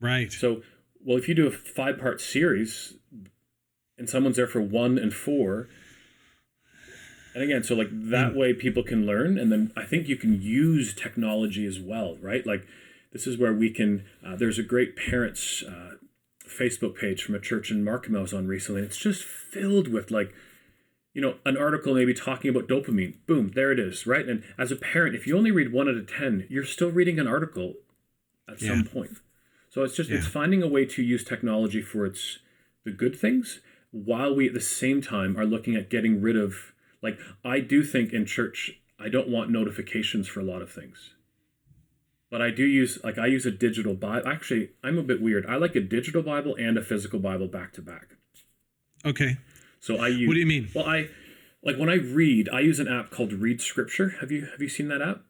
Right. 0.00 0.30
So, 0.30 0.62
well, 1.04 1.18
if 1.18 1.28
you 1.28 1.34
do 1.34 1.48
a 1.48 1.50
five 1.50 1.98
part 1.98 2.20
series 2.20 2.94
and 3.98 4.08
someone's 4.08 4.36
there 4.36 4.46
for 4.46 4.60
one 4.60 4.96
and 4.96 5.12
four, 5.12 5.66
and 7.34 7.42
again, 7.42 7.64
so 7.64 7.74
like 7.74 7.88
that 7.90 8.36
way 8.36 8.54
people 8.54 8.84
can 8.84 9.06
learn. 9.06 9.36
And 9.38 9.50
then 9.50 9.72
I 9.76 9.86
think 9.86 10.06
you 10.06 10.14
can 10.14 10.40
use 10.40 10.94
technology 10.94 11.66
as 11.66 11.80
well, 11.80 12.16
right? 12.22 12.46
Like 12.46 12.64
this 13.12 13.26
is 13.26 13.38
where 13.38 13.52
we 13.52 13.70
can, 13.70 14.04
uh, 14.24 14.36
there's 14.36 14.58
a 14.58 14.62
great 14.62 14.96
parents 14.96 15.62
uh, 15.62 15.94
Facebook 16.46 16.96
page 16.96 17.22
from 17.22 17.34
a 17.34 17.40
church 17.40 17.70
in 17.70 17.84
Markham 17.84 18.16
I 18.16 18.20
was 18.20 18.32
on 18.32 18.46
recently. 18.46 18.80
And 18.80 18.88
it's 18.90 18.98
just 18.98 19.22
filled 19.24 19.88
with 19.88 20.10
like, 20.10 20.32
you 21.12 21.20
know, 21.20 21.36
an 21.44 21.56
article 21.56 21.94
maybe 21.94 22.14
talking 22.14 22.50
about 22.50 22.68
dopamine. 22.68 23.14
Boom, 23.26 23.52
there 23.54 23.72
it 23.72 23.78
is, 23.78 24.06
right? 24.06 24.28
And 24.28 24.44
as 24.56 24.70
a 24.70 24.76
parent, 24.76 25.16
if 25.16 25.26
you 25.26 25.36
only 25.36 25.50
read 25.50 25.72
one 25.72 25.88
out 25.88 25.96
of 25.96 26.06
10, 26.06 26.46
you're 26.48 26.64
still 26.64 26.90
reading 26.90 27.18
an 27.18 27.26
article 27.26 27.74
at 28.48 28.60
some 28.60 28.84
point. 28.84 29.18
So 29.70 29.84
it's 29.84 29.94
just 29.94 30.10
it's 30.10 30.26
finding 30.26 30.62
a 30.62 30.68
way 30.68 30.84
to 30.84 31.02
use 31.02 31.24
technology 31.24 31.80
for 31.80 32.04
its 32.04 32.40
the 32.84 32.90
good 32.90 33.18
things 33.18 33.60
while 33.92 34.34
we 34.34 34.48
at 34.48 34.54
the 34.54 34.60
same 34.60 35.00
time 35.00 35.36
are 35.36 35.44
looking 35.44 35.76
at 35.76 35.90
getting 35.90 36.20
rid 36.20 36.36
of 36.36 36.72
like 37.02 37.18
I 37.44 37.60
do 37.60 37.84
think 37.84 38.12
in 38.12 38.26
church 38.26 38.80
I 38.98 39.08
don't 39.08 39.28
want 39.28 39.50
notifications 39.50 40.26
for 40.26 40.40
a 40.40 40.44
lot 40.44 40.60
of 40.60 40.72
things. 40.72 41.14
But 42.30 42.40
I 42.40 42.50
do 42.50 42.64
use 42.64 42.98
like 43.02 43.18
I 43.18 43.26
use 43.26 43.44
a 43.46 43.50
digital 43.50 43.94
Bible. 43.94 44.28
Actually, 44.28 44.70
I'm 44.84 44.98
a 44.98 45.02
bit 45.02 45.20
weird. 45.20 45.44
I 45.46 45.56
like 45.56 45.74
a 45.74 45.80
digital 45.80 46.22
Bible 46.22 46.54
and 46.56 46.78
a 46.78 46.82
physical 46.82 47.18
Bible 47.18 47.48
back 47.48 47.72
to 47.74 47.82
back. 47.82 48.16
Okay. 49.04 49.38
So 49.80 49.96
I 49.96 50.08
use 50.08 50.28
What 50.28 50.34
do 50.34 50.40
you 50.40 50.46
mean? 50.46 50.68
Well, 50.74 50.86
I 50.86 51.08
like 51.62 51.76
when 51.76 51.88
I 51.90 51.94
read, 51.96 52.48
I 52.52 52.60
use 52.60 52.78
an 52.78 52.88
app 52.88 53.10
called 53.10 53.32
Read 53.32 53.60
Scripture. 53.60 54.14
Have 54.20 54.30
you 54.30 54.46
have 54.46 54.60
you 54.60 54.68
seen 54.68 54.88
that 54.88 55.02
app? 55.02 55.22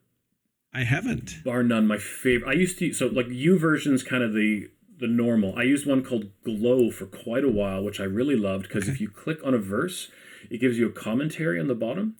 I 0.73 0.83
haven't. 0.83 1.43
bar 1.43 1.63
none 1.63 1.85
my 1.85 1.97
favorite 1.97 2.49
i 2.49 2.53
used 2.53 2.79
to 2.79 2.93
so 2.93 3.07
like 3.07 3.27
YouVersion's 3.27 4.03
kind 4.03 4.23
of 4.23 4.33
the 4.33 4.69
the 4.99 5.07
normal 5.07 5.53
i 5.57 5.63
used 5.63 5.85
one 5.85 6.01
called 6.03 6.29
Glo 6.45 6.91
for 6.91 7.05
quite 7.07 7.43
a 7.43 7.49
while 7.49 7.83
which 7.83 7.99
i 7.99 8.03
really 8.03 8.37
loved 8.37 8.63
because 8.69 8.87
if 8.87 9.01
you 9.01 9.09
click 9.09 9.39
on 9.43 9.53
a 9.53 9.57
verse 9.57 10.09
it 10.49 10.59
gives 10.59 10.77
you 10.79 10.87
a 10.87 10.91
commentary 10.91 11.59
on 11.59 11.67
the 11.67 11.75
bottom 11.75 12.15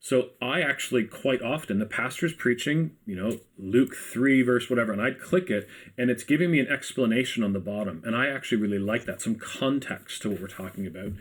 so 0.00 0.30
i 0.40 0.60
actually 0.60 1.04
quite 1.04 1.42
often 1.42 1.78
the 1.78 1.86
pastor's 1.86 2.32
preaching 2.32 2.92
you 3.06 3.16
know 3.16 3.38
luke 3.58 3.94
3 3.96 4.42
verse 4.42 4.70
whatever 4.70 4.92
and 4.92 5.02
i'd 5.02 5.20
click 5.20 5.50
it 5.50 5.68
and 5.96 6.10
it's 6.10 6.22
giving 6.24 6.50
me 6.50 6.60
an 6.60 6.68
explanation 6.68 7.42
on 7.42 7.52
the 7.52 7.58
bottom 7.58 8.02
and 8.06 8.14
i 8.14 8.28
actually 8.28 8.58
really 8.60 8.78
like 8.78 9.04
that 9.04 9.20
some 9.20 9.34
context 9.34 10.22
to 10.22 10.30
what 10.30 10.40
we're 10.40 10.46
talking 10.46 10.86
about 10.86 11.12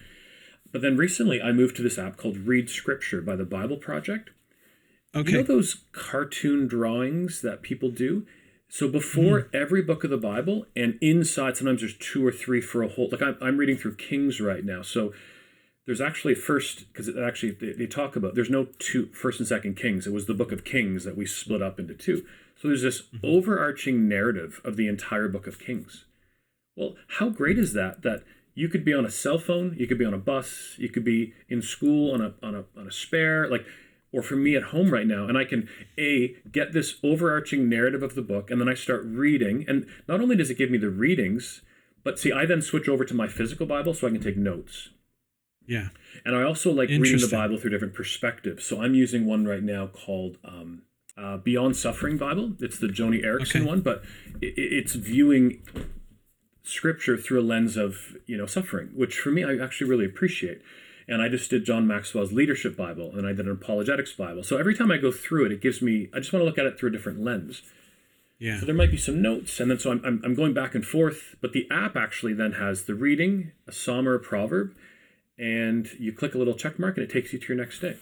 but 0.71 0.81
then 0.81 0.95
recently 0.97 1.41
i 1.41 1.51
moved 1.51 1.75
to 1.75 1.81
this 1.81 1.97
app 1.97 2.17
called 2.17 2.37
read 2.37 2.69
scripture 2.69 3.21
by 3.21 3.35
the 3.35 3.45
bible 3.45 3.77
project 3.77 4.29
Okay. 5.15 5.31
you 5.31 5.37
know 5.39 5.43
those 5.43 5.85
cartoon 5.93 6.67
drawings 6.67 7.41
that 7.41 7.61
people 7.63 7.89
do? 7.89 8.25
So 8.69 8.87
before 8.89 9.39
Hmm. 9.39 9.55
every 9.55 9.81
book 9.81 10.03
of 10.03 10.09
the 10.09 10.17
Bible, 10.17 10.65
and 10.75 10.99
inside, 11.01 11.55
sometimes 11.55 11.79
there's 11.81 11.95
two 11.97 12.23
or 12.27 12.31
three 12.33 12.59
for 12.61 12.83
a 12.83 12.87
whole. 12.89 13.07
Like 13.09 13.21
I'm, 13.21 13.37
I'm 13.41 13.57
reading 13.57 13.77
through 13.77 13.95
Kings 13.95 14.41
right 14.41 14.63
now. 14.63 14.81
So 14.81 15.13
there's 15.87 16.01
actually 16.01 16.35
first 16.35 16.85
because 16.91 17.09
actually 17.17 17.51
they, 17.53 17.71
they, 17.71 17.87
talk 17.87 18.15
about 18.15 18.35
there's 18.35 18.49
no 18.49 18.67
two 18.77 19.07
first 19.13 19.39
and 19.39 19.47
second 19.47 19.77
kings. 19.77 20.05
It 20.05 20.13
was 20.13 20.27
the 20.27 20.33
book 20.35 20.51
of 20.51 20.63
kings 20.63 21.05
that 21.05 21.17
we 21.17 21.25
split 21.25 21.61
up 21.61 21.79
into 21.79 21.95
two. 21.95 22.25
So 22.55 22.67
there's 22.67 22.83
this 22.83 23.03
mm-hmm. 23.03 23.25
overarching 23.25 24.07
narrative 24.07 24.61
of 24.65 24.75
the 24.75 24.87
entire 24.87 25.29
book 25.29 25.47
of 25.47 25.57
kings. 25.57 26.05
Well 26.75 26.95
how 27.07 27.29
great 27.29 27.57
is 27.57 27.73
that 27.73 28.03
that 28.03 28.23
you 28.53 28.67
could 28.67 28.83
be 28.83 28.93
on 28.93 29.05
a 29.05 29.11
cell 29.11 29.39
phone 29.39 29.75
you 29.79 29.87
could 29.87 29.97
be 29.97 30.05
on 30.05 30.13
a 30.13 30.19
bus 30.19 30.75
you 30.77 30.89
could 30.89 31.05
be 31.05 31.33
in 31.47 31.61
school 31.61 32.13
on 32.13 32.21
a 32.21 32.33
on 32.43 32.53
a, 32.55 32.65
on 32.77 32.87
a 32.87 32.91
spare 32.91 33.47
like 33.49 33.65
or 34.11 34.23
for 34.23 34.35
me 34.35 34.55
at 34.55 34.63
home 34.63 34.91
right 34.91 35.05
now 35.05 35.27
and 35.27 35.37
i 35.37 35.45
can 35.45 35.69
a 35.97 36.35
get 36.51 36.73
this 36.73 36.95
overarching 37.03 37.69
narrative 37.69 38.01
of 38.01 38.15
the 38.15 38.21
book 38.21 38.49
and 38.49 38.59
then 38.59 38.67
i 38.67 38.73
start 38.73 39.03
reading 39.05 39.63
and 39.67 39.85
not 40.07 40.21
only 40.21 40.35
does 40.35 40.49
it 40.49 40.57
give 40.57 40.71
me 40.71 40.77
the 40.79 40.89
readings 40.89 41.61
but 42.03 42.17
see 42.17 42.31
i 42.31 42.45
then 42.47 42.61
switch 42.61 42.89
over 42.89 43.05
to 43.05 43.13
my 43.13 43.27
physical 43.27 43.67
bible 43.67 43.93
so 43.93 44.07
i 44.07 44.09
can 44.09 44.21
take 44.21 44.37
notes 44.37 44.89
yeah. 45.67 45.89
And 46.25 46.35
I 46.35 46.43
also 46.43 46.71
like 46.71 46.89
reading 46.89 47.19
the 47.19 47.29
Bible 47.29 47.57
through 47.57 47.71
different 47.71 47.93
perspectives. 47.93 48.65
So 48.65 48.81
I'm 48.81 48.95
using 48.95 49.25
one 49.25 49.45
right 49.45 49.61
now 49.61 49.87
called 49.87 50.37
um, 50.43 50.83
uh, 51.17 51.37
Beyond 51.37 51.75
Suffering 51.75 52.17
Bible. 52.17 52.53
It's 52.59 52.79
the 52.79 52.87
Joni 52.87 53.23
Eareckson 53.23 53.57
okay. 53.57 53.65
one, 53.65 53.81
but 53.81 54.03
it, 54.41 54.53
it's 54.57 54.93
viewing 54.93 55.61
scripture 56.63 57.17
through 57.17 57.41
a 57.41 57.43
lens 57.43 57.77
of 57.77 58.17
you 58.25 58.37
know 58.37 58.45
suffering, 58.45 58.89
which 58.95 59.19
for 59.19 59.29
me 59.29 59.43
I 59.43 59.57
actually 59.63 59.89
really 59.89 60.05
appreciate. 60.05 60.61
And 61.09 61.21
I 61.21 61.29
just 61.29 61.49
did 61.49 61.63
John 61.63 61.87
Maxwell's 61.87 62.33
Leadership 62.33 62.75
Bible, 62.75 63.13
and 63.15 63.25
I 63.25 63.31
did 63.31 63.45
an 63.45 63.51
Apologetics 63.51 64.11
Bible. 64.11 64.43
So 64.43 64.57
every 64.57 64.75
time 64.75 64.91
I 64.91 64.97
go 64.97 65.09
through 65.11 65.45
it, 65.45 65.51
it 65.51 65.61
gives 65.61 65.81
me 65.81 66.09
I 66.13 66.19
just 66.19 66.31
want 66.31 66.41
to 66.41 66.45
look 66.45 66.57
at 66.57 66.65
it 66.65 66.79
through 66.79 66.89
a 66.89 66.91
different 66.91 67.23
lens. 67.23 67.61
Yeah. 68.39 68.59
So 68.59 68.65
there 68.67 68.75
might 68.75 68.91
be 68.91 68.97
some 68.97 69.21
notes, 69.21 69.59
and 69.59 69.71
then 69.71 69.79
so 69.79 69.91
I'm, 69.91 70.01
I'm, 70.05 70.21
I'm 70.23 70.35
going 70.35 70.53
back 70.53 70.75
and 70.75 70.85
forth. 70.85 71.35
But 71.41 71.53
the 71.53 71.67
app 71.71 71.95
actually 71.95 72.33
then 72.33 72.53
has 72.53 72.83
the 72.83 72.93
reading, 72.93 73.51
a 73.67 73.71
psalm 73.71 74.07
or 74.07 74.13
a 74.13 74.19
proverb, 74.19 74.75
and 75.37 75.89
you 75.99 76.11
click 76.11 76.35
a 76.35 76.37
little 76.37 76.55
check 76.55 76.79
mark 76.79 76.97
and 76.97 77.03
it 77.03 77.11
takes 77.11 77.33
you 77.33 77.39
to 77.39 77.47
your 77.47 77.57
next 77.57 77.79
day. 77.79 77.97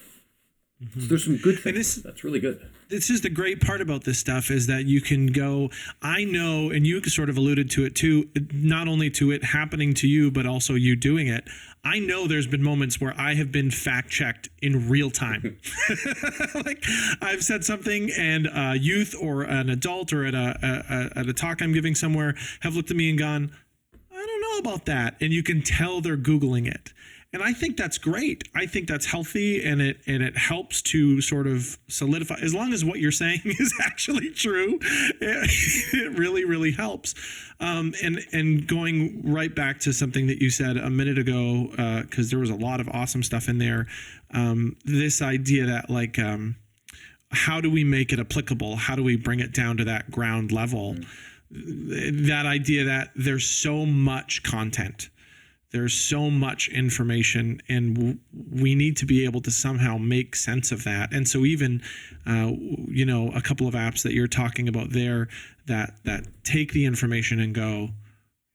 Mm-hmm. 0.84 1.00
So 1.00 1.08
there's 1.08 1.24
some 1.24 1.38
good 1.38 1.60
things. 1.60 1.78
This, 1.78 1.96
That's 1.96 2.24
really 2.24 2.40
good. 2.40 2.60
This 2.90 3.10
is 3.10 3.22
the 3.22 3.30
great 3.30 3.62
part 3.62 3.80
about 3.80 4.04
this 4.04 4.20
stuff 4.20 4.52
is 4.52 4.68
that 4.68 4.86
you 4.86 5.00
can 5.00 5.28
go. 5.28 5.70
I 6.02 6.26
know, 6.26 6.70
and 6.70 6.86
you 6.86 7.02
sort 7.04 7.30
of 7.30 7.38
alluded 7.38 7.72
to 7.72 7.86
it 7.86 7.96
too. 7.96 8.30
Not 8.54 8.88
only 8.88 9.10
to 9.12 9.32
it 9.32 9.44
happening 9.44 9.94
to 9.96 10.08
you, 10.08 10.32
but 10.32 10.46
also 10.46 10.74
you 10.74 10.96
doing 10.96 11.28
it. 11.28 11.46
I 11.86 12.00
know 12.00 12.28
there's 12.28 12.48
been 12.48 12.64
moments 12.64 13.00
where 13.00 13.14
I 13.18 13.36
have 13.36 13.52
been 13.52 13.72
fact 13.72 14.10
checked 14.10 14.50
in 14.62 14.90
real 14.90 15.12
time. 15.12 15.58
like 16.56 16.84
I've 17.22 17.44
said 17.44 17.64
something, 17.64 18.12
and 18.12 18.48
a 18.54 18.76
youth 18.78 19.16
or 19.20 19.44
an 19.44 19.70
adult 19.70 20.12
or 20.12 20.26
at 20.26 20.36
a, 20.36 20.60
a 20.62 21.20
at 21.20 21.30
a 21.30 21.34
talk 21.34 21.62
I'm 21.62 21.74
giving 21.74 21.96
somewhere 21.96 22.36
have 22.62 22.76
looked 22.76 22.92
at 22.92 22.98
me 22.98 23.10
and 23.10 23.18
gone, 23.18 23.52
"I 24.12 24.26
don't 24.26 24.42
know 24.42 24.70
about 24.70 24.86
that," 24.86 25.16
and 25.22 25.32
you 25.32 25.42
can 25.42 25.62
tell 25.62 26.02
they're 26.02 26.18
googling 26.18 26.68
it 26.68 26.92
and 27.36 27.44
I 27.44 27.52
think 27.52 27.76
that's 27.76 27.98
great. 27.98 28.48
I 28.56 28.66
think 28.66 28.88
that's 28.88 29.06
healthy, 29.06 29.62
and 29.62 29.82
it 29.82 29.98
and 30.08 30.24
it 30.24 30.38
helps 30.38 30.82
to 30.84 31.20
sort 31.20 31.48
of 31.48 31.78
solidify. 31.90 32.36
As 32.42 32.56
long 32.56 32.72
as 32.72 32.86
what 32.86 33.00
you're 33.00 33.12
saying 33.12 33.42
is 33.46 33.74
actually 33.84 34.30
true, 34.32 34.80
it, 34.82 35.50
it 35.94 36.18
really 36.18 36.46
really 36.46 36.72
helps. 36.72 37.14
Um, 37.60 37.94
and 38.02 38.22
and 38.32 38.66
going 38.66 39.22
right 39.34 39.54
back 39.54 39.82
to 39.82 39.92
something 39.92 40.28
that 40.28 40.42
you 40.42 40.50
said 40.50 40.78
a 40.78 40.90
minute 40.90 41.18
ago, 41.18 41.68
because 42.04 42.28
uh, 42.28 42.30
there 42.30 42.40
was 42.40 42.50
a 42.50 42.56
lot 42.56 42.80
of 42.80 42.88
awesome 42.88 43.22
stuff 43.22 43.50
in 43.50 43.58
there. 43.58 43.86
Um, 44.32 44.78
this 44.86 45.22
idea 45.22 45.66
that 45.66 45.90
like. 45.90 46.18
Um, 46.18 46.56
how 47.32 47.60
do 47.60 47.70
we 47.70 47.84
make 47.84 48.14
it 48.14 48.20
applicable? 48.20 48.78
How 48.78 48.96
do 48.96 49.04
we 49.04 49.18
bring 49.18 49.42
it 49.42 49.52
down 49.52 49.76
to 49.78 49.84
that 49.86 50.10
ground 50.10 50.54
level? 50.54 50.96
Mm-hmm. 51.52 52.28
That 52.28 52.46
idea 52.46 52.86
that 52.86 53.10
there's 53.16 53.46
so 53.46 53.86
much 53.86 54.42
content 54.44 55.10
there's 55.76 55.94
so 55.94 56.30
much 56.30 56.70
information 56.70 57.62
and 57.68 58.20
we 58.52 58.76
need 58.76 58.98
to 58.98 59.06
be 59.06 59.26
able 59.26 59.42
to 59.42 59.52
somehow 59.52 59.98
make 59.98 60.36
sense 60.36 60.72
of 60.72 60.84
that. 60.86 61.14
And 61.14 61.28
so 61.28 61.46
even 61.46 61.82
uh, 62.26 62.52
you 62.88 63.06
know 63.06 63.30
a 63.36 63.42
couple 63.42 63.68
of 63.68 63.74
apps 63.74 64.02
that 64.04 64.14
you're 64.14 64.28
talking 64.28 64.68
about 64.68 64.92
there 64.92 65.28
that 65.68 65.96
that 66.06 66.24
take 66.44 66.72
the 66.72 66.86
information 66.86 67.40
and 67.40 67.54
go 67.54 67.90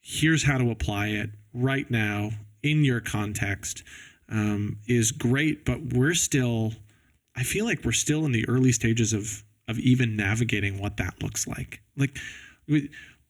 here's 0.01 0.45
how 0.45 0.57
to 0.59 0.71
apply 0.71 1.09
it 1.09 1.31
right 1.53 1.91
now 1.91 2.31
in 2.63 2.85
your 2.85 3.01
context 3.01 3.83
um, 4.31 4.79
is 4.89 5.13
great 5.13 5.65
but 5.65 5.93
we're 5.93 6.15
still 6.15 6.73
i 7.37 7.43
feel 7.43 7.65
like 7.65 7.85
we're 7.85 7.93
still 7.93 8.25
in 8.25 8.33
the 8.33 8.49
early 8.49 8.73
stages 8.73 9.13
of 9.13 9.45
of 9.71 9.79
even 9.79 10.17
navigating 10.17 10.79
what 10.79 10.97
that 10.99 11.23
looks 11.23 11.47
like. 11.47 11.81
Like 11.97 12.19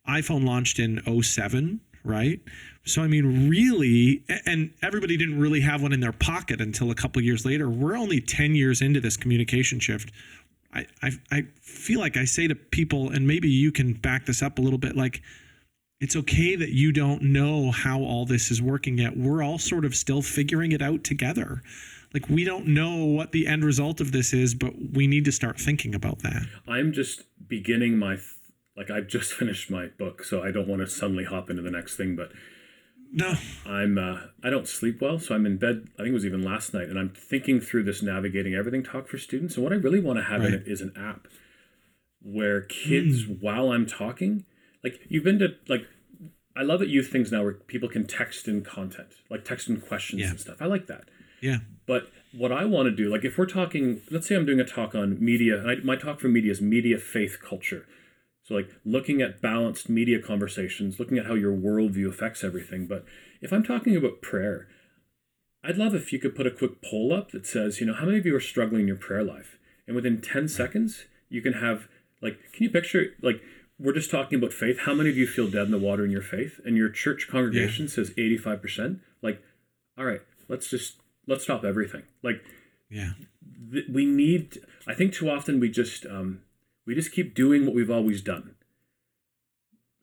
iphone 0.09 0.45
launched 0.45 0.79
in 0.79 0.99
07 1.21 1.79
right 2.03 2.41
so 2.83 3.03
I 3.03 3.07
mean, 3.07 3.47
really, 3.49 4.23
and 4.45 4.73
everybody 4.81 5.15
didn't 5.15 5.39
really 5.39 5.61
have 5.61 5.83
one 5.83 5.93
in 5.93 5.99
their 5.99 6.11
pocket 6.11 6.59
until 6.59 6.89
a 6.89 6.95
couple 6.95 7.21
years 7.21 7.45
later. 7.45 7.69
We're 7.69 7.95
only 7.95 8.19
ten 8.19 8.55
years 8.55 8.81
into 8.81 8.99
this 8.99 9.17
communication 9.17 9.79
shift. 9.79 10.11
I, 10.73 10.87
I 11.03 11.11
I 11.31 11.47
feel 11.61 11.99
like 11.99 12.17
I 12.17 12.25
say 12.25 12.47
to 12.47 12.55
people, 12.55 13.09
and 13.09 13.27
maybe 13.27 13.49
you 13.49 13.71
can 13.71 13.93
back 13.93 14.25
this 14.25 14.41
up 14.41 14.57
a 14.57 14.61
little 14.61 14.79
bit, 14.79 14.95
like 14.95 15.21
it's 15.99 16.15
okay 16.15 16.55
that 16.55 16.69
you 16.69 16.91
don't 16.91 17.21
know 17.21 17.69
how 17.69 17.99
all 17.99 18.25
this 18.25 18.49
is 18.49 18.61
working 18.61 18.97
yet. 18.97 19.15
We're 19.15 19.43
all 19.43 19.59
sort 19.59 19.85
of 19.85 19.95
still 19.95 20.23
figuring 20.23 20.71
it 20.71 20.81
out 20.81 21.03
together. 21.03 21.61
Like 22.15 22.27
we 22.29 22.43
don't 22.43 22.67
know 22.67 23.05
what 23.05 23.31
the 23.31 23.45
end 23.45 23.63
result 23.63 24.01
of 24.01 24.11
this 24.11 24.33
is, 24.33 24.55
but 24.55 24.73
we 24.93 25.05
need 25.05 25.23
to 25.25 25.31
start 25.31 25.59
thinking 25.59 25.93
about 25.93 26.19
that. 26.23 26.47
I'm 26.67 26.93
just 26.93 27.23
beginning 27.47 27.99
my 27.99 28.17
like 28.75 28.89
I've 28.89 29.07
just 29.07 29.33
finished 29.41 29.69
my 29.69 29.87
book, 29.87 30.23
so 30.23 30.41
I 30.41 30.51
don't 30.51 30.67
want 30.67 30.81
to 30.81 30.87
suddenly 30.87 31.25
hop 31.25 31.49
into 31.49 31.61
the 31.61 31.71
next 31.71 31.95
thing, 31.95 32.15
but 32.15 32.31
no. 33.11 33.35
I'm 33.65 33.97
uh, 33.97 34.19
I 34.43 34.49
don't 34.49 34.67
sleep 34.67 35.01
well, 35.01 35.19
so 35.19 35.35
I'm 35.35 35.45
in 35.45 35.57
bed. 35.57 35.87
I 35.95 36.03
think 36.03 36.09
it 36.09 36.13
was 36.13 36.25
even 36.25 36.43
last 36.43 36.73
night, 36.73 36.87
and 36.87 36.97
I'm 36.97 37.09
thinking 37.09 37.59
through 37.59 37.83
this 37.83 38.01
navigating 38.01 38.55
everything 38.55 38.83
talk 38.83 39.07
for 39.07 39.17
students. 39.17 39.55
And 39.55 39.63
what 39.63 39.73
I 39.73 39.75
really 39.75 39.99
want 39.99 40.19
to 40.19 40.23
have 40.23 40.41
right. 40.41 40.53
in 40.53 40.53
it 40.53 40.67
is 40.67 40.81
an 40.81 40.93
app 40.95 41.27
where 42.21 42.61
kids, 42.61 43.25
mm. 43.25 43.41
while 43.41 43.71
I'm 43.71 43.85
talking, 43.85 44.45
like 44.83 45.01
you've 45.09 45.23
been 45.23 45.39
to 45.39 45.49
like, 45.67 45.85
I 46.55 46.63
love 46.63 46.79
that 46.79 46.89
youth 46.89 47.07
things 47.11 47.31
now 47.31 47.43
where 47.43 47.53
people 47.53 47.89
can 47.89 48.05
text 48.07 48.47
in 48.47 48.63
content, 48.63 49.09
like 49.29 49.43
text 49.43 49.67
in 49.67 49.81
questions 49.81 50.21
yeah. 50.21 50.29
and 50.29 50.39
stuff. 50.39 50.61
I 50.61 50.65
like 50.65 50.87
that. 50.87 51.05
Yeah. 51.41 51.57
But 51.87 52.11
what 52.31 52.51
I 52.51 52.65
want 52.65 52.85
to 52.85 52.95
do, 52.95 53.09
like 53.09 53.25
if 53.25 53.37
we're 53.37 53.45
talking, 53.45 54.01
let's 54.09 54.27
say 54.27 54.35
I'm 54.35 54.45
doing 54.45 54.59
a 54.59 54.65
talk 54.65 54.95
on 54.95 55.23
media, 55.23 55.57
and 55.57 55.69
I, 55.69 55.75
my 55.83 55.95
talk 55.95 56.21
for 56.21 56.29
media 56.29 56.51
is 56.51 56.61
media, 56.61 56.97
faith, 56.97 57.39
culture. 57.43 57.85
So, 58.51 58.57
like 58.57 58.69
looking 58.83 59.21
at 59.21 59.41
balanced 59.41 59.87
media 59.87 60.19
conversations, 60.19 60.99
looking 60.99 61.17
at 61.17 61.25
how 61.25 61.35
your 61.35 61.55
worldview 61.55 62.09
affects 62.09 62.43
everything. 62.43 62.85
But 62.85 63.05
if 63.39 63.53
I'm 63.53 63.63
talking 63.63 63.95
about 63.95 64.21
prayer, 64.21 64.67
I'd 65.63 65.77
love 65.77 65.95
if 65.95 66.11
you 66.11 66.19
could 66.19 66.35
put 66.35 66.47
a 66.47 66.51
quick 66.51 66.81
poll 66.81 67.13
up 67.13 67.31
that 67.31 67.47
says, 67.47 67.79
you 67.79 67.85
know, 67.85 67.93
how 67.93 68.05
many 68.05 68.17
of 68.17 68.25
you 68.25 68.35
are 68.35 68.41
struggling 68.41 68.81
in 68.81 68.87
your 68.87 68.97
prayer 68.97 69.23
life? 69.23 69.57
And 69.87 69.95
within 69.95 70.19
10 70.19 70.49
seconds, 70.49 71.05
you 71.29 71.41
can 71.41 71.53
have, 71.53 71.87
like, 72.21 72.39
can 72.51 72.63
you 72.63 72.69
picture, 72.69 73.13
like, 73.21 73.41
we're 73.79 73.93
just 73.93 74.11
talking 74.11 74.37
about 74.37 74.51
faith. 74.51 74.79
How 74.79 74.93
many 74.93 75.09
of 75.09 75.17
you 75.17 75.27
feel 75.27 75.49
dead 75.49 75.67
in 75.67 75.71
the 75.71 75.77
water 75.77 76.03
in 76.03 76.11
your 76.11 76.21
faith? 76.21 76.59
And 76.65 76.75
your 76.75 76.89
church 76.89 77.29
congregation 77.29 77.85
yeah. 77.85 77.91
says 77.91 78.09
85%. 78.11 78.99
Like, 79.21 79.41
all 79.97 80.03
right, 80.03 80.21
let's 80.49 80.69
just, 80.69 80.97
let's 81.25 81.43
stop 81.43 81.63
everything. 81.63 82.03
Like, 82.21 82.43
yeah, 82.89 83.13
th- 83.71 83.85
we 83.89 84.05
need, 84.05 84.59
I 84.85 84.93
think 84.93 85.13
too 85.13 85.29
often 85.29 85.61
we 85.61 85.69
just, 85.69 86.05
um, 86.05 86.41
we 86.85 86.95
just 86.95 87.11
keep 87.11 87.35
doing 87.35 87.65
what 87.65 87.75
we've 87.75 87.91
always 87.91 88.21
done. 88.21 88.55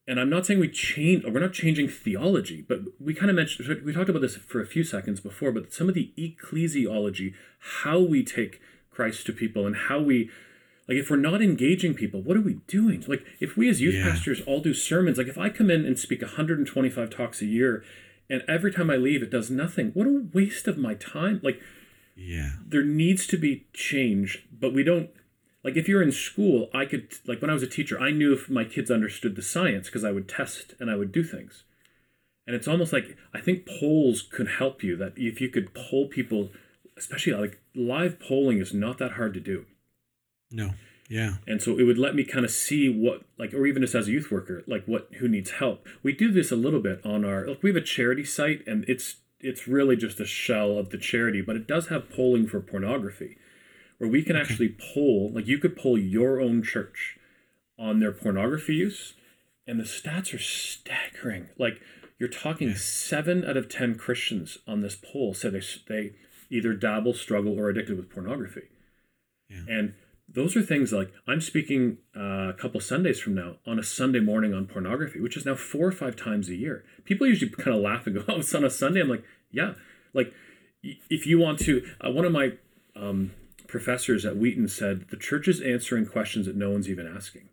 And 0.06 0.18
I'm 0.18 0.30
not 0.30 0.46
saying 0.46 0.58
we 0.58 0.70
change, 0.70 1.24
we're 1.26 1.38
not 1.38 1.52
changing 1.52 1.88
theology, 1.88 2.64
but 2.66 2.80
we 2.98 3.12
kind 3.12 3.28
of 3.28 3.36
mentioned, 3.36 3.82
we 3.84 3.92
talked 3.92 4.08
about 4.08 4.22
this 4.22 4.36
for 4.36 4.60
a 4.62 4.66
few 4.66 4.82
seconds 4.82 5.20
before, 5.20 5.52
but 5.52 5.72
some 5.72 5.88
of 5.88 5.94
the 5.94 6.12
ecclesiology, 6.16 7.34
how 7.82 7.98
we 7.98 8.24
take 8.24 8.60
Christ 8.90 9.26
to 9.26 9.34
people 9.34 9.66
and 9.66 9.76
how 9.76 10.00
we, 10.00 10.30
like, 10.88 10.96
if 10.96 11.10
we're 11.10 11.18
not 11.18 11.42
engaging 11.42 11.92
people, 11.92 12.22
what 12.22 12.38
are 12.38 12.42
we 12.42 12.54
doing? 12.66 13.04
Like, 13.06 13.22
if 13.38 13.54
we 13.54 13.68
as 13.68 13.82
youth 13.82 13.96
yeah. 13.96 14.10
pastors 14.10 14.40
all 14.46 14.60
do 14.60 14.72
sermons, 14.72 15.18
like, 15.18 15.28
if 15.28 15.36
I 15.36 15.50
come 15.50 15.70
in 15.70 15.84
and 15.84 15.98
speak 15.98 16.22
125 16.22 17.10
talks 17.10 17.42
a 17.42 17.46
year 17.46 17.84
and 18.30 18.42
every 18.48 18.72
time 18.72 18.88
I 18.88 18.96
leave 18.96 19.22
it 19.22 19.30
does 19.30 19.50
nothing, 19.50 19.90
what 19.92 20.06
a 20.06 20.26
waste 20.32 20.66
of 20.66 20.78
my 20.78 20.94
time. 20.94 21.40
Like, 21.42 21.60
yeah. 22.18 22.52
There 22.66 22.82
needs 22.82 23.26
to 23.28 23.36
be 23.36 23.66
change, 23.72 24.44
but 24.50 24.74
we 24.74 24.82
don't 24.82 25.10
like 25.68 25.76
if 25.76 25.86
you're 25.86 26.02
in 26.02 26.12
school 26.12 26.70
i 26.72 26.86
could 26.86 27.12
like 27.26 27.42
when 27.42 27.50
i 27.50 27.52
was 27.52 27.62
a 27.62 27.66
teacher 27.66 28.00
i 28.00 28.10
knew 28.10 28.32
if 28.32 28.48
my 28.48 28.64
kids 28.64 28.90
understood 28.90 29.36
the 29.36 29.42
science 29.42 29.86
because 29.86 30.02
i 30.02 30.10
would 30.10 30.28
test 30.28 30.74
and 30.80 30.90
i 30.90 30.96
would 30.96 31.12
do 31.12 31.22
things. 31.22 31.64
And 32.46 32.56
it's 32.56 32.66
almost 32.66 32.92
like 32.94 33.16
i 33.34 33.40
think 33.40 33.66
polls 33.66 34.22
could 34.22 34.48
help 34.48 34.82
you 34.82 34.96
that 34.96 35.12
if 35.16 35.40
you 35.40 35.50
could 35.50 35.74
poll 35.74 36.08
people 36.08 36.48
especially 36.96 37.34
like 37.34 37.60
live 37.74 38.18
polling 38.18 38.58
is 38.58 38.72
not 38.74 38.98
that 38.98 39.12
hard 39.12 39.34
to 39.34 39.40
do. 39.40 39.66
No. 40.50 40.70
Yeah. 41.08 41.36
And 41.46 41.62
so 41.62 41.78
it 41.78 41.84
would 41.84 41.96
let 41.98 42.14
me 42.14 42.24
kind 42.24 42.44
of 42.44 42.50
see 42.50 42.88
what 42.88 43.22
like 43.38 43.54
or 43.54 43.66
even 43.66 43.82
just 43.82 43.94
as 43.94 44.08
a 44.08 44.10
youth 44.10 44.30
worker 44.30 44.64
like 44.66 44.84
what 44.86 45.08
who 45.18 45.28
needs 45.28 45.52
help. 45.52 45.86
We 46.02 46.12
do 46.12 46.32
this 46.32 46.50
a 46.50 46.56
little 46.56 46.80
bit 46.80 47.04
on 47.04 47.24
our 47.24 47.46
like 47.46 47.62
we 47.62 47.70
have 47.70 47.76
a 47.76 47.82
charity 47.82 48.24
site 48.24 48.66
and 48.66 48.84
it's 48.88 49.16
it's 49.40 49.68
really 49.68 49.96
just 49.96 50.18
a 50.18 50.26
shell 50.26 50.78
of 50.78 50.90
the 50.90 50.98
charity 50.98 51.40
but 51.40 51.56
it 51.56 51.68
does 51.68 51.88
have 51.88 52.10
polling 52.10 52.46
for 52.48 52.60
pornography 52.60 53.36
where 53.98 54.10
we 54.10 54.22
can 54.22 54.36
actually 54.36 54.76
poll, 54.94 55.30
like 55.34 55.46
you 55.46 55.58
could 55.58 55.76
poll 55.76 55.98
your 55.98 56.40
own 56.40 56.62
church 56.62 57.18
on 57.78 58.00
their 58.00 58.12
pornography 58.12 58.74
use, 58.74 59.14
and 59.66 59.78
the 59.78 59.84
stats 59.84 60.34
are 60.34 60.38
staggering. 60.38 61.48
Like 61.58 61.80
you're 62.18 62.28
talking 62.28 62.74
seven 62.74 63.44
out 63.44 63.56
of 63.56 63.68
10 63.68 63.96
Christians 63.96 64.58
on 64.66 64.80
this 64.80 64.96
poll 64.96 65.34
said 65.34 65.52
they, 65.52 65.62
they 65.88 66.12
either 66.50 66.72
dabble, 66.72 67.14
struggle, 67.14 67.58
or 67.58 67.64
are 67.64 67.70
addicted 67.70 67.96
with 67.96 68.10
pornography. 68.10 68.68
Yeah. 69.48 69.62
And 69.68 69.94
those 70.28 70.56
are 70.56 70.62
things 70.62 70.92
like 70.92 71.12
I'm 71.26 71.40
speaking 71.40 71.98
uh, 72.16 72.50
a 72.50 72.54
couple 72.54 72.80
Sundays 72.80 73.20
from 73.20 73.34
now 73.34 73.56
on 73.66 73.78
a 73.78 73.82
Sunday 73.82 74.20
morning 74.20 74.52
on 74.52 74.66
pornography, 74.66 75.20
which 75.20 75.36
is 75.36 75.46
now 75.46 75.54
four 75.54 75.86
or 75.86 75.92
five 75.92 76.16
times 76.16 76.48
a 76.48 76.54
year. 76.54 76.84
People 77.04 77.26
usually 77.26 77.50
kind 77.50 77.76
of 77.76 77.82
laugh 77.82 78.06
and 78.06 78.16
go, 78.16 78.24
"Oh, 78.28 78.40
it's 78.40 78.54
on 78.54 78.64
a 78.64 78.70
Sunday." 78.70 79.00
I'm 79.00 79.08
like, 79.08 79.24
"Yeah." 79.50 79.74
Like, 80.12 80.32
if 80.82 81.26
you 81.26 81.38
want 81.38 81.58
to, 81.60 81.86
uh, 82.04 82.10
one 82.10 82.24
of 82.24 82.32
my 82.32 82.52
um, 82.94 83.32
professors 83.68 84.24
at 84.24 84.36
Wheaton 84.36 84.66
said 84.66 85.06
the 85.10 85.16
church 85.16 85.46
is 85.46 85.60
answering 85.60 86.06
questions 86.06 86.46
that 86.46 86.56
no 86.56 86.70
one's 86.70 86.88
even 86.88 87.06
asking. 87.06 87.48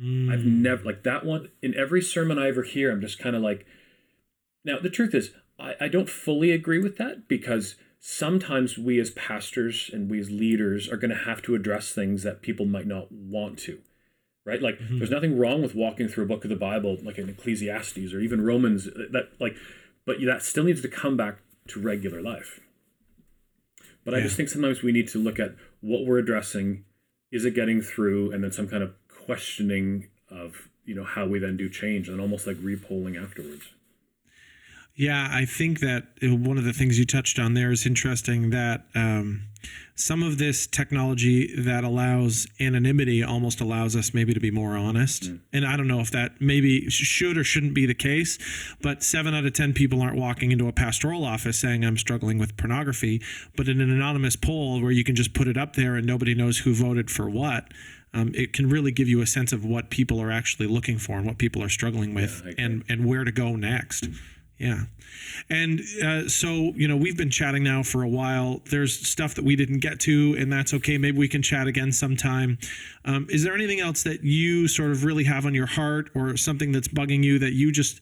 Mm. 0.00 0.30
I've 0.32 0.44
never 0.44 0.84
like 0.84 1.02
that 1.04 1.24
one 1.24 1.48
in 1.62 1.74
every 1.74 2.02
sermon 2.02 2.38
I 2.38 2.48
ever 2.48 2.62
hear. 2.62 2.90
I'm 2.90 3.00
just 3.00 3.18
kind 3.18 3.34
of 3.34 3.42
like, 3.42 3.64
now 4.64 4.78
the 4.78 4.90
truth 4.90 5.14
is, 5.14 5.30
I, 5.58 5.74
I 5.80 5.88
don't 5.88 6.10
fully 6.10 6.50
agree 6.50 6.78
with 6.78 6.98
that 6.98 7.28
because 7.28 7.76
sometimes 8.00 8.78
we 8.78 9.00
as 9.00 9.10
pastors 9.10 9.90
and 9.92 10.10
we 10.10 10.20
as 10.20 10.30
leaders 10.30 10.88
are 10.88 10.96
going 10.96 11.10
to 11.10 11.24
have 11.24 11.42
to 11.42 11.54
address 11.54 11.92
things 11.92 12.22
that 12.22 12.42
people 12.42 12.66
might 12.66 12.86
not 12.86 13.10
want 13.10 13.58
to 13.58 13.80
right 14.44 14.62
like 14.62 14.78
Mm-hmm. 14.78 14.98
there's 14.98 15.10
nothing 15.10 15.36
wrong 15.36 15.62
with 15.62 15.74
walking 15.74 16.06
through 16.06 16.24
a 16.24 16.28
book 16.28 16.44
of 16.44 16.50
the 16.50 16.56
bible 16.56 16.96
like 17.02 17.18
in 17.18 17.28
ecclesiastes 17.28 18.14
or 18.14 18.20
even 18.20 18.44
romans 18.44 18.84
that 18.84 19.30
like 19.40 19.56
but 20.06 20.18
that 20.24 20.42
still 20.42 20.62
needs 20.62 20.80
to 20.82 20.88
come 20.88 21.16
back 21.16 21.38
to 21.66 21.80
regular 21.80 22.22
life 22.22 22.60
but 24.08 24.16
i 24.16 24.22
just 24.22 24.36
think 24.36 24.48
sometimes 24.48 24.82
we 24.82 24.90
need 24.90 25.06
to 25.06 25.18
look 25.18 25.38
at 25.38 25.54
what 25.80 26.04
we're 26.04 26.18
addressing. 26.18 26.84
Is 27.30 27.44
it 27.44 27.54
getting 27.54 27.82
through? 27.82 28.32
And 28.32 28.42
then 28.42 28.52
some 28.52 28.68
kind 28.68 28.82
of 28.82 28.94
questioning 29.08 30.08
of 30.30 30.68
you 30.84 30.94
know 30.94 31.04
how 31.04 31.26
we 31.26 31.38
then 31.38 31.56
do 31.56 31.68
change 31.68 32.08
and 32.08 32.20
almost 32.20 32.46
like 32.46 32.56
repolling 32.62 33.16
afterwards 33.16 33.68
Yeah, 34.98 35.28
I 35.30 35.44
think 35.44 35.78
that 35.78 36.08
uh, 36.20 36.34
one 36.34 36.58
of 36.58 36.64
the 36.64 36.72
things 36.72 36.98
you 36.98 37.06
touched 37.06 37.38
on 37.38 37.54
there 37.54 37.70
is 37.70 37.86
interesting 37.86 38.50
that 38.50 38.82
um, 38.96 39.44
some 39.94 40.24
of 40.24 40.38
this 40.38 40.66
technology 40.66 41.54
that 41.54 41.84
allows 41.84 42.48
anonymity 42.58 43.22
almost 43.22 43.60
allows 43.60 43.94
us 43.94 44.12
maybe 44.12 44.34
to 44.34 44.40
be 44.40 44.50
more 44.50 44.76
honest. 44.76 45.30
And 45.52 45.64
I 45.64 45.76
don't 45.76 45.86
know 45.86 46.00
if 46.00 46.10
that 46.10 46.40
maybe 46.40 46.90
should 46.90 47.38
or 47.38 47.44
shouldn't 47.44 47.74
be 47.74 47.86
the 47.86 47.94
case, 47.94 48.40
but 48.82 49.04
seven 49.04 49.34
out 49.34 49.46
of 49.46 49.52
10 49.52 49.72
people 49.72 50.02
aren't 50.02 50.16
walking 50.16 50.50
into 50.50 50.66
a 50.66 50.72
pastoral 50.72 51.24
office 51.24 51.60
saying, 51.60 51.84
I'm 51.84 51.96
struggling 51.96 52.38
with 52.38 52.56
pornography. 52.56 53.22
But 53.56 53.68
in 53.68 53.80
an 53.80 53.92
anonymous 53.92 54.34
poll 54.34 54.82
where 54.82 54.90
you 54.90 55.04
can 55.04 55.14
just 55.14 55.32
put 55.32 55.46
it 55.46 55.56
up 55.56 55.76
there 55.76 55.94
and 55.94 56.08
nobody 56.08 56.34
knows 56.34 56.58
who 56.58 56.74
voted 56.74 57.08
for 57.08 57.30
what. 57.30 57.72
Um, 58.12 58.32
it 58.34 58.52
can 58.52 58.68
really 58.68 58.90
give 58.90 59.06
you 59.06 59.20
a 59.20 59.26
sense 59.26 59.52
of 59.52 59.64
what 59.64 59.90
people 59.90 60.20
are 60.20 60.32
actually 60.32 60.66
looking 60.66 60.98
for 60.98 61.18
and 61.18 61.26
what 61.26 61.38
people 61.38 61.62
are 61.62 61.68
struggling 61.68 62.14
with 62.14 62.40
agree. 62.40 62.54
and, 62.58 62.84
and 62.88 63.06
where 63.06 63.22
to 63.22 63.30
go 63.30 63.54
next. 63.54 64.08
Yeah. 64.58 64.84
And 65.48 65.80
uh, 66.04 66.28
so, 66.28 66.72
you 66.74 66.88
know, 66.88 66.96
we've 66.96 67.16
been 67.16 67.30
chatting 67.30 67.62
now 67.62 67.82
for 67.82 68.02
a 68.02 68.08
while. 68.08 68.60
There's 68.70 69.06
stuff 69.06 69.36
that 69.36 69.44
we 69.44 69.54
didn't 69.54 69.78
get 69.78 70.00
to, 70.00 70.36
and 70.38 70.52
that's 70.52 70.74
okay. 70.74 70.98
Maybe 70.98 71.16
we 71.16 71.28
can 71.28 71.42
chat 71.42 71.68
again 71.68 71.92
sometime. 71.92 72.58
Um, 73.04 73.26
is 73.30 73.44
there 73.44 73.54
anything 73.54 73.80
else 73.80 74.02
that 74.02 74.24
you 74.24 74.66
sort 74.66 74.90
of 74.90 75.04
really 75.04 75.24
have 75.24 75.46
on 75.46 75.54
your 75.54 75.66
heart 75.66 76.10
or 76.14 76.36
something 76.36 76.72
that's 76.72 76.88
bugging 76.88 77.22
you 77.22 77.38
that 77.38 77.52
you 77.52 77.70
just 77.70 78.00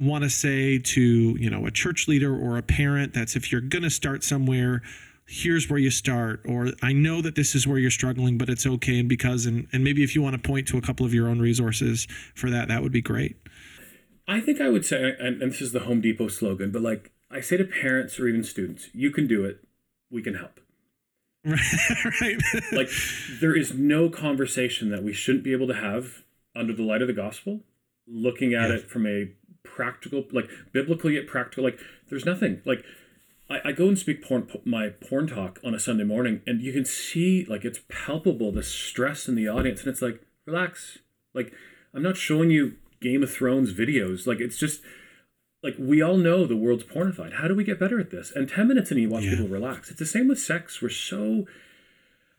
want 0.00 0.22
to 0.22 0.30
say 0.30 0.78
to, 0.78 1.02
you 1.02 1.50
know, 1.50 1.66
a 1.66 1.70
church 1.72 2.06
leader 2.06 2.34
or 2.34 2.56
a 2.56 2.62
parent 2.62 3.12
that's 3.12 3.34
if 3.34 3.50
you're 3.50 3.60
going 3.60 3.82
to 3.82 3.90
start 3.90 4.22
somewhere, 4.22 4.82
here's 5.30 5.68
where 5.68 5.78
you 5.78 5.90
start 5.90 6.40
or 6.48 6.68
i 6.80 6.90
know 6.90 7.20
that 7.20 7.34
this 7.34 7.54
is 7.54 7.66
where 7.66 7.76
you're 7.76 7.90
struggling 7.90 8.38
but 8.38 8.48
it's 8.48 8.66
okay 8.66 8.98
and 8.98 9.10
because 9.10 9.44
and, 9.44 9.68
and 9.74 9.84
maybe 9.84 10.02
if 10.02 10.14
you 10.14 10.22
want 10.22 10.34
to 10.34 10.40
point 10.40 10.66
to 10.66 10.78
a 10.78 10.80
couple 10.80 11.04
of 11.04 11.12
your 11.12 11.28
own 11.28 11.38
resources 11.38 12.06
for 12.34 12.48
that 12.48 12.68
that 12.68 12.82
would 12.82 12.92
be 12.92 13.02
great 13.02 13.36
I 14.28 14.40
think 14.40 14.60
I 14.60 14.68
would 14.68 14.84
say, 14.84 15.16
and, 15.18 15.42
and 15.42 15.50
this 15.52 15.60
is 15.62 15.72
the 15.72 15.80
Home 15.80 16.00
Depot 16.00 16.28
slogan, 16.28 16.70
but 16.70 16.82
like 16.82 17.10
I 17.30 17.40
say 17.40 17.56
to 17.56 17.64
parents 17.64 18.20
or 18.20 18.28
even 18.28 18.44
students, 18.44 18.88
you 18.92 19.10
can 19.10 19.26
do 19.26 19.44
it. 19.44 19.64
We 20.10 20.22
can 20.22 20.34
help. 20.34 20.60
right 21.44 22.36
Like 22.72 22.90
there 23.40 23.56
is 23.56 23.72
no 23.74 24.10
conversation 24.10 24.90
that 24.90 25.02
we 25.02 25.12
shouldn't 25.12 25.44
be 25.44 25.52
able 25.52 25.66
to 25.68 25.74
have 25.74 26.22
under 26.54 26.72
the 26.74 26.82
light 26.82 27.00
of 27.00 27.08
the 27.08 27.14
gospel, 27.14 27.60
looking 28.06 28.54
at 28.54 28.68
Yeah. 28.70 28.76
it 28.76 28.90
from 28.90 29.06
a 29.06 29.30
practical, 29.62 30.24
like 30.32 30.48
biblically 30.72 31.14
yet 31.14 31.26
practical. 31.26 31.64
Like 31.64 31.78
there's 32.10 32.26
nothing 32.26 32.60
like. 32.64 32.84
I, 33.50 33.70
I 33.70 33.72
go 33.72 33.88
and 33.88 33.98
speak 33.98 34.22
porn, 34.22 34.46
my 34.66 34.90
porn 34.90 35.26
talk 35.26 35.58
on 35.64 35.74
a 35.74 35.78
Sunday 35.80 36.04
morning, 36.04 36.42
and 36.46 36.60
you 36.60 36.70
can 36.70 36.84
see 36.84 37.46
like 37.48 37.64
it's 37.64 37.80
palpable 37.88 38.52
the 38.52 38.62
stress 38.62 39.26
in 39.26 39.36
the 39.36 39.48
audience, 39.48 39.80
and 39.80 39.88
it's 39.88 40.02
like 40.02 40.20
relax. 40.44 40.98
Like 41.32 41.52
I'm 41.94 42.02
not 42.02 42.16
showing 42.18 42.50
you 42.50 42.74
Game 43.00 43.22
of 43.22 43.32
Thrones 43.32 43.72
videos. 43.72 44.26
Like 44.26 44.40
it's 44.40 44.58
just 44.58 44.82
like 45.62 45.74
we 45.78 46.00
all 46.02 46.16
know 46.16 46.46
the 46.46 46.56
world's 46.56 46.84
pornified. 46.84 47.34
How 47.34 47.48
do 47.48 47.54
we 47.54 47.64
get 47.64 47.80
better 47.80 47.98
at 47.98 48.10
this? 48.10 48.32
And 48.34 48.48
10 48.48 48.68
minutes 48.68 48.90
and 48.90 49.00
you 49.00 49.08
watch 49.08 49.24
Yeah. 49.24 49.30
people 49.30 49.48
relax. 49.48 49.90
It's 49.90 49.98
the 49.98 50.06
same 50.06 50.28
with 50.28 50.38
sex. 50.38 50.80
We're 50.80 50.88
so 50.88 51.46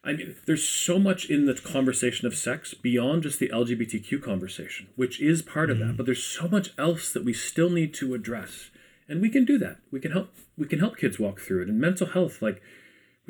I 0.02 0.14
mean, 0.14 0.34
there's 0.46 0.66
so 0.66 0.98
much 0.98 1.28
in 1.28 1.44
the 1.44 1.52
conversation 1.54 2.26
of 2.26 2.34
sex 2.34 2.72
beyond 2.72 3.22
just 3.22 3.38
the 3.38 3.50
LGBTQ 3.50 4.22
conversation, 4.22 4.86
which 4.96 5.20
is 5.20 5.42
part 5.42 5.70
of 5.70 5.78
that. 5.78 5.84
Mm-hmm. 5.88 5.96
But 5.96 6.06
there's 6.06 6.24
so 6.24 6.48
much 6.48 6.70
else 6.78 7.12
that 7.12 7.22
we 7.24 7.34
still 7.34 7.68
need 7.68 7.92
to 7.94 8.14
address, 8.14 8.70
and 9.08 9.20
we 9.20 9.28
can 9.28 9.44
do 9.44 9.58
that. 9.58 9.78
We 9.90 10.00
can 10.00 10.12
help. 10.12 10.34
We 10.56 10.66
can 10.66 10.78
help 10.78 10.96
kids 10.96 11.18
walk 11.18 11.40
through 11.40 11.62
it. 11.62 11.68
And 11.68 11.78
mental 11.78 12.06
health, 12.06 12.40
like 12.40 12.62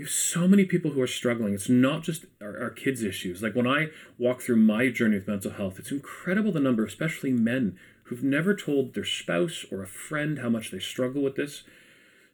we 0.01 0.05
have 0.05 0.13
so 0.13 0.49
many 0.49 0.65
people 0.65 0.93
who 0.93 1.03
are 1.03 1.07
struggling. 1.07 1.53
It's 1.53 1.69
not 1.69 2.03
just 2.03 2.25
our, 2.41 2.59
our 2.59 2.71
kids' 2.71 3.03
issues. 3.03 3.43
Like 3.43 3.55
when 3.55 3.67
I 3.67 3.89
walk 4.17 4.41
through 4.41 4.57
my 4.57 4.89
journey 4.89 5.17
with 5.17 5.29
mental 5.29 5.51
health, 5.51 5.79
it's 5.79 5.93
incredible 5.93 6.53
the 6.53 6.59
number, 6.59 6.87
especially 6.87 7.33
men, 7.33 7.79
who've 8.05 8.25
never 8.25 8.55
told 8.55 8.95
their 8.95 9.05
spouse 9.05 9.67
or 9.71 9.83
a 9.83 9.87
friend 9.87 10.39
how 10.39 10.49
much 10.49 10.71
they 10.71 10.79
struggle 10.79 11.21
with 11.21 11.37
this. 11.37 11.65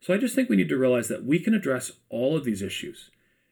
So 0.00 0.14
I 0.14 0.16
just 0.16 0.36
think 0.36 0.48
we 0.48 0.54
need 0.54 0.68
to 0.68 0.76
realize 0.76 1.08
that 1.08 1.24
we 1.24 1.40
can 1.40 1.54
address 1.54 1.90
all 2.08 2.36
of 2.36 2.44
these 2.44 2.62
issues. 2.62 3.10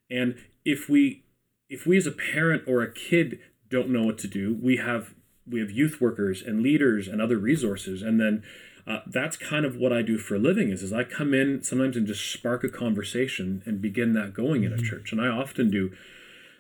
And 0.08 0.36
if 0.64 0.88
we 0.88 1.24
if 1.68 1.84
we 1.84 1.96
as 1.96 2.06
a 2.06 2.12
parent 2.12 2.62
or 2.68 2.82
a 2.82 2.92
kid 2.92 3.40
don't 3.68 3.88
know 3.88 4.04
what 4.04 4.18
to 4.18 4.28
do, 4.28 4.56
we 4.62 4.76
have 4.76 5.14
we 5.44 5.58
have 5.58 5.72
youth 5.72 6.00
workers 6.00 6.40
and 6.40 6.62
leaders 6.62 7.08
and 7.08 7.20
other 7.20 7.36
resources. 7.36 8.00
And 8.00 8.20
then 8.20 8.44
uh, 8.87 9.01
that's 9.07 9.37
kind 9.37 9.64
of 9.64 9.76
what 9.76 9.93
I 9.93 10.03
do 10.03 10.18
for 10.18 10.35
a 10.35 10.39
living 10.39 10.70
is, 10.70 10.82
is 10.82 10.93
I 10.93 11.05
come 11.05 11.32
in 11.32 11.62
sometimes 11.62 11.97
and 11.97 12.07
just 12.07 12.30
spark 12.30 12.64
a 12.64 12.68
conversation 12.68 13.62
and 13.64 13.80
begin 13.80 14.12
that 14.12 14.35
going 14.35 14.64
in 14.64 14.72
a 14.72 14.78
church. 14.78 15.11
And 15.11 15.20
I 15.20 15.28
often 15.28 15.70
do 15.70 15.93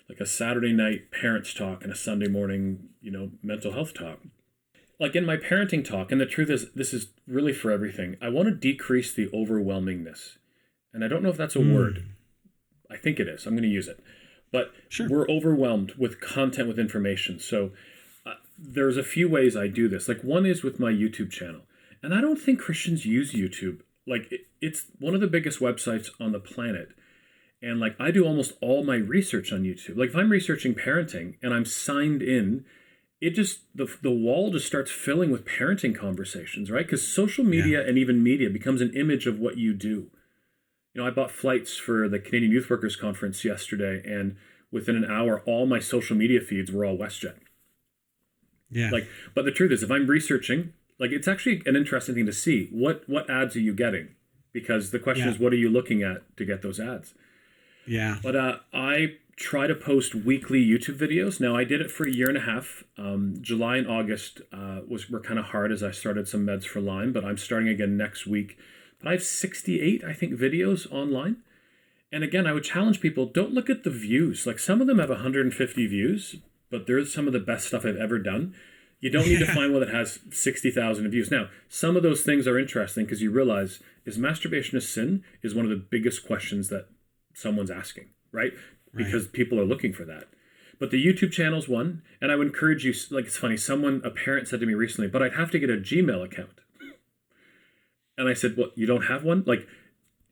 like 0.08 0.20
a 0.20 0.26
Saturday 0.26 0.72
night 0.72 1.10
parents 1.10 1.52
talk 1.52 1.82
and 1.82 1.92
a 1.92 1.96
Sunday 1.96 2.28
morning, 2.28 2.88
you 3.02 3.10
know, 3.10 3.30
mental 3.42 3.72
health 3.72 3.92
talk. 3.94 4.20
Like 4.98 5.14
in 5.16 5.26
my 5.26 5.36
parenting 5.36 5.84
talk, 5.84 6.12
and 6.12 6.20
the 6.20 6.26
truth 6.26 6.48
is, 6.48 6.70
this 6.72 6.94
is 6.94 7.08
really 7.26 7.52
for 7.52 7.70
everything. 7.70 8.16
I 8.22 8.28
want 8.28 8.48
to 8.48 8.54
decrease 8.54 9.12
the 9.12 9.26
overwhelmingness. 9.28 10.36
And 10.92 11.04
I 11.04 11.08
don't 11.08 11.22
know 11.22 11.30
if 11.30 11.36
that's 11.36 11.56
a 11.56 11.60
word. 11.60 12.06
I 12.90 12.96
think 12.96 13.18
it 13.18 13.28
is. 13.28 13.44
I'm 13.44 13.54
going 13.54 13.64
to 13.64 13.68
use 13.68 13.88
it. 13.88 14.02
But 14.52 14.72
Sure. 14.88 15.08
we're 15.08 15.28
overwhelmed 15.28 15.94
with 15.98 16.20
content, 16.20 16.68
with 16.68 16.78
information. 16.78 17.40
So 17.40 17.72
uh, 18.24 18.34
there's 18.56 18.96
a 18.96 19.02
few 19.02 19.28
ways 19.28 19.56
I 19.56 19.66
do 19.66 19.88
this. 19.88 20.06
Like 20.06 20.22
one 20.22 20.46
is 20.46 20.62
with 20.62 20.78
my 20.78 20.92
YouTube 20.92 21.30
channel. 21.30 21.62
And 22.04 22.12
I 22.12 22.20
don't 22.20 22.36
think 22.36 22.60
Christians 22.60 23.06
use 23.06 23.32
YouTube. 23.32 23.80
Like 24.06 24.30
it, 24.30 24.42
it's 24.60 24.84
one 24.98 25.14
of 25.14 25.22
the 25.22 25.26
biggest 25.26 25.58
websites 25.58 26.10
on 26.20 26.32
the 26.32 26.38
planet. 26.38 26.90
And 27.62 27.80
like 27.80 27.96
I 27.98 28.10
do 28.10 28.26
almost 28.26 28.52
all 28.60 28.84
my 28.84 28.96
research 28.96 29.52
on 29.54 29.62
YouTube. 29.62 29.96
Like 29.96 30.10
if 30.10 30.16
I'm 30.16 30.28
researching 30.28 30.74
parenting 30.74 31.36
and 31.42 31.54
I'm 31.54 31.64
signed 31.64 32.20
in, 32.20 32.66
it 33.22 33.30
just 33.30 33.60
the 33.74 33.88
the 34.02 34.10
wall 34.10 34.50
just 34.50 34.66
starts 34.66 34.90
filling 34.90 35.30
with 35.30 35.46
parenting 35.46 35.96
conversations, 35.98 36.70
right? 36.70 36.84
Because 36.84 37.08
social 37.08 37.42
media 37.42 37.80
and 37.88 37.96
even 37.96 38.22
media 38.22 38.50
becomes 38.50 38.82
an 38.82 38.92
image 38.94 39.26
of 39.26 39.38
what 39.38 39.56
you 39.56 39.72
do. 39.72 40.10
You 40.92 41.00
know, 41.00 41.06
I 41.06 41.10
bought 41.10 41.30
flights 41.30 41.78
for 41.78 42.06
the 42.06 42.18
Canadian 42.18 42.52
Youth 42.52 42.68
Workers 42.68 42.96
Conference 42.96 43.44
yesterday, 43.46 44.02
and 44.04 44.36
within 44.70 44.94
an 44.94 45.10
hour, 45.10 45.40
all 45.46 45.64
my 45.64 45.78
social 45.78 46.16
media 46.16 46.42
feeds 46.42 46.70
were 46.70 46.84
all 46.84 46.98
WestJet. 46.98 47.38
yeah 48.70 48.90
Like, 48.90 49.08
but 49.34 49.46
the 49.46 49.50
truth 49.50 49.72
is, 49.72 49.82
if 49.82 49.90
I'm 49.90 50.06
researching, 50.06 50.74
like, 51.04 51.12
it's 51.18 51.28
actually 51.28 51.62
an 51.66 51.76
interesting 51.76 52.14
thing 52.14 52.26
to 52.26 52.32
see. 52.32 52.68
What 52.72 52.96
what 53.14 53.28
ads 53.28 53.54
are 53.56 53.60
you 53.68 53.74
getting? 53.74 54.06
Because 54.58 54.90
the 54.90 54.98
question 55.06 55.26
Yeah. 55.26 55.34
is, 55.34 55.40
what 55.42 55.52
are 55.52 55.56
you 55.64 55.70
looking 55.78 56.00
at 56.10 56.18
to 56.38 56.44
get 56.44 56.62
those 56.62 56.78
ads? 56.80 57.08
yeah 57.86 58.14
But 58.22 58.34
uh, 58.36 58.54
I 58.72 58.94
try 59.36 59.66
to 59.66 59.74
post 59.74 60.14
weekly 60.14 60.64
YouTube 60.72 60.96
videos. 61.06 61.40
Now 61.40 61.56
I 61.56 61.64
did 61.64 61.80
it 61.84 61.90
for 61.90 62.04
a 62.06 62.12
year 62.18 62.28
and 62.28 62.38
a 62.38 62.46
half. 62.52 62.84
Um, 62.96 63.34
July 63.50 63.74
and 63.80 63.88
August 63.98 64.40
uh, 64.52 64.80
was 64.92 65.10
were 65.10 65.20
kind 65.28 65.38
of 65.38 65.46
hard 65.46 65.70
as 65.72 65.82
I 65.82 65.90
started 65.90 66.28
some 66.28 66.46
meds 66.46 66.64
for 66.64 66.80
Lyme, 66.80 67.12
but 67.12 67.24
I'm 67.24 67.36
starting 67.36 67.68
again 67.68 67.96
next 67.96 68.26
week. 68.26 68.50
But 68.98 69.08
I 69.08 69.12
have 69.12 69.24
68, 69.24 70.04
I 70.04 70.12
think, 70.12 70.32
videos 70.46 70.80
online. 71.00 71.36
And 72.12 72.22
again, 72.22 72.46
I 72.46 72.52
would 72.52 72.64
challenge 72.64 73.00
people: 73.00 73.26
don't 73.26 73.52
look 73.52 73.68
at 73.68 73.82
the 73.82 73.90
views. 74.08 74.46
Like 74.46 74.60
some 74.60 74.80
of 74.80 74.86
them 74.86 75.00
have 75.00 75.10
150 75.10 75.86
views, 75.88 76.36
but 76.70 76.86
there's 76.86 77.12
some 77.12 77.26
of 77.26 77.32
the 77.32 77.40
best 77.40 77.66
stuff 77.66 77.84
I've 77.84 77.96
ever 77.96 78.18
done. 78.20 78.54
You 79.04 79.10
don't 79.10 79.26
need 79.26 79.40
to 79.40 79.54
find 79.54 79.70
one 79.70 79.80
that 79.80 79.94
has 79.94 80.20
60,000 80.30 81.10
views. 81.10 81.30
Now, 81.30 81.50
some 81.68 81.94
of 81.94 82.02
those 82.02 82.22
things 82.22 82.48
are 82.48 82.58
interesting 82.58 83.04
because 83.04 83.20
you 83.20 83.30
realize 83.30 83.82
is 84.06 84.16
masturbation 84.16 84.78
a 84.78 84.80
sin? 84.80 85.22
Is 85.42 85.54
one 85.54 85.66
of 85.66 85.70
the 85.70 85.76
biggest 85.76 86.26
questions 86.26 86.70
that 86.70 86.88
someone's 87.34 87.70
asking, 87.70 88.08
right? 88.32 88.54
Because 88.94 89.26
people 89.26 89.60
are 89.60 89.66
looking 89.66 89.92
for 89.92 90.06
that. 90.06 90.24
But 90.80 90.90
the 90.90 91.04
YouTube 91.04 91.32
channel's 91.32 91.68
one, 91.68 92.00
and 92.22 92.32
I 92.32 92.36
would 92.36 92.46
encourage 92.46 92.86
you. 92.86 92.94
Like 93.10 93.26
it's 93.26 93.36
funny, 93.36 93.58
someone, 93.58 94.00
a 94.06 94.10
parent 94.10 94.48
said 94.48 94.60
to 94.60 94.66
me 94.66 94.72
recently, 94.72 95.08
"But 95.08 95.22
I'd 95.22 95.34
have 95.34 95.50
to 95.50 95.58
get 95.58 95.68
a 95.68 95.74
Gmail 95.74 96.24
account." 96.24 96.62
And 98.16 98.26
I 98.26 98.32
said, 98.32 98.56
"Well, 98.56 98.70
You 98.74 98.86
don't 98.86 99.04
have 99.08 99.22
one? 99.22 99.44
Like, 99.46 99.68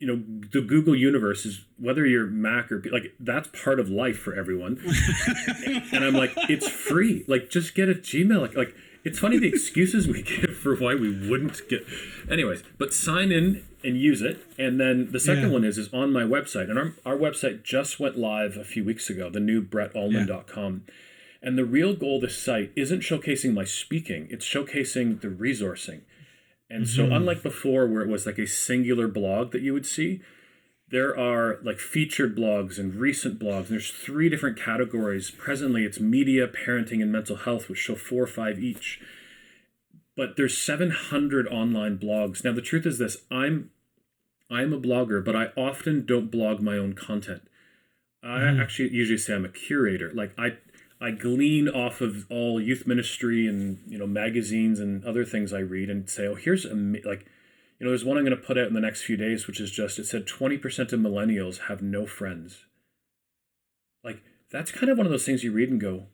you 0.02 0.08
know, 0.08 0.22
the 0.52 0.60
Google 0.60 0.96
universe 0.96 1.46
is 1.46 1.64
whether 1.78 2.04
you're 2.04 2.26
Mac 2.26 2.72
or 2.72 2.82
like 2.90 3.14
that's 3.20 3.48
part 3.64 3.78
of 3.78 3.88
life 3.88 4.18
for 4.18 4.34
everyone." 4.34 4.74
and 5.92 6.04
I'm 6.04 6.14
like, 6.14 6.32
"It's 6.48 6.68
free. 6.68 7.24
Like, 7.28 7.50
just 7.50 7.74
get 7.74 7.88
a 7.88 7.94
Gmail. 7.94 8.40
Like, 8.40 8.56
like." 8.56 8.74
It's 9.04 9.18
funny 9.18 9.36
the 9.36 9.48
excuses 9.48 10.06
we 10.06 10.22
give 10.22 10.56
for 10.56 10.76
why 10.76 10.94
we 10.94 11.10
wouldn't 11.28 11.68
get. 11.68 11.84
Anyways, 12.30 12.62
but 12.78 12.94
sign 12.94 13.32
in 13.32 13.64
and 13.82 13.96
use 13.96 14.22
it. 14.22 14.38
And 14.56 14.78
then 14.78 15.10
the 15.10 15.18
second 15.18 15.46
Yeah. 15.48 15.54
one 15.54 15.64
is 15.64 15.76
is 15.76 15.88
on 15.92 16.12
my 16.12 16.22
website, 16.22 16.70
and 16.70 16.78
our 16.78 16.92
our 17.04 17.16
website 17.16 17.64
just 17.64 17.98
went 17.98 18.16
live 18.16 18.56
a 18.56 18.62
few 18.62 18.84
weeks 18.84 19.10
ago. 19.10 19.28
The 19.28 19.40
new 19.40 19.60
BrettUllman.com. 19.60 20.82
And 21.42 21.58
the 21.58 21.64
real 21.64 21.94
goal 21.94 22.16
of 22.16 22.22
this 22.22 22.38
site 22.38 22.70
isn't 22.76 23.00
showcasing 23.00 23.52
my 23.52 23.64
speaking; 23.64 24.28
it's 24.30 24.46
showcasing 24.46 25.20
the 25.20 25.28
resourcing. 25.46 26.02
And 26.72 26.88
so, 26.88 27.02
mm-hmm. 27.02 27.12
unlike 27.12 27.42
before, 27.42 27.86
where 27.86 28.00
it 28.00 28.08
was 28.08 28.24
like 28.24 28.38
a 28.38 28.46
singular 28.46 29.06
blog 29.06 29.52
that 29.52 29.60
you 29.60 29.74
would 29.74 29.84
see, 29.84 30.22
there 30.88 31.16
are 31.18 31.58
like 31.62 31.78
featured 31.78 32.34
blogs 32.34 32.78
and 32.78 32.94
recent 32.94 33.38
blogs. 33.38 33.68
There's 33.68 33.90
three 33.90 34.30
different 34.30 34.58
categories. 34.58 35.30
Presently, 35.30 35.84
it's 35.84 36.00
media, 36.00 36.48
parenting, 36.48 37.02
and 37.02 37.12
mental 37.12 37.36
health, 37.36 37.68
which 37.68 37.78
show 37.78 37.94
four 37.94 38.22
or 38.22 38.26
five 38.26 38.58
each. 38.58 39.00
But 40.16 40.38
there's 40.38 40.56
700 40.56 41.46
online 41.46 41.98
blogs. 41.98 42.42
Now, 42.42 42.52
the 42.52 42.62
truth 42.62 42.86
is 42.86 42.96
this: 42.96 43.18
I'm 43.30 43.70
I'm 44.50 44.72
a 44.72 44.80
blogger, 44.80 45.22
but 45.22 45.36
I 45.36 45.48
often 45.58 46.06
don't 46.06 46.30
blog 46.30 46.60
my 46.60 46.78
own 46.78 46.94
content. 46.94 47.42
I 48.22 48.38
mm-hmm. 48.38 48.60
actually 48.60 48.94
usually 48.94 49.18
say 49.18 49.34
I'm 49.34 49.44
a 49.44 49.50
curator. 49.50 50.10
Like 50.14 50.32
I 50.38 50.56
I 51.02 51.10
glean 51.10 51.68
off 51.68 52.00
of 52.00 52.26
all 52.30 52.60
youth 52.60 52.86
ministry 52.86 53.48
and 53.48 53.82
you 53.88 53.98
know 53.98 54.06
magazines 54.06 54.78
and 54.78 55.04
other 55.04 55.24
things 55.24 55.52
I 55.52 55.58
read 55.58 55.90
and 55.90 56.08
say, 56.08 56.26
oh, 56.26 56.36
here's 56.36 56.64
a 56.64 56.74
like 57.04 57.26
you 57.78 57.86
know, 57.86 57.90
there's 57.90 58.04
one 58.04 58.16
I'm 58.16 58.24
going 58.24 58.36
to 58.36 58.42
put 58.42 58.56
out 58.56 58.68
in 58.68 58.74
the 58.74 58.80
next 58.80 59.02
few 59.02 59.16
days, 59.16 59.48
which 59.48 59.58
is 59.58 59.72
just 59.72 59.98
it 59.98 60.06
said 60.06 60.26
20% 60.26 60.92
of 60.92 61.00
millennials 61.00 61.62
have 61.66 61.82
no 61.82 62.06
friends. 62.06 62.64
Like 64.04 64.22
that's 64.52 64.70
kind 64.70 64.88
of 64.88 64.96
one 64.96 65.06
of 65.06 65.10
those 65.10 65.26
things 65.26 65.42
you 65.42 65.50
read 65.50 65.68
and 65.68 65.80
go, 65.80 66.06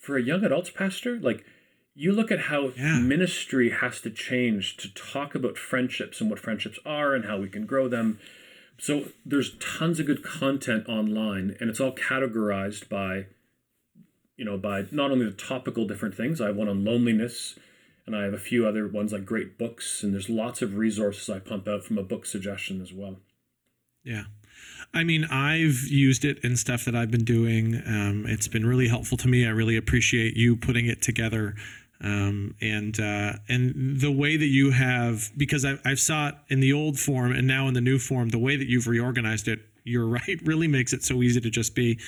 for 0.00 0.16
a 0.16 0.22
young 0.22 0.44
adults 0.44 0.70
pastor, 0.70 1.18
like 1.20 1.44
you 1.94 2.12
look 2.12 2.30
at 2.30 2.42
how 2.42 2.72
Yeah. 2.74 3.00
ministry 3.00 3.68
has 3.68 4.00
to 4.00 4.10
change 4.10 4.78
to 4.78 4.88
talk 4.94 5.34
about 5.34 5.58
friendships 5.58 6.22
and 6.22 6.30
what 6.30 6.38
friendships 6.38 6.78
are 6.86 7.14
and 7.14 7.26
how 7.26 7.36
we 7.38 7.50
can 7.50 7.66
grow 7.66 7.88
them. 7.88 8.18
So 8.78 9.08
there's 9.26 9.58
tons 9.58 10.00
of 10.00 10.06
good 10.06 10.22
content 10.22 10.88
online, 10.88 11.56
and 11.60 11.68
it's 11.68 11.80
all 11.80 11.94
categorized 11.94 12.88
by, 12.88 13.26
you 14.38 14.44
know, 14.44 14.56
by 14.56 14.86
not 14.90 15.10
only 15.10 15.26
the 15.26 15.32
topical 15.32 15.86
different 15.86 16.14
things. 16.14 16.40
I 16.40 16.46
have 16.46 16.56
one 16.56 16.68
on 16.68 16.84
loneliness, 16.84 17.58
and 18.06 18.16
I 18.16 18.22
have 18.22 18.32
a 18.32 18.38
few 18.38 18.66
other 18.66 18.88
ones 18.88 19.12
like 19.12 19.26
great 19.26 19.58
books, 19.58 20.02
and 20.02 20.14
there's 20.14 20.30
lots 20.30 20.62
of 20.62 20.76
resources 20.76 21.28
I 21.28 21.40
pump 21.40 21.68
out 21.68 21.84
from 21.84 21.98
a 21.98 22.02
book 22.02 22.24
suggestion 22.24 22.80
as 22.80 22.92
well. 22.92 23.16
Yeah. 24.04 24.22
I 24.94 25.04
mean, 25.04 25.24
I've 25.24 25.82
used 25.88 26.24
it 26.24 26.38
in 26.42 26.56
stuff 26.56 26.84
that 26.86 26.94
I've 26.94 27.10
been 27.10 27.24
doing. 27.24 27.82
Um, 27.84 28.24
it's 28.26 28.48
been 28.48 28.64
really 28.64 28.88
helpful 28.88 29.18
to 29.18 29.28
me. 29.28 29.44
I 29.44 29.50
really 29.50 29.76
appreciate 29.76 30.36
you 30.36 30.56
putting 30.56 30.86
it 30.86 31.02
together. 31.02 31.54
Um, 32.00 32.54
and 32.60 32.98
uh, 32.98 33.32
and 33.48 34.00
the 34.00 34.12
way 34.12 34.36
that 34.36 34.46
you 34.46 34.70
have, 34.70 35.30
because 35.36 35.64
I, 35.64 35.78
I've 35.84 35.98
saw 35.98 36.28
it 36.28 36.36
in 36.48 36.60
the 36.60 36.72
old 36.72 36.98
form 36.98 37.32
and 37.32 37.46
now 37.46 37.66
in 37.66 37.74
the 37.74 37.80
new 37.80 37.98
form, 37.98 38.28
the 38.28 38.38
way 38.38 38.56
that 38.56 38.68
you've 38.68 38.86
reorganized 38.86 39.48
it, 39.48 39.58
you're 39.82 40.06
right, 40.08 40.40
really 40.44 40.68
makes 40.68 40.92
it 40.92 41.02
so 41.02 41.22
easy 41.22 41.40
to 41.40 41.50
just 41.50 41.74
be, 41.74 41.98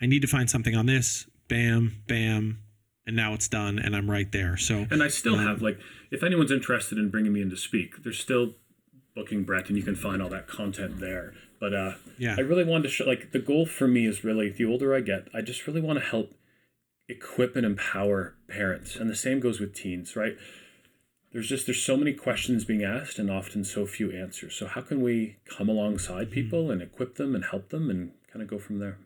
I 0.00 0.06
need 0.06 0.22
to 0.22 0.28
find 0.28 0.48
something 0.48 0.74
on 0.74 0.86
this, 0.86 1.26
bam, 1.48 2.02
bam, 2.06 2.58
and 3.06 3.14
now 3.16 3.34
it's 3.34 3.48
done, 3.48 3.78
and 3.78 3.94
I'm 3.94 4.10
right 4.10 4.30
there. 4.32 4.56
So 4.56 4.86
And 4.90 5.02
I 5.02 5.08
still 5.08 5.36
have 5.38 5.62
like, 5.62 5.78
if 6.10 6.22
anyone's 6.22 6.52
interested 6.52 6.98
in 6.98 7.08
bringing 7.10 7.32
me 7.32 7.42
in 7.42 7.50
to 7.50 7.56
speak, 7.56 8.02
there's 8.02 8.18
still 8.18 8.54
booking 9.14 9.44
Brett, 9.44 9.68
and 9.68 9.76
you 9.76 9.82
can 9.82 9.96
find 9.96 10.20
all 10.20 10.28
that 10.30 10.46
content 10.48 11.00
there. 11.00 11.34
But 11.58 11.74
uh, 11.74 11.92
Yeah. 12.18 12.34
I 12.36 12.42
really 12.42 12.64
wanted 12.64 12.84
to 12.84 12.88
show 12.90 13.04
like 13.04 13.32
the 13.32 13.38
goal 13.38 13.66
for 13.66 13.88
me 13.88 14.06
is 14.06 14.24
really 14.24 14.50
the 14.50 14.64
older 14.64 14.94
I 14.94 15.00
get, 15.00 15.28
I 15.34 15.40
just 15.40 15.66
really 15.66 15.80
want 15.80 15.98
to 15.98 16.04
help 16.04 16.34
equip 17.08 17.56
and 17.56 17.64
empower 17.64 18.34
parents, 18.48 18.96
and 18.96 19.08
the 19.08 19.16
same 19.16 19.40
goes 19.40 19.60
with 19.60 19.74
teens, 19.74 20.16
right? 20.16 20.36
There's 21.32 21.48
just 21.48 21.66
there's 21.66 21.82
so 21.82 21.96
many 21.96 22.12
questions 22.12 22.64
being 22.64 22.82
asked 22.82 23.18
and 23.18 23.30
often 23.30 23.64
so 23.64 23.86
few 23.86 24.10
answers. 24.10 24.54
So 24.54 24.66
how 24.66 24.80
can 24.80 25.02
we 25.02 25.36
come 25.44 25.68
alongside 25.68 26.30
people 26.30 26.70
and 26.70 26.80
equip 26.80 27.16
them 27.16 27.34
and 27.34 27.44
help 27.44 27.68
them 27.68 27.90
and 27.90 28.12
kind 28.32 28.42
of 28.42 28.48
go 28.48 28.58
from 28.58 28.78
there? 28.78 28.98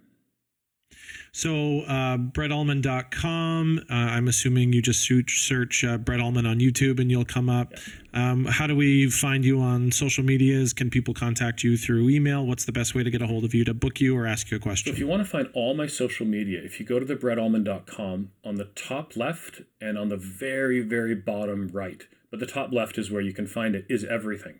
So, 1.33 1.83
uh, 1.83 2.17
brettullman.com. 2.17 3.81
Uh, 3.89 3.93
I'm 3.93 4.29
assuming 4.29 4.73
you 4.73 4.83
just 4.83 5.01
search, 5.29 5.85
uh, 5.85 5.99
Brett 5.99 6.21
Ullman 6.21 6.47
on 6.47 6.59
YouTube 6.59 6.99
and 6.99 7.11
you'll 7.11 7.25
come 7.25 7.49
up. 7.49 7.73
Um, 8.13 8.47
how 8.47 8.67
do 8.67 8.75
we 8.75 9.09
find 9.09 9.45
you 9.45 9.61
on 9.61 9.93
social 9.93 10.25
medias? 10.25 10.73
Can 10.73 10.91
people 10.91 11.15
contact 11.15 11.63
you 11.63 11.77
through 11.77 12.09
email? 12.09 12.45
What's 12.45 12.65
the 12.65 12.73
best 12.73 12.95
way 12.95 13.05
to 13.05 13.11
get 13.11 13.23
a 13.23 13.27
hold 13.27 13.45
of 13.45 13.55
you 13.55 13.65
to 13.65 13.75
book 13.75 14.01
you 14.01 14.17
or 14.17 14.27
ask 14.27 14.51
you 14.51 14.59
a 14.59 14.77
So 14.77 14.91
if 14.91 14.99
you 14.99 15.07
want 15.07 15.23
to 15.23 15.29
find 15.29 15.49
all 15.55 15.75
my 15.75 15.87
social 15.87 16.27
media, 16.27 16.61
if 16.63 16.81
you 16.81 16.87
go 16.87 16.99
to 16.99 17.05
the 17.05 17.17
brettullman.com 17.17 18.33
on 18.45 18.55
the 18.57 18.65
top 18.65 19.17
left 19.17 19.63
and 19.81 19.97
on 19.97 20.09
the 20.09 20.17
very, 20.17 20.81
very 20.81 21.15
bottom 21.15 21.69
right, 21.73 22.03
but 22.31 22.41
the 22.41 22.47
top 22.47 22.73
left 22.73 22.99
is 22.99 23.11
where 23.11 23.23
you 23.23 23.33
can 23.33 23.47
find 23.47 23.75
it, 23.75 23.87
is 23.89 24.05
everything. 24.05 24.59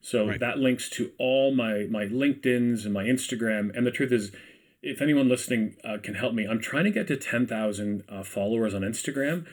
So 0.00 0.26
Right. 0.28 0.40
that 0.40 0.58
links 0.58 0.90
to 0.90 1.12
all 1.16 1.54
my 1.54 1.86
my 1.88 2.06
LinkedIn's 2.06 2.84
and 2.84 2.92
my 2.92 3.04
Instagram. 3.04 3.70
And 3.76 3.86
the 3.86 3.92
truth 3.92 4.10
is, 4.10 4.32
if 4.82 5.00
anyone 5.00 5.28
listening 5.28 5.76
uh, 5.84 5.98
can 6.02 6.14
help 6.14 6.34
me, 6.34 6.46
I'm 6.46 6.60
trying 6.60 6.84
to 6.84 6.90
get 6.90 7.06
to 7.08 7.16
10,000 7.16 8.04
uh, 8.08 8.22
followers 8.24 8.74
on 8.74 8.82
Instagram 8.82 9.46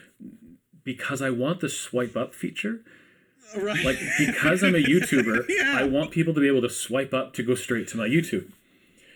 because 0.84 1.22
I 1.22 1.30
want 1.30 1.60
the 1.60 1.68
swipe 1.68 2.16
up 2.16 2.34
feature. 2.34 2.80
Right. 3.56 3.84
Like 3.84 3.98
because 4.18 4.62
I'm 4.62 4.74
a 4.74 4.78
YouTuber, 4.82 5.46
Yeah. 5.48 5.76
I 5.78 5.84
want 5.84 6.10
people 6.10 6.34
to 6.34 6.40
be 6.40 6.48
able 6.48 6.62
to 6.62 6.70
swipe 6.70 7.12
up 7.12 7.32
to 7.34 7.42
go 7.42 7.54
straight 7.54 7.88
to 7.88 7.96
my 7.96 8.06
YouTube. 8.06 8.50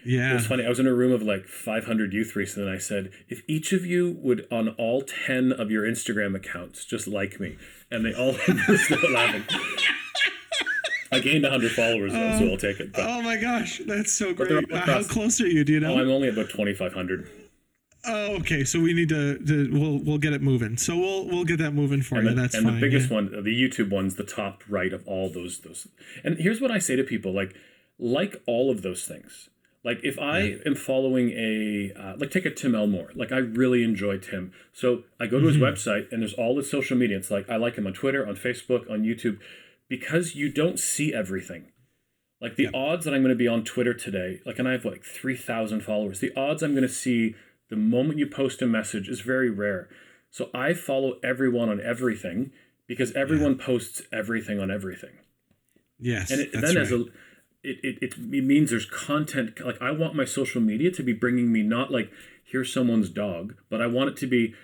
Yeah. 0.05 0.33
It 0.33 0.35
was 0.35 0.47
funny. 0.47 0.67
I 0.67 0.69
was 0.69 0.79
in 0.79 0.87
a 0.87 0.93
room 0.93 1.13
of 1.13 1.23
like 1.23 1.47
500 1.47 2.13
youth 2.13 2.37
recently, 2.37 2.69
and 2.69 2.77
I 2.77 2.79
said, 2.79 3.11
if 3.29 3.43
each 3.49 3.73
of 3.73 3.87
you 3.87 4.19
would, 4.21 4.47
on 4.51 4.71
all 4.71 5.03
10 5.03 5.53
of 5.53 5.71
your 5.71 5.85
Instagram 5.85 6.37
accounts, 6.37 6.85
just 6.85 7.07
like 7.07 7.41
me, 7.41 7.57
and 7.91 8.05
they 8.05 8.13
all 8.13 8.37
out 8.49 9.11
laughing. 9.11 9.45
I 11.15 11.21
gained 11.21 11.43
100 11.45 11.73
followers, 11.73 12.13
though, 12.13 12.39
so 12.39 12.51
I'll 12.51 12.57
take 12.57 12.81
it. 12.81 12.93
But 12.93 13.03
Oh 13.09 13.23
my 13.23 13.37
gosh, 13.37 13.81
that's 13.87 14.13
so 14.13 14.33
great. 14.35 14.73
How 14.73 15.03
close 15.03 15.41
are 15.41 15.47
you? 15.47 15.65
Do 15.65 15.73
you 15.73 15.81
know? 15.81 15.95
oh, 15.95 15.99
I'm 15.99 16.11
only 16.11 16.29
about 16.29 16.51
2,500. 16.51 17.29
oh, 18.07 18.37
okay. 18.41 18.65
So 18.65 18.81
we 18.81 18.93
need 18.93 19.09
to, 19.11 19.39
to 19.39 19.71
we'll 19.73 19.99
we'll 19.99 20.19
get 20.19 20.33
it 20.33 20.43
moving. 20.43 20.77
So 20.77 20.97
we'll 20.97 21.27
we'll 21.27 21.45
get 21.45 21.59
that 21.59 21.73
moving 21.73 22.03
for 22.03 22.17
And, 22.19 22.29
you. 22.29 22.35
the, 22.35 22.41
That's 22.43 22.55
and 22.55 22.65
fine. 22.65 22.75
the 22.75 22.81
biggest 22.81 23.09
yeah. 23.11 23.15
one, 23.15 23.31
the 23.31 23.63
YouTube 23.63 23.91
one's 23.91 24.17
the 24.17 24.25
top 24.25 24.63
right 24.69 24.93
of 24.93 25.07
all 25.07 25.31
those 25.31 25.61
those. 25.61 25.89
And 26.23 26.39
here's 26.39 26.61
what 26.61 26.71
I 26.71 26.79
say 26.79 26.97
to 26.97 27.05
people: 27.05 27.33
like, 27.33 27.55
like 27.99 28.43
all 28.47 28.71
of 28.71 28.83
those 28.83 29.05
things. 29.07 29.49
Like 29.85 30.01
if 30.03 30.19
I 30.19 30.57
am 30.65 30.75
following 30.75 31.31
a 31.33 31.93
uh, 31.99 32.15
like 32.17 32.31
take 32.31 32.47
a 32.47 32.51
Tim 32.51 32.75
Elmore, 32.75 33.11
like 33.15 33.33
I 33.33 33.37
really 33.37 33.83
enjoy 33.85 34.17
Tim. 34.19 34.53
So 34.73 35.03
I 35.21 35.27
go 35.27 35.39
to 35.41 35.47
his 35.47 35.59
website 35.59 36.11
and 36.11 36.23
there's 36.23 36.33
all 36.33 36.57
his 36.57 36.71
social 36.71 36.97
media. 36.97 37.19
It's 37.19 37.31
like 37.31 37.51
I 37.51 37.57
like 37.57 37.77
him 37.77 37.87
on 37.87 37.93
Twitter, 37.93 38.27
on 38.27 38.35
Facebook, 38.35 38.91
on 38.91 39.03
YouTube, 39.03 39.39
because 39.89 40.35
you 40.35 40.51
don't 40.51 40.79
see 40.79 41.13
everything. 41.15 41.73
Like 42.41 42.57
the 42.57 42.69
odds 42.75 43.05
that 43.05 43.15
I'm 43.15 43.23
going 43.23 43.31
to 43.31 43.35
be 43.35 43.49
on 43.49 43.65
Twitter 43.65 43.95
today, 43.95 44.41
like 44.45 44.59
and 44.59 44.69
I 44.69 44.73
have 44.73 44.85
like 44.85 45.03
three 45.05 45.37
thousand 45.37 45.81
followers. 45.83 46.21
The 46.21 46.33
odds 46.37 46.63
I'm 46.63 46.73
going 46.73 46.83
to 46.83 46.89
see 46.89 47.35
the 47.71 47.77
moment 47.77 48.19
you 48.19 48.27
post 48.27 48.61
a 48.61 48.67
message 48.67 49.09
is 49.09 49.21
very 49.21 49.51
rare. 49.51 49.89
So 50.31 50.51
I 50.53 50.75
follow 50.75 51.19
everyone 51.23 51.69
on 51.69 51.81
everything 51.81 52.51
because 52.87 53.13
everyone 53.13 53.57
posts 53.57 54.03
everything 54.13 54.61
on 54.61 54.71
everything 54.71 55.19
Yes. 55.99 56.31
and 56.31 56.41
it, 56.41 56.53
then 56.53 56.63
right. 56.63 56.77
as 56.77 56.93
a 56.93 57.05
it, 57.63 57.99
it, 58.03 58.15
it 58.19 58.45
means 58.45 58.71
there's 58.71 58.85
content 58.87 59.59
like 59.65 59.81
i 59.81 59.91
want 59.91 60.15
my 60.15 60.25
social 60.25 60.61
media 60.61 60.91
to 60.91 61.03
be 61.03 61.13
bringing 61.13 61.51
me 61.51 61.63
not 61.63 61.91
like 61.91 62.11
here's 62.45 62.73
someone's 62.73 63.09
dog 63.09 63.55
but 63.71 63.81
i 63.81 63.87
want 63.87 64.11
it 64.11 64.17
to 64.19 64.27
be 64.27 64.55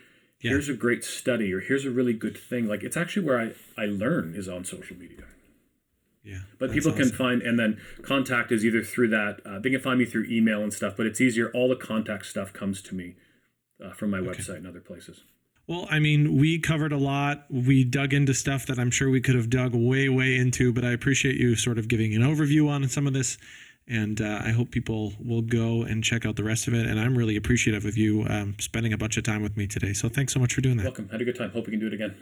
Yeah. 0.41 0.53
here's 0.53 0.69
a 0.69 0.75
great 0.75 1.05
study 1.05 1.53
or 1.53 1.61
here's 1.61 1.85
a 1.85 1.91
really 1.91 2.13
good 2.13 2.37
thing 2.37 2.67
like 2.67 2.83
it's 2.83 2.97
actually 2.97 3.27
where 3.27 3.39
i 3.39 3.53
i 3.81 3.87
learn 3.87 4.35
is 4.35 4.49
on 4.49 4.65
social 4.65 4.97
media 4.97 5.25
yeah. 6.23 6.41
but 6.59 6.73
people 6.73 6.93
can 6.93 7.11
find 7.11 7.43
and 7.43 7.59
then 7.59 7.81
contact 8.03 8.53
is 8.53 8.65
either 8.65 8.83
through 8.83 9.09
that 9.09 9.41
uh, 9.45 9.59
they 9.59 9.71
can 9.71 9.81
find 9.81 9.99
me 9.99 10.05
through 10.05 10.25
email 10.31 10.63
and 10.63 10.73
stuff 10.73 10.95
but 10.97 11.07
it's 11.07 11.21
easier 11.21 11.51
all 11.53 11.69
the 11.69 11.77
contact 11.77 12.27
stuff 12.27 12.53
comes 12.53 12.81
to 12.83 12.95
me 12.95 13.15
uh, 13.85 13.93
from 13.93 14.11
my 14.11 14.19
website 14.19 14.57
and 14.57 14.67
other 14.67 14.81
places 14.81 15.23
Well, 15.67 15.87
I 15.89 16.01
mean, 16.01 16.37
we 16.37 16.59
covered 16.59 16.93
a 16.93 16.99
lot. 16.99 17.47
We 17.49 17.85
dug 17.85 18.13
into 18.13 18.35
stuff 18.35 18.67
that 18.67 18.79
I'm 18.81 18.91
sure 18.91 19.09
we 19.09 19.21
could 19.21 19.37
have 19.37 19.49
dug 19.49 19.73
way, 19.73 20.09
way 20.09 20.35
into, 20.37 20.73
but 20.73 20.85
I 20.85 20.91
appreciate 20.91 21.37
you 21.37 21.55
sort 21.55 21.79
of 21.79 21.87
giving 21.87 22.13
an 22.13 22.23
overview 22.23 22.69
on 22.69 22.89
some 22.89 23.07
of 23.07 23.13
this. 23.13 23.39
And 23.91 24.21
uh, 24.21 24.41
I 24.45 24.51
hope 24.51 24.71
people 24.71 25.13
will 25.19 25.43
go 25.43 25.83
and 25.83 26.03
check 26.05 26.25
out 26.25 26.37
the 26.37 26.45
rest 26.45 26.69
of 26.69 26.75
it. 26.75 26.87
And 26.87 26.99
I'm 26.99 27.19
really 27.19 27.37
appreciative 27.37 27.85
of 27.85 27.99
you 27.99 28.25
um, 28.29 28.55
spending 28.61 28.93
a 28.93 28.99
bunch 28.99 29.17
of 29.17 29.25
time 29.25 29.43
with 29.43 29.57
me 29.57 29.67
today. 29.67 29.93
So 29.93 30.09
thanks 30.09 30.33
so 30.33 30.39
much 30.41 30.55
for 30.55 30.61
doing 30.61 30.77
that. 30.77 30.85
welcome 30.85 31.09
had 31.09 31.21
a 31.21 31.25
good 31.25 31.37
time 31.37 31.51
hope 31.51 31.67
we 31.67 31.73
can 31.73 31.81
do 31.81 31.89
it 31.89 31.93
again 31.93 32.15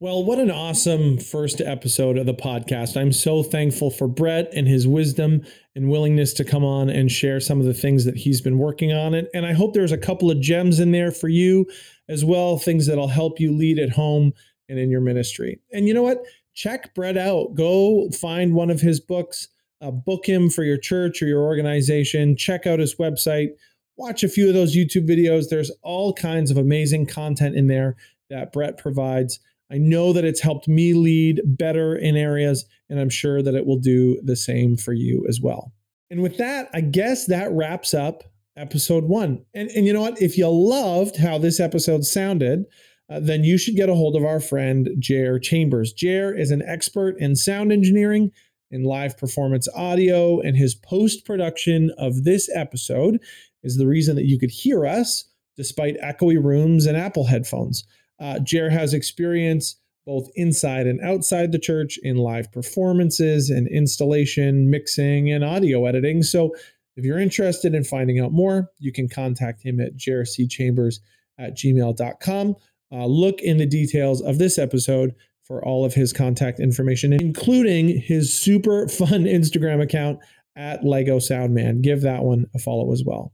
Well, 0.00 0.24
what 0.24 0.38
an 0.38 0.50
awesome 0.50 1.18
first 1.18 1.60
episode 1.60 2.16
of 2.16 2.24
the 2.24 2.34
podcast. 2.34 2.96
I'm 2.96 3.12
so 3.12 3.42
thankful 3.42 3.90
for 3.90 4.08
Brett 4.08 4.50
and 4.54 4.66
his 4.66 4.88
wisdom 4.88 5.42
and 5.76 5.90
willingness 5.90 6.32
to 6.34 6.44
come 6.44 6.64
on 6.64 6.88
and 6.88 7.12
share 7.12 7.40
some 7.40 7.60
of 7.60 7.66
the 7.66 7.74
things 7.74 8.06
that 8.06 8.16
he's 8.16 8.40
been 8.40 8.58
working 8.58 8.92
on. 8.92 9.12
And, 9.12 9.28
and 9.34 9.44
I 9.44 9.52
hope 9.52 9.74
there's 9.74 9.92
a 9.92 9.98
couple 9.98 10.30
of 10.30 10.40
gems 10.40 10.80
in 10.80 10.92
there 10.92 11.10
for 11.12 11.28
you 11.28 11.66
as 12.08 12.24
well, 12.24 12.58
things 12.58 12.86
that'll 12.86 13.08
help 13.08 13.38
you 13.38 13.52
lead 13.54 13.78
at 13.78 13.90
home 13.90 14.32
and 14.68 14.78
in 14.78 14.90
your 14.90 15.00
ministry. 15.00 15.60
And 15.72 15.86
you 15.86 15.94
know 15.94 16.02
what? 16.02 16.24
check 16.54 16.94
Brett 16.94 17.16
out. 17.16 17.54
Go 17.54 18.10
find 18.10 18.54
one 18.54 18.70
of 18.70 18.80
his 18.80 19.00
books, 19.00 19.48
uh, 19.80 19.90
book 19.90 20.26
him 20.26 20.50
for 20.50 20.62
your 20.62 20.78
church 20.78 21.22
or 21.22 21.26
your 21.26 21.42
organization. 21.42 22.36
Check 22.36 22.66
out 22.66 22.78
his 22.78 22.96
website. 22.96 23.50
Watch 23.96 24.22
a 24.22 24.28
few 24.28 24.48
of 24.48 24.54
those 24.54 24.76
YouTube 24.76 25.08
videos. 25.08 25.48
There's 25.48 25.70
all 25.82 26.12
kinds 26.12 26.50
of 26.50 26.56
amazing 26.56 27.06
content 27.06 27.56
in 27.56 27.66
there 27.66 27.96
that 28.30 28.52
Brett 28.52 28.78
provides. 28.78 29.40
I 29.70 29.78
know 29.78 30.12
that 30.12 30.24
it's 30.24 30.40
helped 30.40 30.68
me 30.68 30.94
lead 30.94 31.40
better 31.44 31.94
in 31.94 32.16
areas, 32.16 32.64
and 32.88 32.98
I'm 32.98 33.10
sure 33.10 33.42
that 33.42 33.54
it 33.54 33.66
will 33.66 33.78
do 33.78 34.20
the 34.22 34.36
same 34.36 34.76
for 34.76 34.92
you 34.92 35.24
as 35.28 35.40
well. 35.40 35.72
And 36.10 36.22
with 36.22 36.38
that, 36.38 36.68
I 36.74 36.80
guess 36.80 37.26
that 37.26 37.52
wraps 37.52 37.94
up 37.94 38.24
episode 38.56 39.04
one. 39.04 39.44
And, 39.54 39.70
and 39.70 39.86
you 39.86 39.92
know 39.92 40.00
what? 40.00 40.20
If 40.20 40.36
you 40.36 40.48
loved 40.48 41.16
how 41.16 41.38
this 41.38 41.60
episode 41.60 42.04
sounded, 42.04 42.64
uh, 43.08 43.20
then 43.20 43.44
you 43.44 43.58
should 43.58 43.76
get 43.76 43.88
a 43.88 43.94
hold 43.94 44.16
of 44.16 44.24
our 44.24 44.40
friend 44.40 44.88
Jair 44.98 45.40
Chambers. 45.40 45.94
Jair 45.94 46.36
is 46.36 46.50
an 46.50 46.62
expert 46.62 47.16
in 47.18 47.36
sound 47.36 47.72
engineering 47.72 48.32
and 48.70 48.86
live 48.86 49.16
performance 49.18 49.68
audio, 49.74 50.40
and 50.40 50.56
his 50.56 50.74
post 50.74 51.24
production 51.24 51.90
of 51.98 52.24
this 52.24 52.48
episode 52.54 53.20
is 53.62 53.76
the 53.76 53.86
reason 53.86 54.16
that 54.16 54.26
you 54.26 54.38
could 54.38 54.50
hear 54.50 54.86
us 54.86 55.24
despite 55.56 56.00
echoey 56.00 56.42
rooms 56.42 56.86
and 56.86 56.96
Apple 56.96 57.26
headphones. 57.26 57.84
Uh, 58.18 58.38
Jair 58.40 58.70
has 58.70 58.94
experience 58.94 59.76
both 60.06 60.28
inside 60.34 60.86
and 60.86 61.00
outside 61.02 61.52
the 61.52 61.58
church 61.58 61.98
in 62.02 62.16
live 62.16 62.50
performances 62.52 63.50
and 63.50 63.68
installation, 63.68 64.70
mixing, 64.70 65.30
and 65.30 65.44
audio 65.44 65.84
editing. 65.86 66.22
So 66.22 66.54
if 66.96 67.04
you're 67.04 67.18
interested 67.18 67.74
in 67.74 67.84
finding 67.84 68.20
out 68.20 68.32
more, 68.32 68.70
you 68.78 68.92
can 68.92 69.08
contact 69.08 69.62
him 69.62 69.80
at 69.80 69.96
jaircchambers 69.96 71.00
at 71.38 71.56
gmail.com. 71.56 72.56
Uh, 72.92 73.06
look 73.06 73.40
in 73.40 73.58
the 73.58 73.66
details 73.66 74.20
of 74.20 74.38
this 74.38 74.58
episode 74.58 75.14
for 75.50 75.64
all 75.64 75.84
of 75.84 75.92
his 75.92 76.12
contact 76.12 76.60
information, 76.60 77.12
including 77.12 78.00
his 78.00 78.32
super 78.32 78.86
fun 78.86 79.08
Instagram 79.24 79.82
account 79.82 80.20
at 80.54 80.84
Lego 80.84 81.18
Soundman. 81.18 81.82
Give 81.82 82.02
that 82.02 82.22
one 82.22 82.46
a 82.54 82.60
follow 82.60 82.92
as 82.92 83.02
well. 83.04 83.32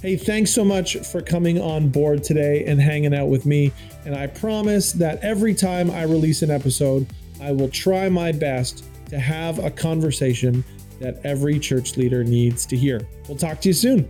Hey, 0.00 0.16
thanks 0.16 0.50
so 0.50 0.64
much 0.64 0.96
for 0.96 1.20
coming 1.20 1.60
on 1.60 1.90
board 1.90 2.24
today 2.24 2.64
and 2.64 2.80
hanging 2.80 3.14
out 3.14 3.28
with 3.28 3.44
me. 3.44 3.70
And 4.06 4.14
I 4.14 4.28
promise 4.28 4.92
that 4.92 5.22
every 5.22 5.52
time 5.52 5.90
I 5.90 6.04
release 6.04 6.40
an 6.40 6.50
episode, 6.50 7.06
I 7.42 7.52
will 7.52 7.68
try 7.68 8.08
my 8.08 8.32
best 8.32 8.86
to 9.10 9.18
have 9.18 9.58
a 9.62 9.70
conversation 9.70 10.64
that 11.00 11.20
every 11.22 11.58
church 11.58 11.98
leader 11.98 12.24
needs 12.24 12.64
to 12.64 12.78
hear. 12.78 13.06
We'll 13.28 13.36
talk 13.36 13.60
to 13.60 13.68
you 13.68 13.74
soon. 13.74 14.08